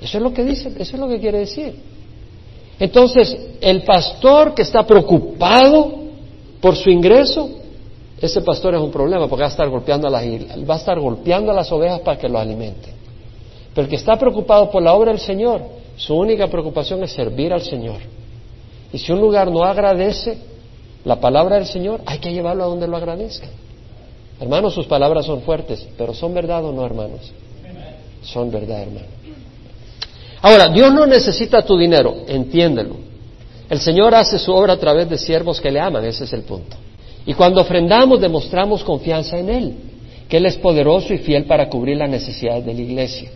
Eso 0.01 0.17
es 0.17 0.23
lo 0.23 0.33
que 0.33 0.43
dice, 0.43 0.69
eso 0.77 0.95
es 0.95 0.99
lo 0.99 1.07
que 1.07 1.19
quiere 1.19 1.39
decir. 1.39 1.75
Entonces, 2.79 3.35
el 3.59 3.81
pastor 3.83 4.53
que 4.53 4.61
está 4.61 4.85
preocupado 4.85 5.93
por 6.61 6.75
su 6.75 6.89
ingreso, 6.89 7.49
ese 8.19 8.41
pastor 8.41 8.73
es 8.75 8.81
un 8.81 8.91
problema 8.91 9.27
porque 9.27 9.41
va 9.41 9.47
a 9.47 9.51
estar 9.51 9.69
golpeando 9.69 10.07
a 10.07 10.11
las, 10.11 10.23
va 10.23 10.73
a 10.73 10.77
estar 10.77 10.99
golpeando 10.99 11.51
a 11.51 11.53
las 11.53 11.71
ovejas 11.71 11.99
para 12.01 12.17
que 12.17 12.27
lo 12.27 12.39
alimente. 12.39 12.89
Pero 13.73 13.85
el 13.85 13.89
que 13.89 13.95
está 13.95 14.17
preocupado 14.17 14.71
por 14.71 14.81
la 14.81 14.93
obra 14.93 15.11
del 15.11 15.19
Señor, 15.19 15.61
su 15.97 16.15
única 16.15 16.47
preocupación 16.47 17.03
es 17.03 17.11
servir 17.11 17.53
al 17.53 17.61
Señor. 17.61 17.97
Y 18.91 18.97
si 18.97 19.11
un 19.11 19.19
lugar 19.19 19.51
no 19.51 19.63
agradece 19.63 20.37
la 21.03 21.19
palabra 21.19 21.57
del 21.57 21.67
Señor, 21.67 22.01
hay 22.05 22.17
que 22.17 22.33
llevarlo 22.33 22.63
a 22.63 22.67
donde 22.67 22.87
lo 22.87 22.97
agradezca. 22.97 23.47
Hermanos, 24.39 24.73
sus 24.73 24.87
palabras 24.87 25.25
son 25.25 25.41
fuertes, 25.41 25.87
pero 25.97 26.13
¿son 26.13 26.33
verdad 26.33 26.65
o 26.65 26.71
no, 26.71 26.85
hermanos? 26.85 27.31
Son 28.23 28.49
verdad, 28.49 28.81
hermano. 28.81 29.07
Ahora, 30.41 30.69
Dios 30.69 30.93
no 30.93 31.05
necesita 31.05 31.61
tu 31.63 31.77
dinero, 31.77 32.15
entiéndelo. 32.27 32.95
El 33.69 33.79
Señor 33.79 34.15
hace 34.15 34.39
su 34.39 34.53
obra 34.53 34.73
a 34.73 34.77
través 34.77 35.09
de 35.09 35.17
siervos 35.17 35.59
que 35.59 35.71
le 35.71 35.79
aman, 35.79 36.05
ese 36.05 36.23
es 36.23 36.33
el 36.33 36.41
punto. 36.41 36.77
Y 37.27 37.33
cuando 37.33 37.59
ofrendamos 37.59 38.21
demostramos 38.21 38.85
confianza 38.85 39.37
en 39.37 39.49
Él, 39.49 39.73
que 40.29 40.37
Él 40.37 40.45
es 40.45 40.55
poderoso 40.55 41.13
y 41.13 41.17
fiel 41.17 41.43
para 41.43 41.69
cubrir 41.69 41.97
las 41.97 42.09
necesidades 42.09 42.65
de 42.65 42.73
la 42.73 42.81
iglesia. 42.81 43.29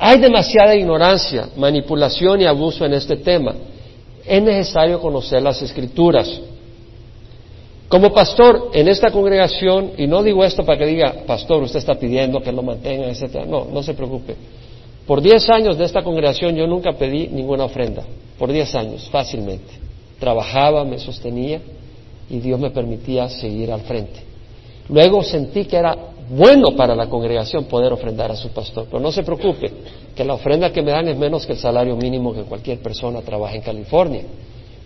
Hay 0.00 0.18
demasiada 0.18 0.74
ignorancia, 0.74 1.48
manipulación 1.56 2.40
y 2.40 2.44
abuso 2.44 2.84
en 2.84 2.94
este 2.94 3.16
tema. 3.18 3.54
Es 4.26 4.42
necesario 4.42 5.00
conocer 5.00 5.40
las 5.40 5.62
escrituras. 5.62 6.28
Como 7.86 8.12
pastor 8.12 8.70
en 8.74 8.88
esta 8.88 9.12
congregación, 9.12 9.92
y 9.96 10.08
no 10.08 10.20
digo 10.24 10.44
esto 10.44 10.64
para 10.64 10.78
que 10.78 10.86
diga, 10.86 11.14
pastor, 11.24 11.62
usted 11.62 11.78
está 11.78 11.94
pidiendo 11.94 12.42
que 12.42 12.50
lo 12.50 12.64
mantenga, 12.64 13.06
etc. 13.06 13.46
No, 13.46 13.68
no 13.72 13.80
se 13.84 13.94
preocupe. 13.94 14.34
Por 15.06 15.20
diez 15.20 15.48
años 15.50 15.78
de 15.78 15.84
esta 15.84 16.02
congregación 16.02 16.56
yo 16.56 16.66
nunca 16.66 16.94
pedí 16.94 17.28
ninguna 17.28 17.66
ofrenda. 17.66 18.02
Por 18.40 18.50
diez 18.50 18.74
años, 18.74 19.08
fácilmente. 19.08 19.72
Trabajaba, 20.18 20.84
me 20.84 20.98
sostenía 20.98 21.60
y 22.30 22.38
Dios 22.38 22.58
me 22.58 22.70
permitía 22.70 23.28
seguir 23.28 23.72
al 23.72 23.80
frente. 23.82 24.20
Luego 24.88 25.22
sentí 25.22 25.64
que 25.64 25.76
era 25.76 25.96
bueno 26.28 26.74
para 26.76 26.94
la 26.94 27.08
congregación 27.08 27.64
poder 27.64 27.92
ofrendar 27.92 28.30
a 28.30 28.36
su 28.36 28.48
pastor, 28.48 28.86
pero 28.86 29.00
no 29.00 29.12
se 29.12 29.22
preocupe, 29.22 29.70
que 30.14 30.24
la 30.24 30.34
ofrenda 30.34 30.72
que 30.72 30.82
me 30.82 30.90
dan 30.90 31.08
es 31.08 31.16
menos 31.16 31.46
que 31.46 31.52
el 31.52 31.58
salario 31.58 31.96
mínimo 31.96 32.34
que 32.34 32.42
cualquier 32.42 32.78
persona 32.78 33.20
trabaja 33.20 33.54
en 33.54 33.62
California. 33.62 34.22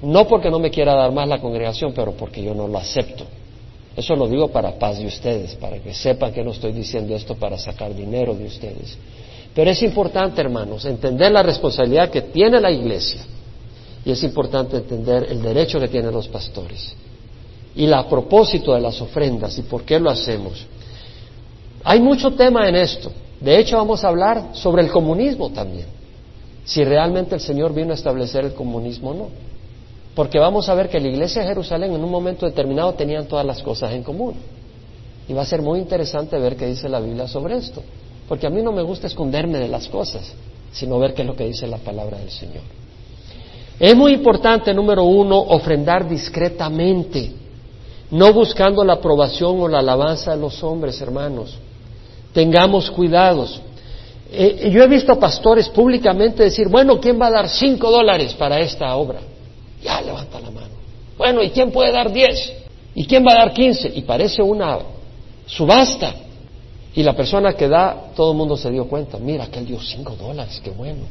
No 0.03 0.27
porque 0.27 0.51
no 0.51 0.59
me 0.59 0.71
quiera 0.71 0.95
dar 0.95 1.13
más 1.13 1.29
la 1.29 1.41
congregación, 1.41 1.93
pero 1.95 2.13
porque 2.13 2.43
yo 2.43 2.55
no 2.55 2.69
lo 2.69 2.79
acepto. 2.79 3.25
Eso 3.97 4.15
lo 4.15 4.29
digo 4.29 4.49
para 4.49 4.79
paz 4.79 4.99
de 4.99 5.07
ustedes, 5.07 5.57
para 5.57 5.79
que 5.79 5.93
sepan 5.93 6.33
que 6.33 6.45
no 6.45 6.53
estoy 6.53 6.73
diciendo 6.73 7.15
esto 7.17 7.35
para 7.35 7.59
sacar 7.59 7.95
dinero 7.95 8.33
de 8.35 8.45
ustedes. 8.45 8.97
Pero 9.55 9.71
es 9.71 9.83
importante, 9.83 10.41
hermanos, 10.41 10.85
entender 10.85 11.33
la 11.33 11.43
responsabilidad 11.43 12.11
que 12.11 12.23
tiene 12.23 12.61
la 12.61 12.71
iglesia 12.71 13.21
y 14.05 14.13
es 14.13 14.23
importante 14.23 14.77
entender 14.77 15.27
el 15.31 15.43
derecho 15.43 15.81
que 15.81 15.89
tienen 15.89 16.13
los 16.13 16.29
pastores. 16.29 16.95
Y 17.79 17.87
la 17.87 18.09
propósito 18.09 18.75
de 18.75 18.81
las 18.81 19.01
ofrendas 19.01 19.57
y 19.57 19.63
por 19.63 19.85
qué 19.85 20.01
lo 20.01 20.11
hacemos. 20.11 20.67
Hay 21.85 22.01
mucho 22.01 22.33
tema 22.33 22.69
en 22.69 22.75
esto. 22.75 23.13
De 23.41 23.57
hecho, 23.57 23.77
vamos 23.77 24.03
a 24.03 24.09
hablar 24.09 24.49
sobre 24.53 24.83
el 24.83 24.91
comunismo 24.91 25.51
también. 25.51 25.87
Si 26.65 26.83
realmente 26.83 27.37
el 27.37 27.41
Señor 27.41 27.73
vino 27.73 27.93
a 27.93 27.95
establecer 27.95 28.45
el 28.45 28.53
comunismo 28.53 29.11
o 29.11 29.15
no. 29.15 29.29
Porque 30.17 30.41
vamos 30.41 30.69
a 30.69 30.75
ver 30.75 30.89
que 30.89 30.99
la 30.99 31.07
iglesia 31.07 31.43
de 31.43 31.49
Jerusalén 31.49 31.93
en 31.95 32.03
un 32.03 32.11
momento 32.11 32.47
determinado 32.47 32.95
tenían 32.95 33.27
todas 33.27 33.47
las 33.47 33.63
cosas 33.63 33.93
en 33.93 34.03
común. 34.03 34.35
Y 35.29 35.33
va 35.33 35.43
a 35.43 35.47
ser 35.47 35.63
muy 35.63 35.79
interesante 35.79 36.37
ver 36.37 36.57
qué 36.57 36.67
dice 36.67 36.89
la 36.89 36.99
Biblia 36.99 37.29
sobre 37.29 37.59
esto. 37.59 37.81
Porque 38.27 38.49
a 38.49 38.51
mí 38.51 38.61
no 38.61 38.73
me 38.73 38.83
gusta 38.83 39.07
esconderme 39.07 39.59
de 39.59 39.69
las 39.69 39.87
cosas, 39.87 40.35
sino 40.73 40.99
ver 40.99 41.15
qué 41.15 41.23
es 41.23 41.29
lo 41.29 41.37
que 41.37 41.47
dice 41.47 41.69
la 41.69 41.79
palabra 41.79 42.19
del 42.19 42.31
Señor. 42.31 42.65
Es 43.79 43.95
muy 43.95 44.15
importante, 44.15 44.75
número 44.75 45.05
uno, 45.05 45.39
ofrendar 45.39 46.09
discretamente, 46.09 47.47
no 48.11 48.33
buscando 48.33 48.85
la 48.85 48.95
aprobación 48.95 49.61
o 49.61 49.69
la 49.69 49.81
alabanza 49.81 50.35
de 50.35 50.41
los 50.41 50.63
hombres, 50.63 51.01
hermanos. 51.01 51.55
Tengamos 52.33 52.91
cuidados. 52.91 53.61
Eh, 54.31 54.71
yo 54.73 54.83
he 54.83 54.89
visto 54.89 55.19
pastores 55.19 55.69
públicamente 55.69 56.43
decir, 56.43 56.69
bueno, 56.69 57.01
¿quién 57.01 57.21
va 57.21 57.27
a 57.27 57.31
dar 57.31 57.49
cinco 57.49 57.91
dólares 57.91 58.35
para 58.35 58.61
esta 58.61 58.95
obra? 58.97 59.21
Ya 59.83 60.01
levanta 60.01 60.41
la 60.41 60.51
mano. 60.51 60.69
Bueno, 61.17 61.43
¿y 61.43 61.51
quién 61.51 61.71
puede 61.71 61.93
dar 61.93 62.13
diez? 62.13 62.53
¿Y 62.95 63.07
quién 63.07 63.27
va 63.27 63.33
a 63.33 63.45
dar 63.45 63.53
quince? 63.53 63.91
Y 63.95 64.03
parece 64.03 64.43
una 64.43 64.79
subasta. 65.47 66.15
Y 66.95 67.03
la 67.03 67.15
persona 67.15 67.53
que 67.53 67.69
da, 67.69 68.11
todo 68.17 68.33
el 68.33 68.39
mundo 68.39 68.57
se 68.57 68.71
dio 68.71 68.87
cuenta, 68.87 69.19
mira, 69.19 69.47
que 69.47 69.59
él 69.61 69.67
dio 69.67 69.81
cinco 69.81 70.17
dólares, 70.19 70.61
qué 70.65 70.71
bueno. 70.71 71.05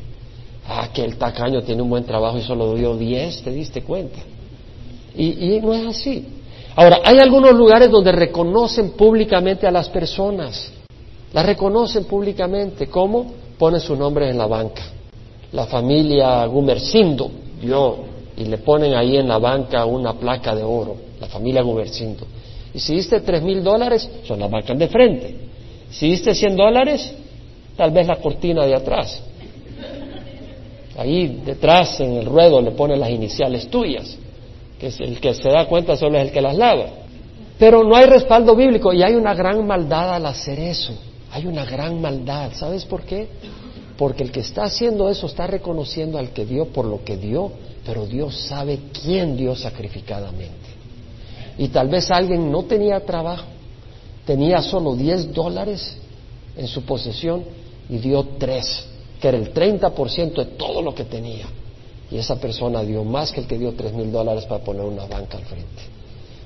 Ah, 0.67 0.89
que 0.93 1.03
el 1.03 1.17
tacaño 1.17 1.61
tiene 1.61 1.81
un 1.81 1.89
buen 1.89 2.03
trabajo 2.03 2.37
y 2.37 2.41
solo 2.41 2.73
dio 2.75 2.95
diez, 2.97 3.41
te 3.41 3.51
diste 3.51 3.83
cuenta. 3.83 4.19
Y 5.15 5.59
no 5.61 5.73
es 5.73 5.87
así. 5.87 6.36
Ahora, 6.77 7.01
hay 7.03 7.17
algunos 7.17 7.55
lugares 7.55 7.89
donde 7.89 8.11
reconocen 8.11 8.91
públicamente 8.91 9.65
a 9.65 9.71
las 9.71 9.89
personas. 9.89 10.71
Las 11.33 11.43
reconocen 11.43 12.05
públicamente. 12.05 12.85
¿Cómo? 12.85 13.33
Ponen 13.57 13.79
su 13.79 13.95
nombre 13.95 14.29
en 14.29 14.37
la 14.37 14.45
banca. 14.45 14.83
La 15.53 15.65
familia 15.65 16.45
Gumercindo 16.45 17.31
dio 17.59 17.97
y 18.37 18.45
le 18.45 18.59
ponen 18.59 18.93
ahí 18.93 19.17
en 19.17 19.27
la 19.27 19.39
banca 19.39 19.85
una 19.85 20.13
placa 20.13 20.53
de 20.53 20.61
oro. 20.61 20.95
La 21.19 21.25
familia 21.25 21.63
Gumercindo. 21.63 22.27
Y 22.75 22.79
si 22.79 22.93
diste 22.93 23.21
tres 23.21 23.41
mil 23.41 23.63
dólares, 23.63 24.07
son 24.27 24.39
las 24.39 24.51
bancas 24.51 24.77
de 24.77 24.87
frente. 24.87 25.35
Si 25.89 26.07
diste 26.07 26.35
cien 26.35 26.55
dólares, 26.55 27.11
tal 27.75 27.89
vez 27.89 28.05
la 28.05 28.17
cortina 28.17 28.67
de 28.67 28.75
atrás. 28.75 29.19
Ahí 30.95 31.41
detrás 31.43 31.99
en 32.01 32.17
el 32.17 32.27
ruedo 32.27 32.61
le 32.61 32.69
ponen 32.69 32.99
las 32.99 33.09
iniciales 33.09 33.67
tuyas, 33.67 34.15
que 34.79 34.87
el 34.87 35.19
que 35.19 35.33
se 35.33 35.49
da 35.49 35.65
cuenta 35.65 35.95
solo 35.95 36.17
es 36.17 36.27
el 36.27 36.31
que 36.31 36.41
las 36.41 36.55
lava. 36.55 36.87
Pero 37.57 37.83
no 37.83 37.95
hay 37.95 38.05
respaldo 38.05 38.55
bíblico 38.55 38.93
y 38.93 39.01
hay 39.01 39.15
una 39.15 39.33
gran 39.33 39.65
maldad 39.65 40.15
al 40.15 40.25
hacer 40.25 40.59
eso. 40.59 40.93
Hay 41.31 41.47
una 41.47 41.65
gran 41.65 41.99
maldad. 41.99 42.51
¿Sabes 42.53 42.85
por 42.85 43.01
qué? 43.01 43.27
Porque 43.97 44.23
el 44.23 44.31
que 44.31 44.41
está 44.41 44.65
haciendo 44.65 45.09
eso 45.09 45.25
está 45.25 45.47
reconociendo 45.47 46.19
al 46.19 46.29
que 46.29 46.45
dio 46.45 46.65
por 46.65 46.85
lo 46.85 47.03
que 47.03 47.17
dio, 47.17 47.51
pero 47.85 48.05
Dios 48.05 48.35
sabe 48.47 48.79
quién 49.01 49.35
dio 49.35 49.55
sacrificadamente. 49.55 50.67
Y 51.57 51.69
tal 51.69 51.89
vez 51.89 52.11
alguien 52.11 52.51
no 52.51 52.63
tenía 52.63 52.99
trabajo, 52.99 53.45
tenía 54.25 54.61
solo 54.61 54.95
10 54.95 55.33
dólares 55.33 55.97
en 56.55 56.67
su 56.67 56.83
posesión 56.83 57.43
y 57.89 57.97
dio 57.97 58.23
3, 58.37 58.87
que 59.19 59.27
era 59.27 59.37
el 59.37 59.51
30% 59.51 60.35
de 60.35 60.45
todo 60.57 60.83
lo 60.83 60.93
que 60.93 61.05
tenía. 61.05 61.47
Y 62.09 62.17
esa 62.17 62.37
persona 62.39 62.83
dio 62.83 63.03
más 63.03 63.31
que 63.31 63.41
el 63.41 63.47
que 63.47 63.57
dio 63.57 63.73
3 63.73 63.93
mil 63.93 64.11
dólares 64.11 64.45
para 64.45 64.63
poner 64.63 64.83
una 64.83 65.05
banca 65.05 65.37
al 65.37 65.43
frente. 65.43 65.81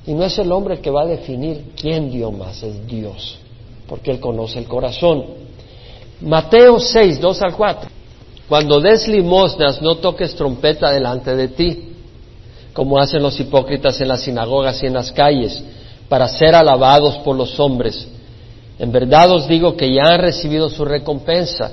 Y 0.07 0.13
no 0.13 0.23
es 0.25 0.37
el 0.39 0.51
hombre 0.51 0.75
el 0.75 0.81
que 0.81 0.89
va 0.89 1.03
a 1.03 1.05
definir 1.07 1.73
quién 1.79 2.09
dio 2.09 2.31
más, 2.31 2.63
es 2.63 2.87
Dios 2.87 3.37
porque 3.91 4.09
Él 4.09 4.21
conoce 4.21 4.57
el 4.57 4.69
corazón. 4.69 5.25
Mateo 6.21 6.79
6, 6.79 7.19
2 7.19 7.41
al 7.41 7.57
4. 7.57 7.89
Cuando 8.47 8.79
des 8.79 9.05
limosnas, 9.05 9.81
no 9.81 9.97
toques 9.97 10.33
trompeta 10.33 10.93
delante 10.93 11.35
de 11.35 11.49
ti, 11.49 11.89
como 12.71 12.97
hacen 12.99 13.21
los 13.21 13.37
hipócritas 13.37 13.99
en 13.99 14.07
las 14.07 14.21
sinagogas 14.21 14.81
y 14.81 14.85
en 14.85 14.93
las 14.93 15.11
calles, 15.11 15.61
para 16.07 16.29
ser 16.29 16.55
alabados 16.55 17.17
por 17.17 17.35
los 17.35 17.59
hombres. 17.59 18.07
En 18.79 18.93
verdad 18.93 19.29
os 19.29 19.49
digo 19.49 19.75
que 19.75 19.93
ya 19.93 20.03
han 20.03 20.21
recibido 20.21 20.69
su 20.69 20.85
recompensa. 20.85 21.69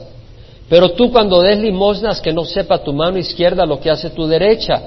Pero 0.69 0.93
tú 0.93 1.11
cuando 1.11 1.41
des 1.41 1.59
limosnas, 1.59 2.21
que 2.21 2.33
no 2.33 2.45
sepa 2.45 2.83
tu 2.83 2.93
mano 2.93 3.19
izquierda 3.19 3.65
lo 3.65 3.81
que 3.81 3.91
hace 3.91 4.11
tu 4.11 4.27
derecha, 4.27 4.81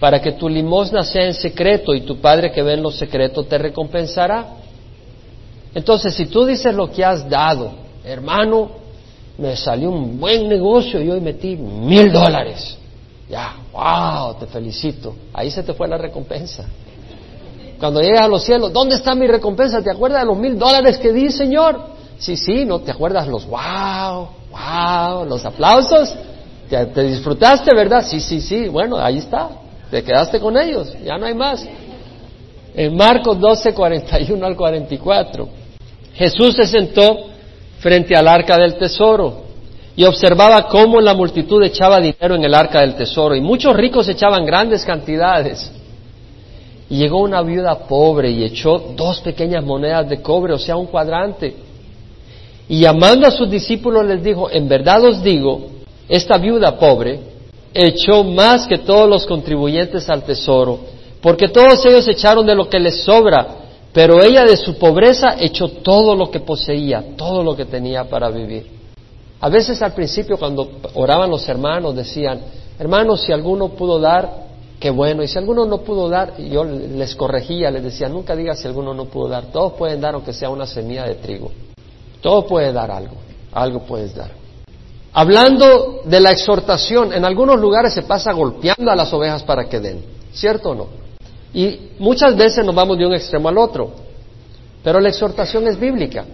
para 0.00 0.20
que 0.20 0.32
tu 0.32 0.48
limosna 0.48 1.02
sea 1.02 1.26
en 1.26 1.34
secreto 1.34 1.94
y 1.94 2.02
tu 2.02 2.18
Padre 2.18 2.52
que 2.52 2.62
ve 2.62 2.74
en 2.74 2.82
lo 2.82 2.90
secreto 2.90 3.44
te 3.44 3.58
recompensará. 3.58 4.46
Entonces, 5.74 6.14
si 6.14 6.26
tú 6.26 6.44
dices 6.44 6.74
lo 6.74 6.90
que 6.90 7.04
has 7.04 7.28
dado, 7.28 7.70
hermano, 8.04 8.70
me 9.36 9.54
salió 9.56 9.90
un 9.90 10.18
buen 10.18 10.48
negocio 10.48 11.00
y 11.00 11.10
hoy 11.10 11.20
metí 11.20 11.56
mil 11.56 12.10
dólares. 12.10 12.76
Ya, 13.28 13.56
wow, 13.72 14.34
te 14.40 14.46
felicito. 14.46 15.14
Ahí 15.32 15.50
se 15.50 15.62
te 15.62 15.74
fue 15.74 15.86
la 15.86 15.98
recompensa. 15.98 16.64
Cuando 17.78 18.00
llegas 18.00 18.22
a 18.22 18.28
los 18.28 18.42
cielos, 18.42 18.72
¿dónde 18.72 18.96
está 18.96 19.14
mi 19.14 19.26
recompensa? 19.26 19.82
¿Te 19.82 19.90
acuerdas 19.92 20.22
de 20.22 20.26
los 20.26 20.36
mil 20.36 20.58
dólares 20.58 20.98
que 20.98 21.12
di, 21.12 21.30
Señor? 21.30 21.80
Sí, 22.18 22.36
sí, 22.36 22.64
¿no 22.64 22.80
te 22.80 22.90
acuerdas 22.90 23.28
los 23.28 23.46
wow, 23.46 24.28
wow, 24.50 25.24
los 25.24 25.44
aplausos? 25.44 26.14
¿Te, 26.68 26.86
te 26.86 27.02
disfrutaste, 27.02 27.74
verdad? 27.74 28.04
Sí, 28.06 28.20
sí, 28.20 28.40
sí. 28.40 28.68
Bueno, 28.68 28.98
ahí 28.98 29.18
está. 29.18 29.50
Te 29.90 30.02
quedaste 30.02 30.38
con 30.40 30.56
ellos. 30.56 30.94
Ya 31.04 31.16
no 31.16 31.26
hay 31.26 31.34
más. 31.34 31.66
En 32.74 32.96
Marcos 32.96 33.40
12, 33.40 33.74
41 33.74 34.46
al 34.46 34.56
44. 34.56 35.48
Jesús 36.14 36.54
se 36.54 36.66
sentó 36.66 37.28
frente 37.78 38.16
al 38.16 38.28
arca 38.28 38.56
del 38.56 38.76
tesoro 38.76 39.48
y 39.96 40.04
observaba 40.04 40.68
cómo 40.68 41.00
la 41.00 41.14
multitud 41.14 41.62
echaba 41.64 42.00
dinero 42.00 42.36
en 42.36 42.44
el 42.44 42.54
arca 42.54 42.80
del 42.80 42.94
tesoro 42.94 43.34
y 43.34 43.40
muchos 43.40 43.74
ricos 43.74 44.08
echaban 44.08 44.44
grandes 44.46 44.84
cantidades. 44.84 45.72
Y 46.90 46.98
llegó 46.98 47.20
una 47.20 47.42
viuda 47.42 47.80
pobre 47.80 48.30
y 48.30 48.44
echó 48.44 48.78
dos 48.96 49.20
pequeñas 49.20 49.64
monedas 49.64 50.08
de 50.08 50.22
cobre, 50.22 50.54
o 50.54 50.58
sea, 50.58 50.76
un 50.76 50.86
cuadrante. 50.86 51.54
Y 52.68 52.80
llamando 52.80 53.26
a 53.26 53.30
sus 53.30 53.50
discípulos 53.50 54.04
les 54.04 54.22
dijo, 54.22 54.50
en 54.50 54.68
verdad 54.68 55.02
os 55.04 55.22
digo, 55.22 55.68
esta 56.08 56.36
viuda 56.38 56.78
pobre 56.78 57.20
echó 57.72 58.24
más 58.24 58.66
que 58.66 58.78
todos 58.78 59.08
los 59.08 59.26
contribuyentes 59.26 60.08
al 60.10 60.22
tesoro, 60.22 60.78
porque 61.20 61.48
todos 61.48 61.84
ellos 61.86 62.06
echaron 62.08 62.46
de 62.46 62.54
lo 62.54 62.68
que 62.68 62.78
les 62.78 63.02
sobra, 63.02 63.46
pero 63.92 64.22
ella 64.22 64.44
de 64.44 64.56
su 64.56 64.76
pobreza 64.76 65.36
echó 65.38 65.68
todo 65.68 66.14
lo 66.14 66.30
que 66.30 66.40
poseía, 66.40 67.04
todo 67.16 67.42
lo 67.42 67.56
que 67.56 67.64
tenía 67.64 68.04
para 68.04 68.30
vivir. 68.30 68.66
A 69.40 69.48
veces 69.48 69.80
al 69.82 69.92
principio 69.92 70.36
cuando 70.36 70.68
oraban 70.94 71.30
los 71.30 71.48
hermanos 71.48 71.94
decían, 71.94 72.40
hermanos, 72.78 73.22
si 73.22 73.32
alguno 73.32 73.70
pudo 73.70 73.98
dar, 73.98 74.46
qué 74.80 74.90
bueno, 74.90 75.22
y 75.22 75.28
si 75.28 75.38
alguno 75.38 75.64
no 75.64 75.78
pudo 75.78 76.08
dar, 76.08 76.36
yo 76.38 76.64
les 76.64 77.14
corregía, 77.14 77.70
les 77.70 77.82
decía, 77.82 78.08
nunca 78.08 78.36
digas 78.36 78.58
si 78.60 78.66
alguno 78.66 78.94
no 78.94 79.06
pudo 79.06 79.28
dar, 79.28 79.46
todos 79.46 79.74
pueden 79.74 80.00
dar 80.00 80.14
aunque 80.14 80.32
sea 80.32 80.50
una 80.50 80.66
semilla 80.66 81.04
de 81.04 81.14
trigo, 81.14 81.50
todo 82.20 82.46
puede 82.46 82.72
dar 82.72 82.90
algo, 82.90 83.16
algo 83.52 83.80
puedes 83.80 84.14
dar. 84.14 84.30
Hablando 85.12 86.02
de 86.04 86.20
la 86.20 86.30
exhortación, 86.30 87.12
en 87.12 87.24
algunos 87.24 87.58
lugares 87.58 87.94
se 87.94 88.02
pasa 88.02 88.32
golpeando 88.32 88.90
a 88.90 88.96
las 88.96 89.12
ovejas 89.12 89.42
para 89.42 89.68
que 89.68 89.80
den, 89.80 90.04
¿cierto 90.32 90.70
o 90.70 90.74
no? 90.74 90.86
Y 91.54 91.92
muchas 91.98 92.36
veces 92.36 92.64
nos 92.64 92.74
vamos 92.74 92.98
de 92.98 93.06
un 93.06 93.14
extremo 93.14 93.48
al 93.48 93.58
otro, 93.58 93.90
pero 94.82 95.00
la 95.00 95.08
exhortación 95.08 95.66
es 95.66 95.78
bíblica. 95.78 96.24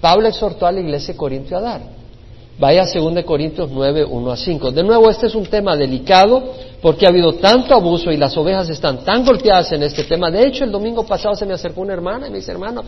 Pablo 0.00 0.28
exhortó 0.28 0.66
a 0.66 0.72
la 0.72 0.80
iglesia 0.80 1.14
de 1.14 1.18
Corintio 1.18 1.56
a 1.56 1.60
dar. 1.60 1.80
Vaya 2.58 2.82
a 2.82 2.86
2 2.86 3.24
Corintios 3.24 3.70
9, 3.72 4.04
1 4.04 4.30
a 4.30 4.36
5. 4.36 4.70
De 4.72 4.82
nuevo, 4.82 5.08
este 5.08 5.26
es 5.26 5.34
un 5.34 5.46
tema 5.46 5.74
delicado 5.74 6.42
porque 6.82 7.06
ha 7.06 7.08
habido 7.08 7.34
tanto 7.34 7.74
abuso 7.74 8.12
y 8.12 8.16
las 8.16 8.36
ovejas 8.36 8.68
están 8.68 9.04
tan 9.04 9.24
golpeadas 9.24 9.72
en 9.72 9.82
este 9.82 10.04
tema. 10.04 10.30
De 10.30 10.46
hecho, 10.46 10.64
el 10.64 10.70
domingo 10.70 11.04
pasado 11.06 11.34
se 11.34 11.46
me 11.46 11.54
acercó 11.54 11.80
una 11.80 11.94
hermana 11.94 12.28
y 12.28 12.30
me 12.30 12.38
dice, 12.38 12.52
hermano, 12.52 12.82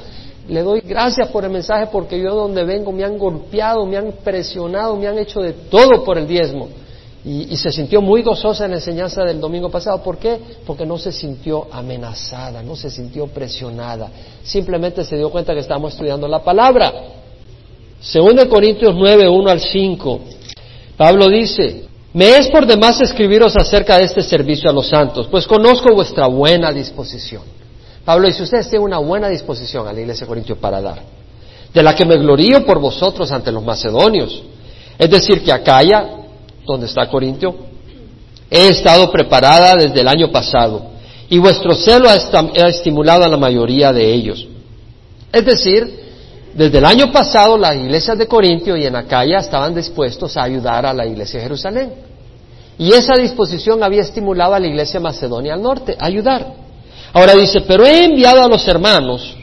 le 0.48 0.62
doy 0.62 0.80
gracias 0.80 1.28
por 1.28 1.44
el 1.44 1.50
mensaje 1.50 1.88
porque 1.90 2.20
yo 2.20 2.34
donde 2.34 2.64
vengo 2.64 2.92
me 2.92 3.04
han 3.04 3.16
golpeado, 3.16 3.86
me 3.86 3.96
han 3.96 4.12
presionado, 4.22 4.96
me 4.96 5.06
han 5.06 5.18
hecho 5.18 5.40
de 5.40 5.52
todo 5.52 6.04
por 6.04 6.18
el 6.18 6.26
diezmo. 6.26 6.68
Y, 7.26 7.56
se 7.56 7.72
sintió 7.72 8.02
muy 8.02 8.22
gozosa 8.22 8.66
en 8.66 8.72
la 8.72 8.76
enseñanza 8.76 9.24
del 9.24 9.40
domingo 9.40 9.70
pasado. 9.70 10.02
¿Por 10.02 10.18
qué? 10.18 10.38
Porque 10.66 10.84
no 10.84 10.98
se 10.98 11.10
sintió 11.10 11.68
amenazada, 11.72 12.62
no 12.62 12.76
se 12.76 12.90
sintió 12.90 13.26
presionada. 13.28 14.10
Simplemente 14.42 15.02
se 15.04 15.16
dio 15.16 15.30
cuenta 15.30 15.54
que 15.54 15.60
estamos 15.60 15.94
estudiando 15.94 16.28
la 16.28 16.44
palabra. 16.44 16.92
Según 17.98 18.36
Corintios 18.46 18.94
9, 18.94 19.26
1 19.26 19.50
al 19.50 19.60
5, 19.60 20.20
Pablo 20.98 21.30
dice, 21.30 21.84
me 22.12 22.36
es 22.36 22.48
por 22.48 22.66
demás 22.66 23.00
escribiros 23.00 23.56
acerca 23.56 23.96
de 23.96 24.04
este 24.04 24.22
servicio 24.22 24.68
a 24.68 24.74
los 24.74 24.88
santos, 24.88 25.26
pues 25.30 25.46
conozco 25.46 25.94
vuestra 25.94 26.26
buena 26.26 26.70
disposición. 26.72 27.53
Pablo 28.04 28.26
dice, 28.28 28.42
ustedes 28.42 28.68
tienen 28.68 28.86
una 28.86 28.98
buena 28.98 29.28
disposición 29.28 29.88
a 29.88 29.92
la 29.92 30.00
iglesia 30.00 30.24
de 30.24 30.28
Corintios 30.28 30.58
para 30.58 30.80
dar, 30.80 31.02
de 31.72 31.82
la 31.82 31.94
que 31.94 32.04
me 32.04 32.16
glorío 32.18 32.64
por 32.66 32.78
vosotros 32.78 33.30
ante 33.32 33.50
los 33.50 33.64
macedonios. 33.64 34.42
Es 34.98 35.10
decir, 35.10 35.42
que 35.42 35.50
Acaya 35.50 36.08
donde 36.66 36.86
está 36.86 37.08
Corintio, 37.08 37.54
he 38.50 38.68
estado 38.68 39.10
preparada 39.10 39.74
desde 39.74 40.00
el 40.00 40.08
año 40.08 40.30
pasado 40.30 40.82
y 41.28 41.38
vuestro 41.38 41.74
celo 41.74 42.08
ha 42.08 42.68
estimulado 42.68 43.24
a 43.24 43.28
la 43.28 43.36
mayoría 43.36 43.92
de 43.92 44.12
ellos. 44.12 44.46
Es 45.32 45.44
decir, 45.44 46.04
desde 46.54 46.78
el 46.78 46.84
año 46.84 47.10
pasado 47.10 47.58
las 47.58 47.74
iglesias 47.74 48.16
de 48.16 48.28
Corintio 48.28 48.76
y 48.76 48.86
en 48.86 48.94
Acaya 48.94 49.38
estaban 49.38 49.74
dispuestos 49.74 50.36
a 50.36 50.44
ayudar 50.44 50.86
a 50.86 50.94
la 50.94 51.06
iglesia 51.06 51.40
de 51.40 51.44
Jerusalén. 51.44 51.92
Y 52.78 52.92
esa 52.92 53.14
disposición 53.14 53.82
había 53.82 54.02
estimulado 54.02 54.54
a 54.54 54.60
la 54.60 54.66
iglesia 54.66 55.00
Macedonia 55.00 55.54
al 55.54 55.62
norte 55.62 55.96
a 55.98 56.06
ayudar. 56.06 56.63
Ahora 57.14 57.34
dice, 57.34 57.60
pero 57.60 57.86
he 57.86 58.04
enviado 58.04 58.42
a 58.42 58.48
los 58.48 58.66
hermanos 58.66 59.36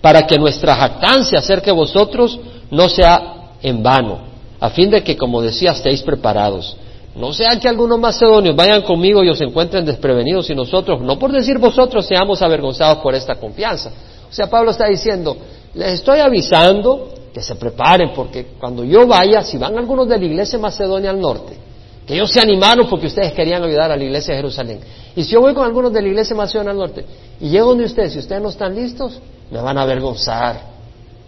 para 0.00 0.26
que 0.26 0.38
nuestra 0.38 0.74
jactancia 0.74 1.38
acerca 1.38 1.66
de 1.66 1.72
vosotros 1.72 2.40
no 2.70 2.88
sea 2.88 3.52
en 3.62 3.82
vano, 3.82 4.20
a 4.58 4.70
fin 4.70 4.90
de 4.90 5.04
que, 5.04 5.14
como 5.14 5.42
decía, 5.42 5.72
estéis 5.72 6.02
preparados. 6.02 6.76
No 7.14 7.34
sea 7.34 7.58
que 7.60 7.68
algunos 7.68 7.98
macedonios 7.98 8.56
vayan 8.56 8.82
conmigo 8.82 9.22
y 9.22 9.28
os 9.28 9.40
encuentren 9.42 9.84
desprevenidos 9.84 10.48
y 10.48 10.54
nosotros, 10.54 11.02
no 11.02 11.18
por 11.18 11.30
decir 11.30 11.58
vosotros, 11.58 12.06
seamos 12.06 12.40
avergonzados 12.40 12.98
por 12.98 13.14
esta 13.14 13.34
confianza. 13.34 13.90
O 14.30 14.32
sea, 14.32 14.48
Pablo 14.48 14.70
está 14.70 14.86
diciendo, 14.86 15.36
les 15.74 15.94
estoy 15.94 16.20
avisando 16.20 17.10
que 17.34 17.42
se 17.42 17.56
preparen, 17.56 18.12
porque 18.14 18.52
cuando 18.58 18.82
yo 18.82 19.06
vaya, 19.06 19.42
si 19.42 19.58
van 19.58 19.76
algunos 19.76 20.08
de 20.08 20.18
la 20.18 20.24
iglesia 20.24 20.58
Macedonia 20.58 21.10
al 21.10 21.20
norte, 21.20 21.67
que 22.08 22.14
ellos 22.14 22.32
se 22.32 22.40
animaron 22.40 22.88
porque 22.88 23.06
ustedes 23.06 23.34
querían 23.34 23.62
ayudar 23.62 23.92
a 23.92 23.96
la 23.96 24.02
iglesia 24.02 24.32
de 24.32 24.38
Jerusalén. 24.38 24.80
Y 25.14 25.24
si 25.24 25.32
yo 25.32 25.42
voy 25.42 25.52
con 25.52 25.66
algunos 25.66 25.92
de 25.92 26.00
la 26.00 26.08
iglesia 26.08 26.34
Macedonia 26.34 26.70
al 26.70 26.78
norte 26.78 27.04
y 27.38 27.50
llego 27.50 27.68
donde 27.68 27.84
ustedes, 27.84 28.14
si 28.14 28.18
ustedes 28.20 28.40
no 28.40 28.48
están 28.48 28.74
listos, 28.74 29.20
me 29.50 29.60
van 29.60 29.76
a 29.76 29.82
avergonzar. 29.82 30.58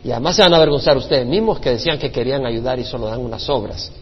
Y 0.03 0.11
además 0.11 0.37
se 0.37 0.43
van 0.43 0.55
a 0.55 0.57
avergonzar 0.57 0.97
ustedes 0.97 1.27
mismos 1.27 1.61
que 1.61 1.69
decían 1.69 1.99
que 1.99 2.11
querían 2.11 2.47
ayudar 2.47 2.79
y 2.79 2.85
solo 2.85 3.09
dan 3.09 3.21
unas 3.21 3.47
obras. 3.51 3.93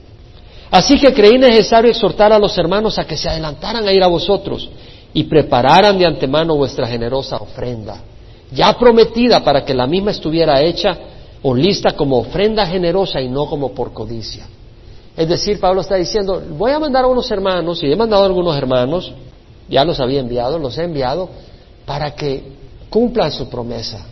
Así 0.71 1.01
que 1.01 1.13
creí 1.13 1.37
necesario 1.37 1.91
exhortar 1.91 2.33
a 2.33 2.39
los 2.39 2.57
hermanos 2.57 2.97
a 2.97 3.05
que 3.05 3.17
se 3.17 3.29
adelantaran 3.29 3.89
a 3.89 3.93
ir 3.93 4.05
a 4.05 4.07
vosotros 4.07 4.71
y 5.13 5.25
prepararan 5.25 5.99
de 5.99 6.07
antemano 6.07 6.55
vuestra 6.55 6.87
generosa 6.87 7.39
ofrenda, 7.39 7.97
ya 8.53 8.73
prometida 8.79 9.43
para 9.43 9.65
que 9.65 9.75
la 9.75 9.89
misma 9.89 10.13
estuviera 10.13 10.63
hecha 10.63 10.97
o 11.43 11.57
lista 11.57 11.97
como 11.97 12.19
ofrenda 12.19 12.65
generosa 12.67 13.21
y 13.21 13.29
no 13.29 13.47
como 13.47 13.73
por 13.73 13.93
codicia. 13.93 14.47
Es 15.19 15.29
decir, 15.29 15.59
Pablo 15.59 15.81
está 15.81 15.97
diciendo, 15.97 16.41
voy 16.57 16.71
a 16.71 16.79
mandar 16.79 17.03
a 17.03 17.09
unos 17.09 17.29
hermanos, 17.33 17.83
y 17.83 17.91
he 17.91 17.97
mandado 17.97 18.23
a 18.23 18.27
algunos 18.27 18.57
hermanos, 18.57 19.13
ya 19.69 19.85
los 19.85 19.99
había 19.99 20.21
enviado, 20.21 20.61
los 20.61 20.79
he 20.79 20.85
enviado, 20.85 21.29
para 21.85 22.15
que 22.15 22.53
cumplan 22.89 23.33
su 23.33 23.49
promesa 23.49 24.07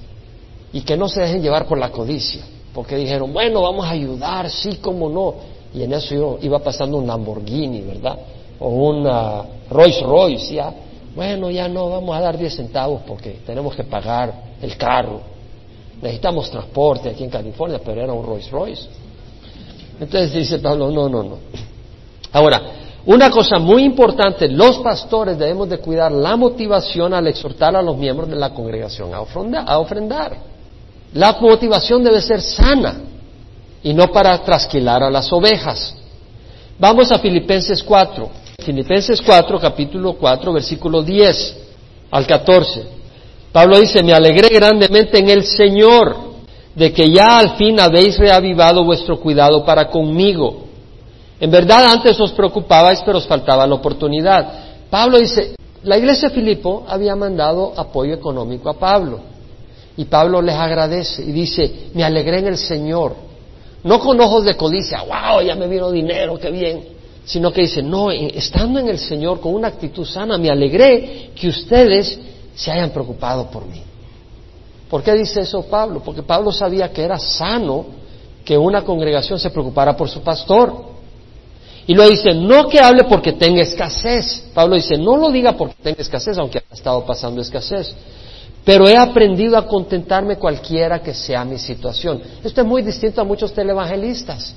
y 0.72 0.80
que 0.80 0.96
no 0.96 1.08
se 1.08 1.20
dejen 1.20 1.42
llevar 1.42 1.68
por 1.68 1.78
la 1.78 1.92
codicia, 1.92 2.42
porque 2.74 2.96
dijeron, 2.96 3.32
bueno, 3.32 3.62
vamos 3.62 3.86
a 3.86 3.90
ayudar, 3.90 4.50
sí, 4.50 4.80
cómo 4.82 5.08
no, 5.08 5.34
y 5.72 5.84
en 5.84 5.92
eso 5.92 6.38
iba 6.42 6.58
pasando 6.58 6.98
un 6.98 7.06
Lamborghini, 7.06 7.82
¿verdad? 7.82 8.18
O 8.58 8.68
una 8.70 9.44
Rolls 9.70 10.02
Royce, 10.02 10.54
ya, 10.54 10.74
bueno, 11.14 11.52
ya 11.52 11.68
no, 11.68 11.88
vamos 11.88 12.16
a 12.16 12.20
dar 12.20 12.36
10 12.36 12.52
centavos 12.52 13.02
porque 13.06 13.42
tenemos 13.46 13.76
que 13.76 13.84
pagar 13.84 14.56
el 14.60 14.76
carro, 14.76 15.20
necesitamos 16.02 16.50
transporte 16.50 17.10
aquí 17.10 17.22
en 17.22 17.30
California, 17.30 17.80
pero 17.84 18.02
era 18.02 18.12
un 18.12 18.26
Rolls 18.26 18.50
Royce. 18.50 19.05
Entonces 20.00 20.32
dice 20.32 20.58
Pablo, 20.58 20.90
no, 20.90 21.08
no, 21.08 21.22
no. 21.22 21.38
Ahora, 22.32 22.62
una 23.06 23.30
cosa 23.30 23.58
muy 23.58 23.84
importante, 23.84 24.48
los 24.48 24.78
pastores 24.78 25.38
debemos 25.38 25.68
de 25.68 25.78
cuidar 25.78 26.10
la 26.10 26.36
motivación 26.36 27.14
al 27.14 27.28
exhortar 27.28 27.76
a 27.76 27.82
los 27.82 27.96
miembros 27.96 28.28
de 28.28 28.36
la 28.36 28.52
congregación 28.52 29.10
a 29.14 29.78
ofrendar. 29.78 30.36
La 31.14 31.36
motivación 31.40 32.02
debe 32.02 32.20
ser 32.20 32.40
sana 32.42 33.00
y 33.82 33.94
no 33.94 34.10
para 34.10 34.36
trasquilar 34.42 35.02
a 35.04 35.10
las 35.10 35.32
ovejas. 35.32 35.94
Vamos 36.78 37.10
a 37.12 37.18
Filipenses 37.18 37.82
4. 37.82 38.28
Filipenses 38.58 39.22
4, 39.22 39.60
capítulo 39.60 40.14
4, 40.14 40.52
versículo 40.52 41.02
10 41.02 41.56
al 42.10 42.26
14. 42.26 42.84
Pablo 43.52 43.78
dice, 43.78 44.02
me 44.02 44.12
alegré 44.12 44.48
grandemente 44.52 45.18
en 45.18 45.30
el 45.30 45.44
Señor 45.44 46.25
de 46.76 46.92
que 46.92 47.10
ya 47.10 47.38
al 47.38 47.56
fin 47.56 47.80
habéis 47.80 48.18
reavivado 48.18 48.84
vuestro 48.84 49.18
cuidado 49.18 49.64
para 49.64 49.88
conmigo. 49.88 50.66
En 51.40 51.50
verdad 51.50 51.86
antes 51.86 52.20
os 52.20 52.32
preocupabais, 52.32 53.00
pero 53.04 53.16
os 53.18 53.26
faltaba 53.26 53.66
la 53.66 53.74
oportunidad. 53.74 54.52
Pablo 54.90 55.18
dice, 55.18 55.54
la 55.82 55.96
iglesia 55.96 56.28
de 56.28 56.34
Filipo 56.34 56.84
había 56.86 57.16
mandado 57.16 57.72
apoyo 57.76 58.12
económico 58.12 58.68
a 58.68 58.74
Pablo. 58.74 59.20
Y 59.96 60.04
Pablo 60.04 60.42
les 60.42 60.54
agradece 60.54 61.22
y 61.22 61.32
dice, 61.32 61.88
me 61.94 62.04
alegré 62.04 62.40
en 62.40 62.48
el 62.48 62.58
Señor. 62.58 63.16
No 63.82 63.98
con 63.98 64.20
ojos 64.20 64.44
de 64.44 64.54
codicia, 64.54 65.02
wow, 65.02 65.40
ya 65.40 65.54
me 65.54 65.68
vino 65.68 65.90
dinero, 65.90 66.38
qué 66.38 66.50
bien. 66.50 66.84
Sino 67.24 67.52
que 67.52 67.62
dice, 67.62 67.82
no, 67.82 68.10
estando 68.10 68.78
en 68.80 68.88
el 68.88 68.98
Señor 68.98 69.40
con 69.40 69.54
una 69.54 69.68
actitud 69.68 70.04
sana, 70.04 70.36
me 70.36 70.50
alegré 70.50 71.30
que 71.34 71.48
ustedes 71.48 72.18
se 72.54 72.70
hayan 72.70 72.90
preocupado 72.90 73.50
por 73.50 73.64
mí. 73.66 73.80
¿Por 74.88 75.02
qué 75.02 75.14
dice 75.14 75.40
eso 75.40 75.62
Pablo? 75.62 76.00
Porque 76.04 76.22
Pablo 76.22 76.52
sabía 76.52 76.92
que 76.92 77.02
era 77.02 77.18
sano 77.18 77.86
que 78.44 78.56
una 78.56 78.82
congregación 78.82 79.38
se 79.38 79.50
preocupara 79.50 79.96
por 79.96 80.08
su 80.08 80.20
pastor. 80.20 80.96
Y 81.88 81.94
lo 81.94 82.08
dice, 82.08 82.34
no 82.34 82.68
que 82.68 82.80
hable 82.80 83.04
porque 83.04 83.32
tenga 83.32 83.62
escasez. 83.62 84.50
Pablo 84.54 84.76
dice, 84.76 84.96
no 84.96 85.16
lo 85.16 85.30
diga 85.30 85.52
porque 85.56 85.76
tenga 85.82 86.00
escasez, 86.00 86.38
aunque 86.38 86.58
ha 86.70 86.74
estado 86.74 87.04
pasando 87.04 87.40
escasez. 87.40 87.94
Pero 88.64 88.88
he 88.88 88.96
aprendido 88.96 89.56
a 89.56 89.66
contentarme 89.66 90.36
cualquiera 90.36 91.00
que 91.00 91.14
sea 91.14 91.44
mi 91.44 91.58
situación. 91.58 92.20
Esto 92.42 92.60
es 92.60 92.66
muy 92.66 92.82
distinto 92.82 93.20
a 93.20 93.24
muchos 93.24 93.52
televangelistas 93.52 94.54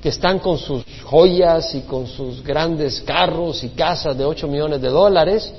que 0.00 0.08
están 0.08 0.38
con 0.38 0.56
sus 0.56 0.84
joyas 1.04 1.74
y 1.74 1.82
con 1.82 2.06
sus 2.06 2.42
grandes 2.42 3.00
carros 3.02 3.62
y 3.64 3.70
casas 3.70 4.16
de 4.16 4.24
8 4.24 4.48
millones 4.48 4.80
de 4.80 4.88
dólares 4.88 5.52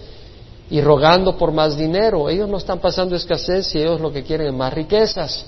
y 0.71 0.79
rogando 0.81 1.37
por 1.37 1.51
más 1.51 1.77
dinero. 1.77 2.29
Ellos 2.29 2.49
no 2.49 2.57
están 2.57 2.79
pasando 2.79 3.15
escasez 3.15 3.75
y 3.75 3.79
ellos 3.79 3.99
lo 3.99 4.11
que 4.11 4.23
quieren 4.23 4.47
es 4.47 4.53
más 4.53 4.73
riquezas. 4.73 5.45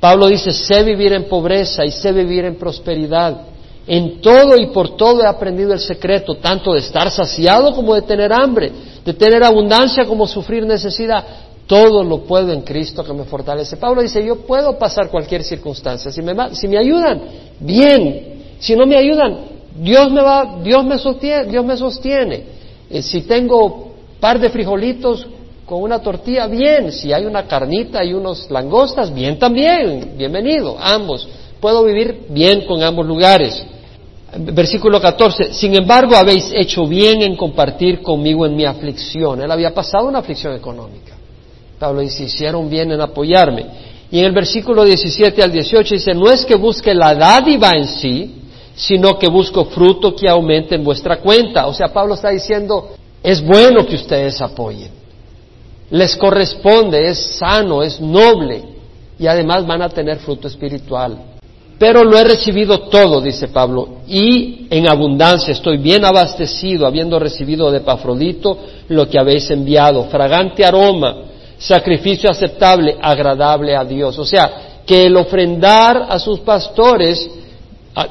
Pablo 0.00 0.26
dice, 0.26 0.52
sé 0.52 0.82
vivir 0.82 1.12
en 1.12 1.24
pobreza 1.24 1.84
y 1.84 1.90
sé 1.90 2.10
vivir 2.10 2.46
en 2.46 2.56
prosperidad. 2.56 3.42
En 3.86 4.22
todo 4.22 4.56
y 4.56 4.68
por 4.68 4.96
todo 4.96 5.22
he 5.22 5.26
aprendido 5.26 5.74
el 5.74 5.80
secreto, 5.80 6.36
tanto 6.36 6.72
de 6.72 6.80
estar 6.80 7.10
saciado 7.10 7.74
como 7.74 7.94
de 7.94 8.02
tener 8.02 8.32
hambre, 8.32 8.72
de 9.04 9.12
tener 9.12 9.44
abundancia 9.44 10.06
como 10.06 10.26
sufrir 10.26 10.64
necesidad. 10.64 11.22
Todo 11.66 12.02
lo 12.02 12.24
puedo 12.24 12.52
en 12.52 12.62
Cristo 12.62 13.04
que 13.04 13.12
me 13.12 13.24
fortalece. 13.24 13.76
Pablo 13.76 14.00
dice, 14.00 14.24
yo 14.24 14.36
puedo 14.46 14.78
pasar 14.78 15.10
cualquier 15.10 15.44
circunstancia. 15.44 16.10
Si 16.10 16.22
me, 16.22 16.54
si 16.54 16.68
me 16.68 16.78
ayudan, 16.78 17.20
bien. 17.60 18.56
Si 18.58 18.74
no 18.74 18.86
me 18.86 18.96
ayudan, 18.96 19.40
Dios 19.76 20.10
me 20.10 20.22
va, 20.22 20.58
Dios 20.62 20.84
me 20.84 20.98
sostiene. 20.98 21.44
Dios 21.44 21.64
me 21.64 21.76
sostiene. 21.76 22.44
Eh, 22.88 23.02
si 23.02 23.22
tengo 23.22 23.89
par 24.20 24.38
de 24.38 24.50
frijolitos 24.50 25.26
con 25.64 25.82
una 25.82 26.00
tortilla, 26.00 26.46
bien. 26.46 26.92
Si 26.92 27.12
hay 27.12 27.24
una 27.24 27.46
carnita 27.46 28.04
y 28.04 28.12
unos 28.12 28.50
langostas, 28.50 29.12
bien 29.12 29.38
también. 29.38 30.14
Bienvenido, 30.16 30.76
ambos. 30.78 31.28
Puedo 31.60 31.84
vivir 31.84 32.26
bien 32.28 32.66
con 32.66 32.82
ambos 32.82 33.06
lugares. 33.06 33.64
Versículo 34.36 35.00
14. 35.00 35.54
Sin 35.54 35.74
embargo, 35.74 36.16
habéis 36.16 36.50
hecho 36.54 36.86
bien 36.86 37.22
en 37.22 37.36
compartir 37.36 38.02
conmigo 38.02 38.46
en 38.46 38.54
mi 38.54 38.64
aflicción. 38.64 39.42
Él 39.42 39.50
había 39.50 39.74
pasado 39.74 40.06
una 40.06 40.18
aflicción 40.18 40.54
económica. 40.54 41.14
Pablo 41.78 42.00
dice, 42.00 42.24
hicieron 42.24 42.68
bien 42.68 42.92
en 42.92 43.00
apoyarme. 43.00 43.66
Y 44.10 44.18
en 44.18 44.26
el 44.26 44.32
versículo 44.32 44.84
17 44.84 45.42
al 45.42 45.52
18 45.52 45.94
dice, 45.94 46.14
no 46.14 46.30
es 46.30 46.44
que 46.44 46.56
busque 46.56 46.92
la 46.94 47.14
dádiva 47.14 47.70
en 47.76 47.86
sí, 47.86 48.34
sino 48.74 49.18
que 49.18 49.28
busco 49.28 49.66
fruto 49.66 50.14
que 50.14 50.28
aumente 50.28 50.74
en 50.74 50.84
vuestra 50.84 51.18
cuenta. 51.20 51.66
O 51.66 51.74
sea, 51.74 51.88
Pablo 51.88 52.14
está 52.14 52.30
diciendo, 52.30 52.90
es 53.22 53.44
bueno 53.44 53.86
que 53.86 53.96
ustedes 53.96 54.40
apoyen. 54.40 54.90
Les 55.90 56.16
corresponde, 56.16 57.08
es 57.08 57.36
sano, 57.38 57.82
es 57.82 58.00
noble 58.00 58.62
y 59.18 59.26
además 59.26 59.66
van 59.66 59.82
a 59.82 59.88
tener 59.88 60.18
fruto 60.18 60.48
espiritual. 60.48 61.18
Pero 61.78 62.04
lo 62.04 62.18
he 62.18 62.24
recibido 62.24 62.78
todo, 62.90 63.20
dice 63.20 63.48
Pablo, 63.48 64.00
y 64.06 64.66
en 64.70 64.86
abundancia 64.86 65.52
estoy 65.52 65.78
bien 65.78 66.04
abastecido, 66.04 66.86
habiendo 66.86 67.18
recibido 67.18 67.70
de 67.70 67.80
Pafrodito 67.80 68.58
lo 68.88 69.08
que 69.08 69.18
habéis 69.18 69.50
enviado, 69.50 70.04
fragante 70.04 70.64
aroma, 70.64 71.16
sacrificio 71.56 72.30
aceptable, 72.30 72.96
agradable 73.00 73.74
a 73.74 73.84
Dios. 73.84 74.18
O 74.18 74.26
sea, 74.26 74.82
que 74.86 75.06
el 75.06 75.16
ofrendar 75.16 76.06
a 76.08 76.18
sus 76.18 76.40
pastores, 76.40 77.30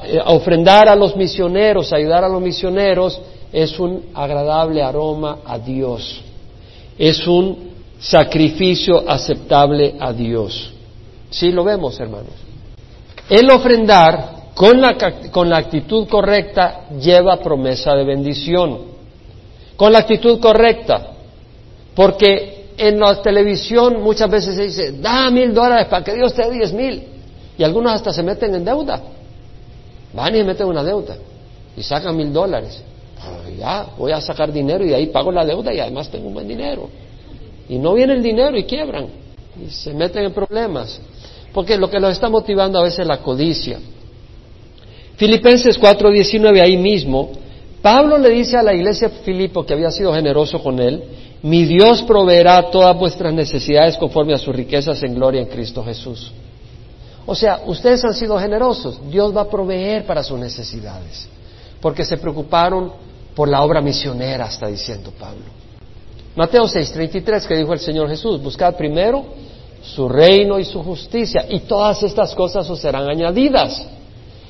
eh, 0.05 0.19
ofrendar 0.25 0.89
a 0.89 0.95
los 0.95 1.15
misioneros, 1.15 1.93
ayudar 1.93 2.23
a 2.23 2.29
los 2.29 2.41
misioneros, 2.41 3.19
es 3.51 3.79
un 3.79 4.05
agradable 4.13 4.83
aroma 4.83 5.39
a 5.45 5.57
Dios, 5.57 6.21
es 6.97 7.25
un 7.27 7.69
sacrificio 7.99 9.03
aceptable 9.07 9.95
a 9.99 10.13
Dios. 10.13 10.71
Sí 11.29 11.51
lo 11.51 11.63
vemos, 11.63 11.99
hermanos. 11.99 12.33
El 13.29 13.49
ofrendar 13.51 14.51
con 14.55 14.81
la, 14.81 14.97
con 15.31 15.49
la 15.49 15.57
actitud 15.57 16.07
correcta 16.07 16.87
lleva 16.99 17.37
promesa 17.37 17.93
de 17.95 18.03
bendición. 18.03 18.79
Con 19.75 19.93
la 19.93 19.99
actitud 19.99 20.39
correcta. 20.39 21.11
Porque 21.93 22.69
en 22.77 22.99
la 22.99 23.21
televisión 23.21 24.01
muchas 24.01 24.29
veces 24.29 24.55
se 24.55 24.63
dice, 24.63 24.91
da 24.93 25.29
mil 25.29 25.53
dólares 25.53 25.87
para 25.87 26.03
que 26.03 26.13
Dios 26.13 26.33
te 26.33 26.43
dé 26.43 26.51
diez 26.51 26.73
mil. 26.73 27.03
Y 27.57 27.63
algunos 27.63 27.93
hasta 27.93 28.11
se 28.11 28.23
meten 28.23 28.55
en 28.55 28.65
deuda. 28.65 29.01
Van 30.13 30.35
y 30.35 30.43
meten 30.43 30.67
una 30.67 30.83
deuda. 30.83 31.17
Y 31.77 31.83
sacan 31.83 32.15
mil 32.15 32.33
dólares 32.33 32.83
Ya, 33.57 33.87
voy 33.97 34.11
a 34.11 34.21
sacar 34.21 34.51
dinero 34.51 34.85
y 34.85 34.89
de 34.89 34.95
ahí 34.95 35.07
pago 35.07 35.31
la 35.31 35.43
deuda 35.43 35.73
y 35.73 35.79
además 35.79 36.09
tengo 36.09 36.27
un 36.27 36.33
buen 36.33 36.47
dinero. 36.47 36.89
Y 37.67 37.77
no 37.77 37.93
viene 37.93 38.13
el 38.13 38.23
dinero 38.23 38.57
y 38.57 38.63
quiebran 38.63 39.07
y 39.61 39.69
se 39.69 39.93
meten 39.93 40.25
en 40.25 40.33
problemas. 40.33 40.99
Porque 41.53 41.77
lo 41.77 41.89
que 41.89 41.99
los 41.99 42.11
está 42.11 42.29
motivando 42.29 42.79
a 42.79 42.83
veces 42.83 42.99
es 42.99 43.07
la 43.07 43.17
codicia. 43.17 43.79
Filipenses 45.17 45.77
4:19 45.77 46.61
ahí 46.61 46.77
mismo, 46.77 47.31
Pablo 47.81 48.17
le 48.17 48.29
dice 48.29 48.55
a 48.57 48.63
la 48.63 48.73
iglesia 48.73 49.09
de 49.09 49.15
Filipo 49.17 49.65
que 49.65 49.73
había 49.73 49.91
sido 49.91 50.13
generoso 50.13 50.61
con 50.61 50.79
él, 50.79 51.03
mi 51.41 51.65
Dios 51.65 52.03
proveerá 52.03 52.69
todas 52.69 52.97
vuestras 52.97 53.33
necesidades 53.33 53.97
conforme 53.97 54.33
a 54.33 54.37
sus 54.37 54.55
riquezas 54.55 55.01
en 55.03 55.15
gloria 55.15 55.41
en 55.41 55.47
Cristo 55.47 55.83
Jesús. 55.83 56.31
O 57.25 57.35
sea, 57.35 57.61
ustedes 57.65 58.03
han 58.03 58.13
sido 58.13 58.37
generosos, 58.39 58.99
Dios 59.09 59.35
va 59.35 59.41
a 59.41 59.49
proveer 59.49 60.05
para 60.05 60.23
sus 60.23 60.39
necesidades, 60.39 61.27
porque 61.79 62.03
se 62.03 62.17
preocuparon 62.17 62.91
por 63.39 63.47
la 63.47 63.63
obra 63.63 63.79
misionera, 63.79 64.47
está 64.47 64.67
diciendo 64.67 65.13
Pablo. 65.17 65.45
Mateo 66.35 66.65
6:33 66.67 67.47
que 67.47 67.55
dijo 67.55 67.71
el 67.71 67.79
Señor 67.79 68.09
Jesús, 68.09 68.43
buscad 68.43 68.75
primero 68.75 69.23
su 69.81 70.09
reino 70.09 70.59
y 70.59 70.65
su 70.65 70.83
justicia, 70.83 71.45
y 71.49 71.61
todas 71.61 72.03
estas 72.03 72.35
cosas 72.35 72.69
os 72.69 72.81
serán 72.81 73.09
añadidas. 73.09 73.87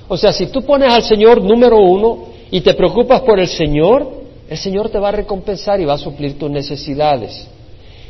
O 0.07 0.17
sea, 0.17 0.33
si 0.33 0.47
tú 0.47 0.63
pones 0.63 0.91
al 0.91 1.03
Señor 1.03 1.39
número 1.39 1.77
uno 1.77 2.29
y 2.49 2.61
te 2.61 2.73
preocupas 2.73 3.21
por 3.21 3.39
el 3.39 3.47
Señor, 3.47 4.11
el 4.49 4.57
Señor 4.57 4.89
te 4.89 4.97
va 4.97 5.09
a 5.09 5.11
recompensar 5.11 5.79
y 5.79 5.85
va 5.85 5.93
a 5.93 5.99
suplir 5.99 6.39
tus 6.39 6.49
necesidades. 6.49 7.45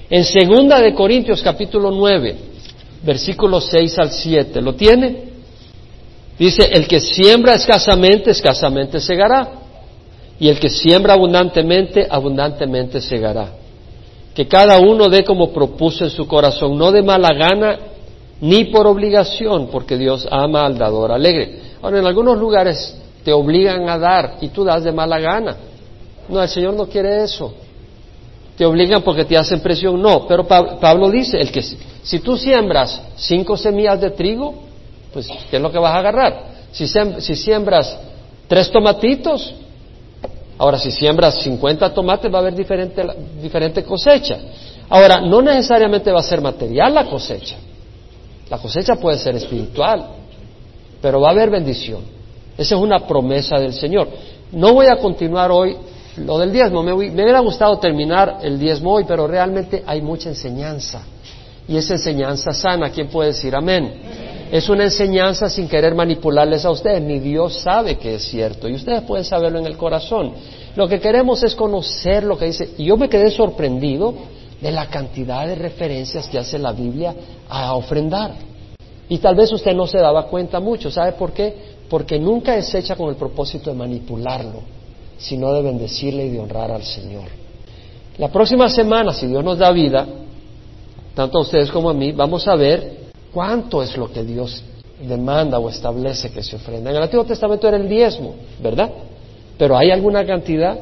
En 0.10 0.24
segunda 0.24 0.80
de 0.80 0.94
Corintios 0.94 1.42
capítulo 1.42 1.92
9, 1.92 2.38
versículos 3.04 3.66
6 3.70 4.00
al 4.00 4.12
7, 4.12 4.62
¿lo 4.62 4.76
tiene? 4.76 5.24
Dice, 6.40 6.70
el 6.72 6.88
que 6.88 7.02
siembra 7.02 7.56
escasamente, 7.56 8.32
escasamente 8.32 9.02
segará, 9.02 9.60
y 10.40 10.48
el 10.48 10.60
que 10.60 10.70
siembra 10.70 11.14
abundantemente, 11.14 12.08
abundantemente 12.10 13.02
segará. 13.02 13.50
Que 14.34 14.48
cada 14.48 14.80
uno 14.80 15.10
dé 15.10 15.24
como 15.24 15.52
propuso 15.52 16.06
en 16.06 16.10
su 16.10 16.28
corazón, 16.28 16.78
no 16.78 16.92
de 16.92 17.02
mala 17.02 17.34
gana 17.34 17.80
ni 18.42 18.66
por 18.66 18.88
obligación, 18.88 19.68
porque 19.68 19.98
Dios 19.98 20.26
ama 20.32 20.66
al 20.66 20.78
dador 20.78 21.12
alegre. 21.12 21.60
Ahora, 21.82 22.00
en 22.00 22.06
algunos 22.06 22.38
lugares 22.38 22.98
te 23.24 23.34
obligan 23.34 23.90
a 23.90 23.98
dar 23.98 24.38
y 24.40 24.48
tú 24.50 24.64
das 24.64 24.84
de 24.84 24.94
mala 24.94 25.20
gana. 25.20 25.58
No, 26.30 26.42
el 26.42 26.48
Señor 26.48 26.74
no 26.74 26.88
quiere 26.88 27.24
eso. 27.24 27.54
Te 28.56 28.66
obligan 28.66 29.02
porque 29.02 29.26
te 29.26 29.36
hacen 29.36 29.60
presión. 29.60 30.02
No, 30.02 30.26
pero 30.26 30.46
Pablo 30.46 31.10
dice, 31.10 31.38
el 31.38 31.52
que 31.52 31.62
si 31.62 32.20
tú 32.20 32.38
siembras 32.38 33.02
cinco 33.16 33.58
semillas 33.58 34.00
de 34.00 34.12
trigo, 34.12 34.54
pues 35.12 35.28
¿qué 35.50 35.58
es 35.58 35.62
lo 35.62 35.72
que 35.72 35.80
vas 35.80 35.94
a 35.94 36.00
agarrar? 36.00 36.44
Si, 36.72 36.88
si 36.88 37.36
siembras 37.36 38.00
tres 38.48 38.72
tomatitos, 38.72 39.54
ahora 40.60 40.78
si 40.78 40.92
siembras 40.92 41.42
50 41.42 41.92
tomates 41.94 42.32
va 42.32 42.38
a 42.38 42.42
haber 42.42 42.54
diferente, 42.54 43.04
diferente 43.42 43.84
cosecha. 43.84 44.38
Ahora, 44.90 45.22
no 45.22 45.42
necesariamente 45.42 46.12
va 46.12 46.20
a 46.20 46.24
ser 46.24 46.42
material 46.42 46.94
la 46.94 47.06
cosecha. 47.06 47.58
La 48.50 48.60
cosecha 48.60 48.96
puede 48.96 49.18
ser 49.18 49.36
espiritual, 49.36 50.06
pero 51.02 51.22
va 51.22 51.30
a 51.30 51.32
haber 51.32 51.50
bendición. 51.50 52.02
Esa 52.58 52.76
es 52.76 52.82
una 52.82 53.08
promesa 53.08 53.58
del 53.58 53.74
Señor. 53.74 54.08
No 54.52 54.74
voy 54.74 54.88
a 54.88 54.98
continuar 54.98 55.52
hoy 55.52 55.76
lo 56.18 56.38
del 56.38 56.52
diezmo, 56.52 56.84
me, 56.84 56.92
hubiera 56.92 57.40
gustado 57.40 57.78
terminar 57.80 58.40
el 58.42 58.60
diezmo 58.60 58.94
hoy, 58.94 59.06
pero 59.08 59.28
realmente 59.28 59.84
hay 59.86 60.02
mucha 60.02 60.30
enseñanza. 60.30 61.02
Y 61.68 61.78
esa 61.78 61.94
enseñanza 61.94 62.52
sana, 62.52 62.90
¿quién 62.90 63.08
puede 63.08 63.30
decir 63.30 63.56
amén? 63.56 63.94
Es 64.52 64.68
una 64.70 64.86
enseñanza 64.86 65.50
sin 65.50 65.68
querer 65.68 65.94
manipularles 65.94 66.66
a 66.66 66.72
ustedes, 66.72 67.02
ni 67.02 67.20
Dios 67.20 67.60
sabe 67.62 67.98
que 67.98 68.16
es 68.16 68.24
cierto, 68.24 68.68
y 68.68 68.74
ustedes 68.74 69.02
pueden 69.04 69.24
saberlo 69.24 69.60
en 69.60 69.66
el 69.66 69.78
corazón. 69.78 70.34
Lo 70.76 70.88
que 70.88 71.00
queremos 71.00 71.44
es 71.44 71.56
conocer 71.56 72.24
lo 72.24 72.38
que 72.38 72.46
dice, 72.46 72.72
y 72.78 72.86
yo 72.86 72.98
me 72.98 73.10
quedé 73.10 73.30
sorprendido 73.32 74.14
de 74.60 74.72
la 74.72 74.88
cantidad 74.88 75.48
de 75.48 75.56
referencias 75.56 76.28
que 76.28 76.40
hace 76.40 76.58
la 76.58 76.74
Biblia 76.74 77.14
a 77.48 77.76
ofrendar. 77.76 78.34
Y 79.08 79.20
tal 79.20 79.36
vez 79.36 79.52
usted 79.52 79.74
no 79.74 79.88
se 79.88 80.00
daba 80.00 80.28
cuenta 80.28 80.60
mucho, 80.60 80.90
¿sabe 80.92 81.14
por 81.14 81.32
qué? 81.32 81.56
Porque 81.90 82.20
nunca 82.20 82.56
es 82.56 82.74
hecha 82.74 82.96
con 82.96 83.10
el 83.10 83.16
propósito 83.16 83.70
de 83.70 83.76
manipularlo 83.76 84.80
sino 85.20 85.54
de 85.54 85.62
bendecirle 85.62 86.26
y 86.26 86.30
de 86.30 86.40
honrar 86.40 86.72
al 86.72 86.84
Señor. 86.84 87.26
La 88.18 88.30
próxima 88.30 88.70
semana, 88.70 89.14
si 89.14 89.28
Dios 89.28 89.44
nos 89.44 89.60
da 89.60 89.72
vida, 89.72 90.08
tanto 91.14 91.38
a 91.38 91.42
ustedes 91.42 91.70
como 91.70 91.90
a 91.90 91.94
mí, 91.94 92.14
vamos 92.14 92.48
a 92.48 92.56
ver 92.56 93.09
cuánto 93.34 93.82
es 93.84 93.96
lo 93.98 94.12
que 94.12 94.24
Dios 94.24 94.64
demanda 95.08 95.60
o 95.60 95.70
establece 95.70 96.32
que 96.32 96.44
se 96.44 96.56
ofrenda. 96.56 96.90
En 96.90 96.98
el 96.98 97.04
Antiguo 97.04 97.26
Testamento 97.26 97.68
era 97.68 97.78
el 97.78 97.88
diezmo, 97.88 98.36
¿verdad? 98.62 98.90
Pero 99.58 99.78
hay 99.78 99.92
alguna 99.92 100.26
cantidad. 100.26 100.78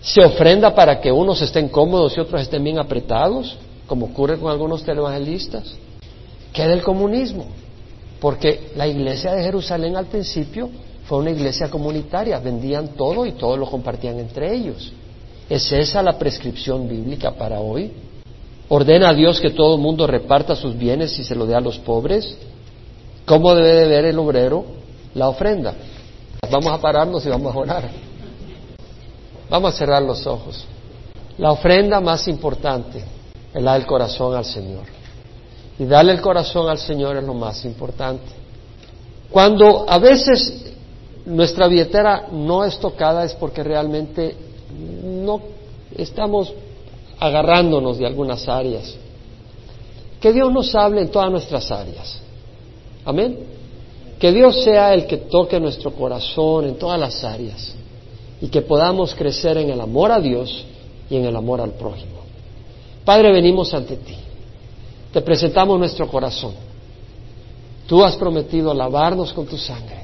Se 0.00 0.24
ofrenda 0.24 0.74
para 0.74 1.00
que 1.00 1.12
unos 1.12 1.42
estén 1.42 1.68
cómodos 1.68 2.16
y 2.16 2.20
otros 2.20 2.42
estén 2.42 2.62
bien 2.64 2.78
apretados, 2.78 3.56
como 3.86 4.06
ocurre 4.06 4.38
con 4.38 4.50
algunos 4.50 4.84
televangelistas. 4.84 5.74
¿Qué 6.52 6.66
del 6.66 6.82
comunismo? 6.82 7.46
Porque 8.20 8.70
la 8.76 8.86
iglesia 8.86 9.32
de 9.32 9.42
Jerusalén 9.42 9.96
al 9.96 10.06
principio 10.06 10.70
fue 11.06 11.18
una 11.18 11.30
iglesia 11.30 11.68
comunitaria, 11.68 12.38
vendían 12.38 12.88
todo 12.88 13.26
y 13.26 13.32
todo 13.32 13.56
lo 13.56 13.66
compartían 13.66 14.18
entre 14.18 14.54
ellos. 14.54 14.92
¿Es 15.48 15.72
esa 15.72 16.02
la 16.02 16.18
prescripción 16.18 16.88
bíblica 16.88 17.32
para 17.32 17.58
hoy? 17.58 17.90
¿Ordena 18.72 19.08
a 19.08 19.14
Dios 19.14 19.40
que 19.40 19.50
todo 19.50 19.74
el 19.74 19.80
mundo 19.80 20.06
reparta 20.06 20.54
sus 20.54 20.78
bienes 20.78 21.18
y 21.18 21.24
se 21.24 21.34
lo 21.34 21.44
dé 21.44 21.56
a 21.56 21.60
los 21.60 21.80
pobres? 21.80 22.36
¿Cómo 23.26 23.52
debe 23.52 23.80
de 23.80 23.88
ver 23.88 24.04
el 24.04 24.18
obrero 24.20 24.64
la 25.12 25.28
ofrenda? 25.28 25.74
Vamos 26.48 26.72
a 26.72 26.78
pararnos 26.80 27.26
y 27.26 27.28
vamos 27.28 27.52
a 27.52 27.58
orar. 27.58 27.90
Vamos 29.50 29.74
a 29.74 29.76
cerrar 29.76 30.00
los 30.04 30.24
ojos. 30.24 30.64
La 31.38 31.50
ofrenda 31.50 32.00
más 32.00 32.28
importante 32.28 33.02
es 33.52 33.60
la 33.60 33.74
del 33.74 33.86
corazón 33.86 34.36
al 34.36 34.44
Señor. 34.44 34.84
Y 35.76 35.84
darle 35.86 36.12
el 36.12 36.20
corazón 36.20 36.68
al 36.68 36.78
Señor 36.78 37.16
es 37.16 37.24
lo 37.24 37.34
más 37.34 37.64
importante. 37.64 38.30
Cuando 39.30 39.84
a 39.88 39.98
veces 39.98 40.72
nuestra 41.26 41.66
billetera 41.66 42.28
no 42.30 42.64
es 42.64 42.78
tocada 42.78 43.24
es 43.24 43.34
porque 43.34 43.64
realmente 43.64 44.36
no 45.02 45.40
estamos 45.96 46.54
agarrándonos 47.20 47.98
de 47.98 48.06
algunas 48.06 48.48
áreas. 48.48 48.96
Que 50.20 50.32
Dios 50.32 50.52
nos 50.52 50.74
hable 50.74 51.02
en 51.02 51.10
todas 51.10 51.30
nuestras 51.30 51.70
áreas. 51.70 52.18
Amén. 53.04 53.38
Que 54.18 54.32
Dios 54.32 54.62
sea 54.64 54.92
el 54.92 55.06
que 55.06 55.16
toque 55.16 55.60
nuestro 55.60 55.92
corazón 55.92 56.66
en 56.66 56.74
todas 56.76 56.98
las 56.98 57.22
áreas 57.22 57.74
y 58.40 58.48
que 58.48 58.62
podamos 58.62 59.14
crecer 59.14 59.56
en 59.58 59.70
el 59.70 59.80
amor 59.80 60.12
a 60.12 60.20
Dios 60.20 60.64
y 61.08 61.16
en 61.16 61.24
el 61.24 61.36
amor 61.36 61.60
al 61.60 61.70
prójimo. 61.72 62.20
Padre, 63.04 63.32
venimos 63.32 63.72
ante 63.72 63.96
ti. 63.96 64.16
Te 65.12 65.20
presentamos 65.22 65.78
nuestro 65.78 66.08
corazón. 66.08 66.54
Tú 67.86 68.04
has 68.04 68.16
prometido 68.16 68.74
lavarnos 68.74 69.32
con 69.32 69.46
tu 69.46 69.56
sangre 69.56 70.00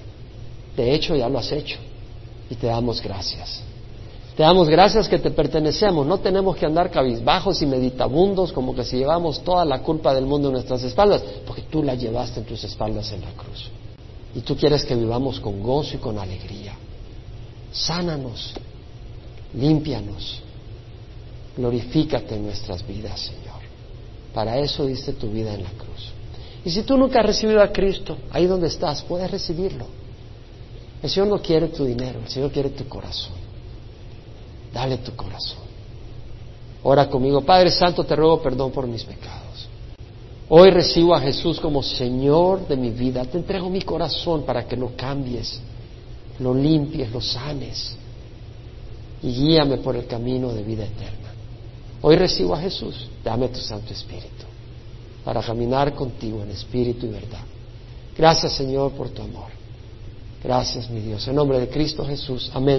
de 0.77 0.95
hecho, 0.95 1.17
ya 1.17 1.29
lo 1.29 1.39
has 1.39 1.51
hecho. 1.51 1.79
Y 2.51 2.55
te 2.55 2.67
damos 2.67 3.01
gracias. 3.03 3.63
Te 4.37 4.43
damos 4.43 4.69
gracias 4.69 5.09
que 5.09 5.19
te 5.19 5.31
pertenecemos. 5.31 6.07
No 6.07 6.19
tenemos 6.19 6.57
que 6.57 6.67
andar 6.67 6.91
cabizbajos 6.91 7.63
y 7.63 7.67
meditabundos 7.67 8.53
como 8.53 8.75
que 8.75 8.85
si 8.85 8.99
llevamos 8.99 9.43
toda 9.43 9.65
la 9.65 9.81
culpa 9.81 10.15
del 10.15 10.27
mundo 10.27 10.49
en 10.49 10.55
nuestras 10.55 10.83
espaldas, 10.83 11.23
porque 11.47 11.63
tú 11.63 11.83
la 11.83 11.95
llevaste 11.95 12.41
en 12.41 12.47
tus 12.47 12.63
espaldas 12.63 13.11
en 13.13 13.23
la 13.23 13.31
cruz. 13.31 13.71
Y 14.35 14.41
tú 14.41 14.55
quieres 14.55 14.85
que 14.85 14.95
vivamos 14.95 15.41
con 15.41 15.63
gozo 15.63 15.97
y 15.97 15.99
con 15.99 16.19
alegría. 16.19 16.75
Sánanos, 17.73 18.53
límpianos, 19.55 20.43
glorifícate 21.57 22.35
en 22.35 22.45
nuestras 22.45 22.87
vidas, 22.87 23.19
Señor. 23.19 23.63
Para 24.35 24.59
eso 24.59 24.85
diste 24.85 25.15
tu 25.15 25.31
vida 25.31 25.55
en 25.55 25.63
la 25.63 25.71
cruz. 25.71 26.13
Y 26.63 26.71
si 26.71 26.83
tú 26.83 26.99
nunca 26.99 27.21
has 27.21 27.27
recibido 27.27 27.63
a 27.63 27.73
Cristo, 27.73 28.19
ahí 28.31 28.47
donde 28.47 28.67
estás, 28.67 29.03
puedes 29.03 29.31
recibirlo. 29.31 29.87
El 31.03 31.09
Señor 31.09 31.29
no 31.29 31.39
quiere 31.41 31.69
tu 31.69 31.87
dinero, 31.87 32.21
el 32.23 32.29
Señor 32.29 32.51
quiere 32.51 32.69
tu 32.69 32.87
corazón. 32.87 33.46
Dale 34.77 34.99
tu 34.99 35.17
corazón. 35.17 35.65
Ora 36.83 37.09
conmigo, 37.09 37.41
Padre 37.41 37.71
Santo, 37.71 38.05
te 38.05 38.15
ruego 38.15 38.43
perdón 38.43 38.71
por 38.73 38.87
mis 38.87 39.05
pecados. 39.05 39.69
Hoy 40.51 40.71
recibo 40.71 41.15
a 41.15 41.21
Jesús 41.21 41.59
como 41.59 41.83
Señor 41.83 42.69
de 42.69 42.77
mi 42.77 42.91
vida. 42.91 43.25
Te 43.25 43.39
entrego 43.39 43.71
mi 43.71 43.81
corazón 43.81 44.43
para 44.43 44.67
que 44.69 44.77
lo 44.77 44.95
cambies, 44.95 45.63
lo 46.41 46.53
limpies, 46.53 47.11
lo 47.11 47.23
sanes 47.23 47.97
y 49.23 49.33
guíame 49.33 49.79
por 49.79 49.97
el 49.97 50.07
camino 50.07 50.53
de 50.53 50.63
vida 50.63 50.85
eterna. 50.85 51.33
Hoy 52.03 52.17
recibo 52.17 52.55
a 52.55 52.61
Jesús. 52.61 53.09
Dame 53.25 53.49
tu 53.49 53.61
Santo 53.61 53.95
Espíritu 53.95 54.45
para 55.25 55.41
caminar 55.41 55.95
contigo 55.95 56.43
en 56.43 56.51
espíritu 56.51 57.07
y 57.07 57.09
verdad. 57.09 57.45
Gracias, 58.15 58.53
Señor, 58.53 58.93
por 58.93 59.09
tu 59.09 59.23
amor. 59.23 59.49
Gracias, 60.45 60.91
mi 60.91 61.01
Dios. 61.01 61.27
En 61.27 61.35
nombre 61.35 61.59
de 61.59 61.69
Cristo 61.71 62.05
Jesús. 62.05 62.51
Amén. 62.53 62.75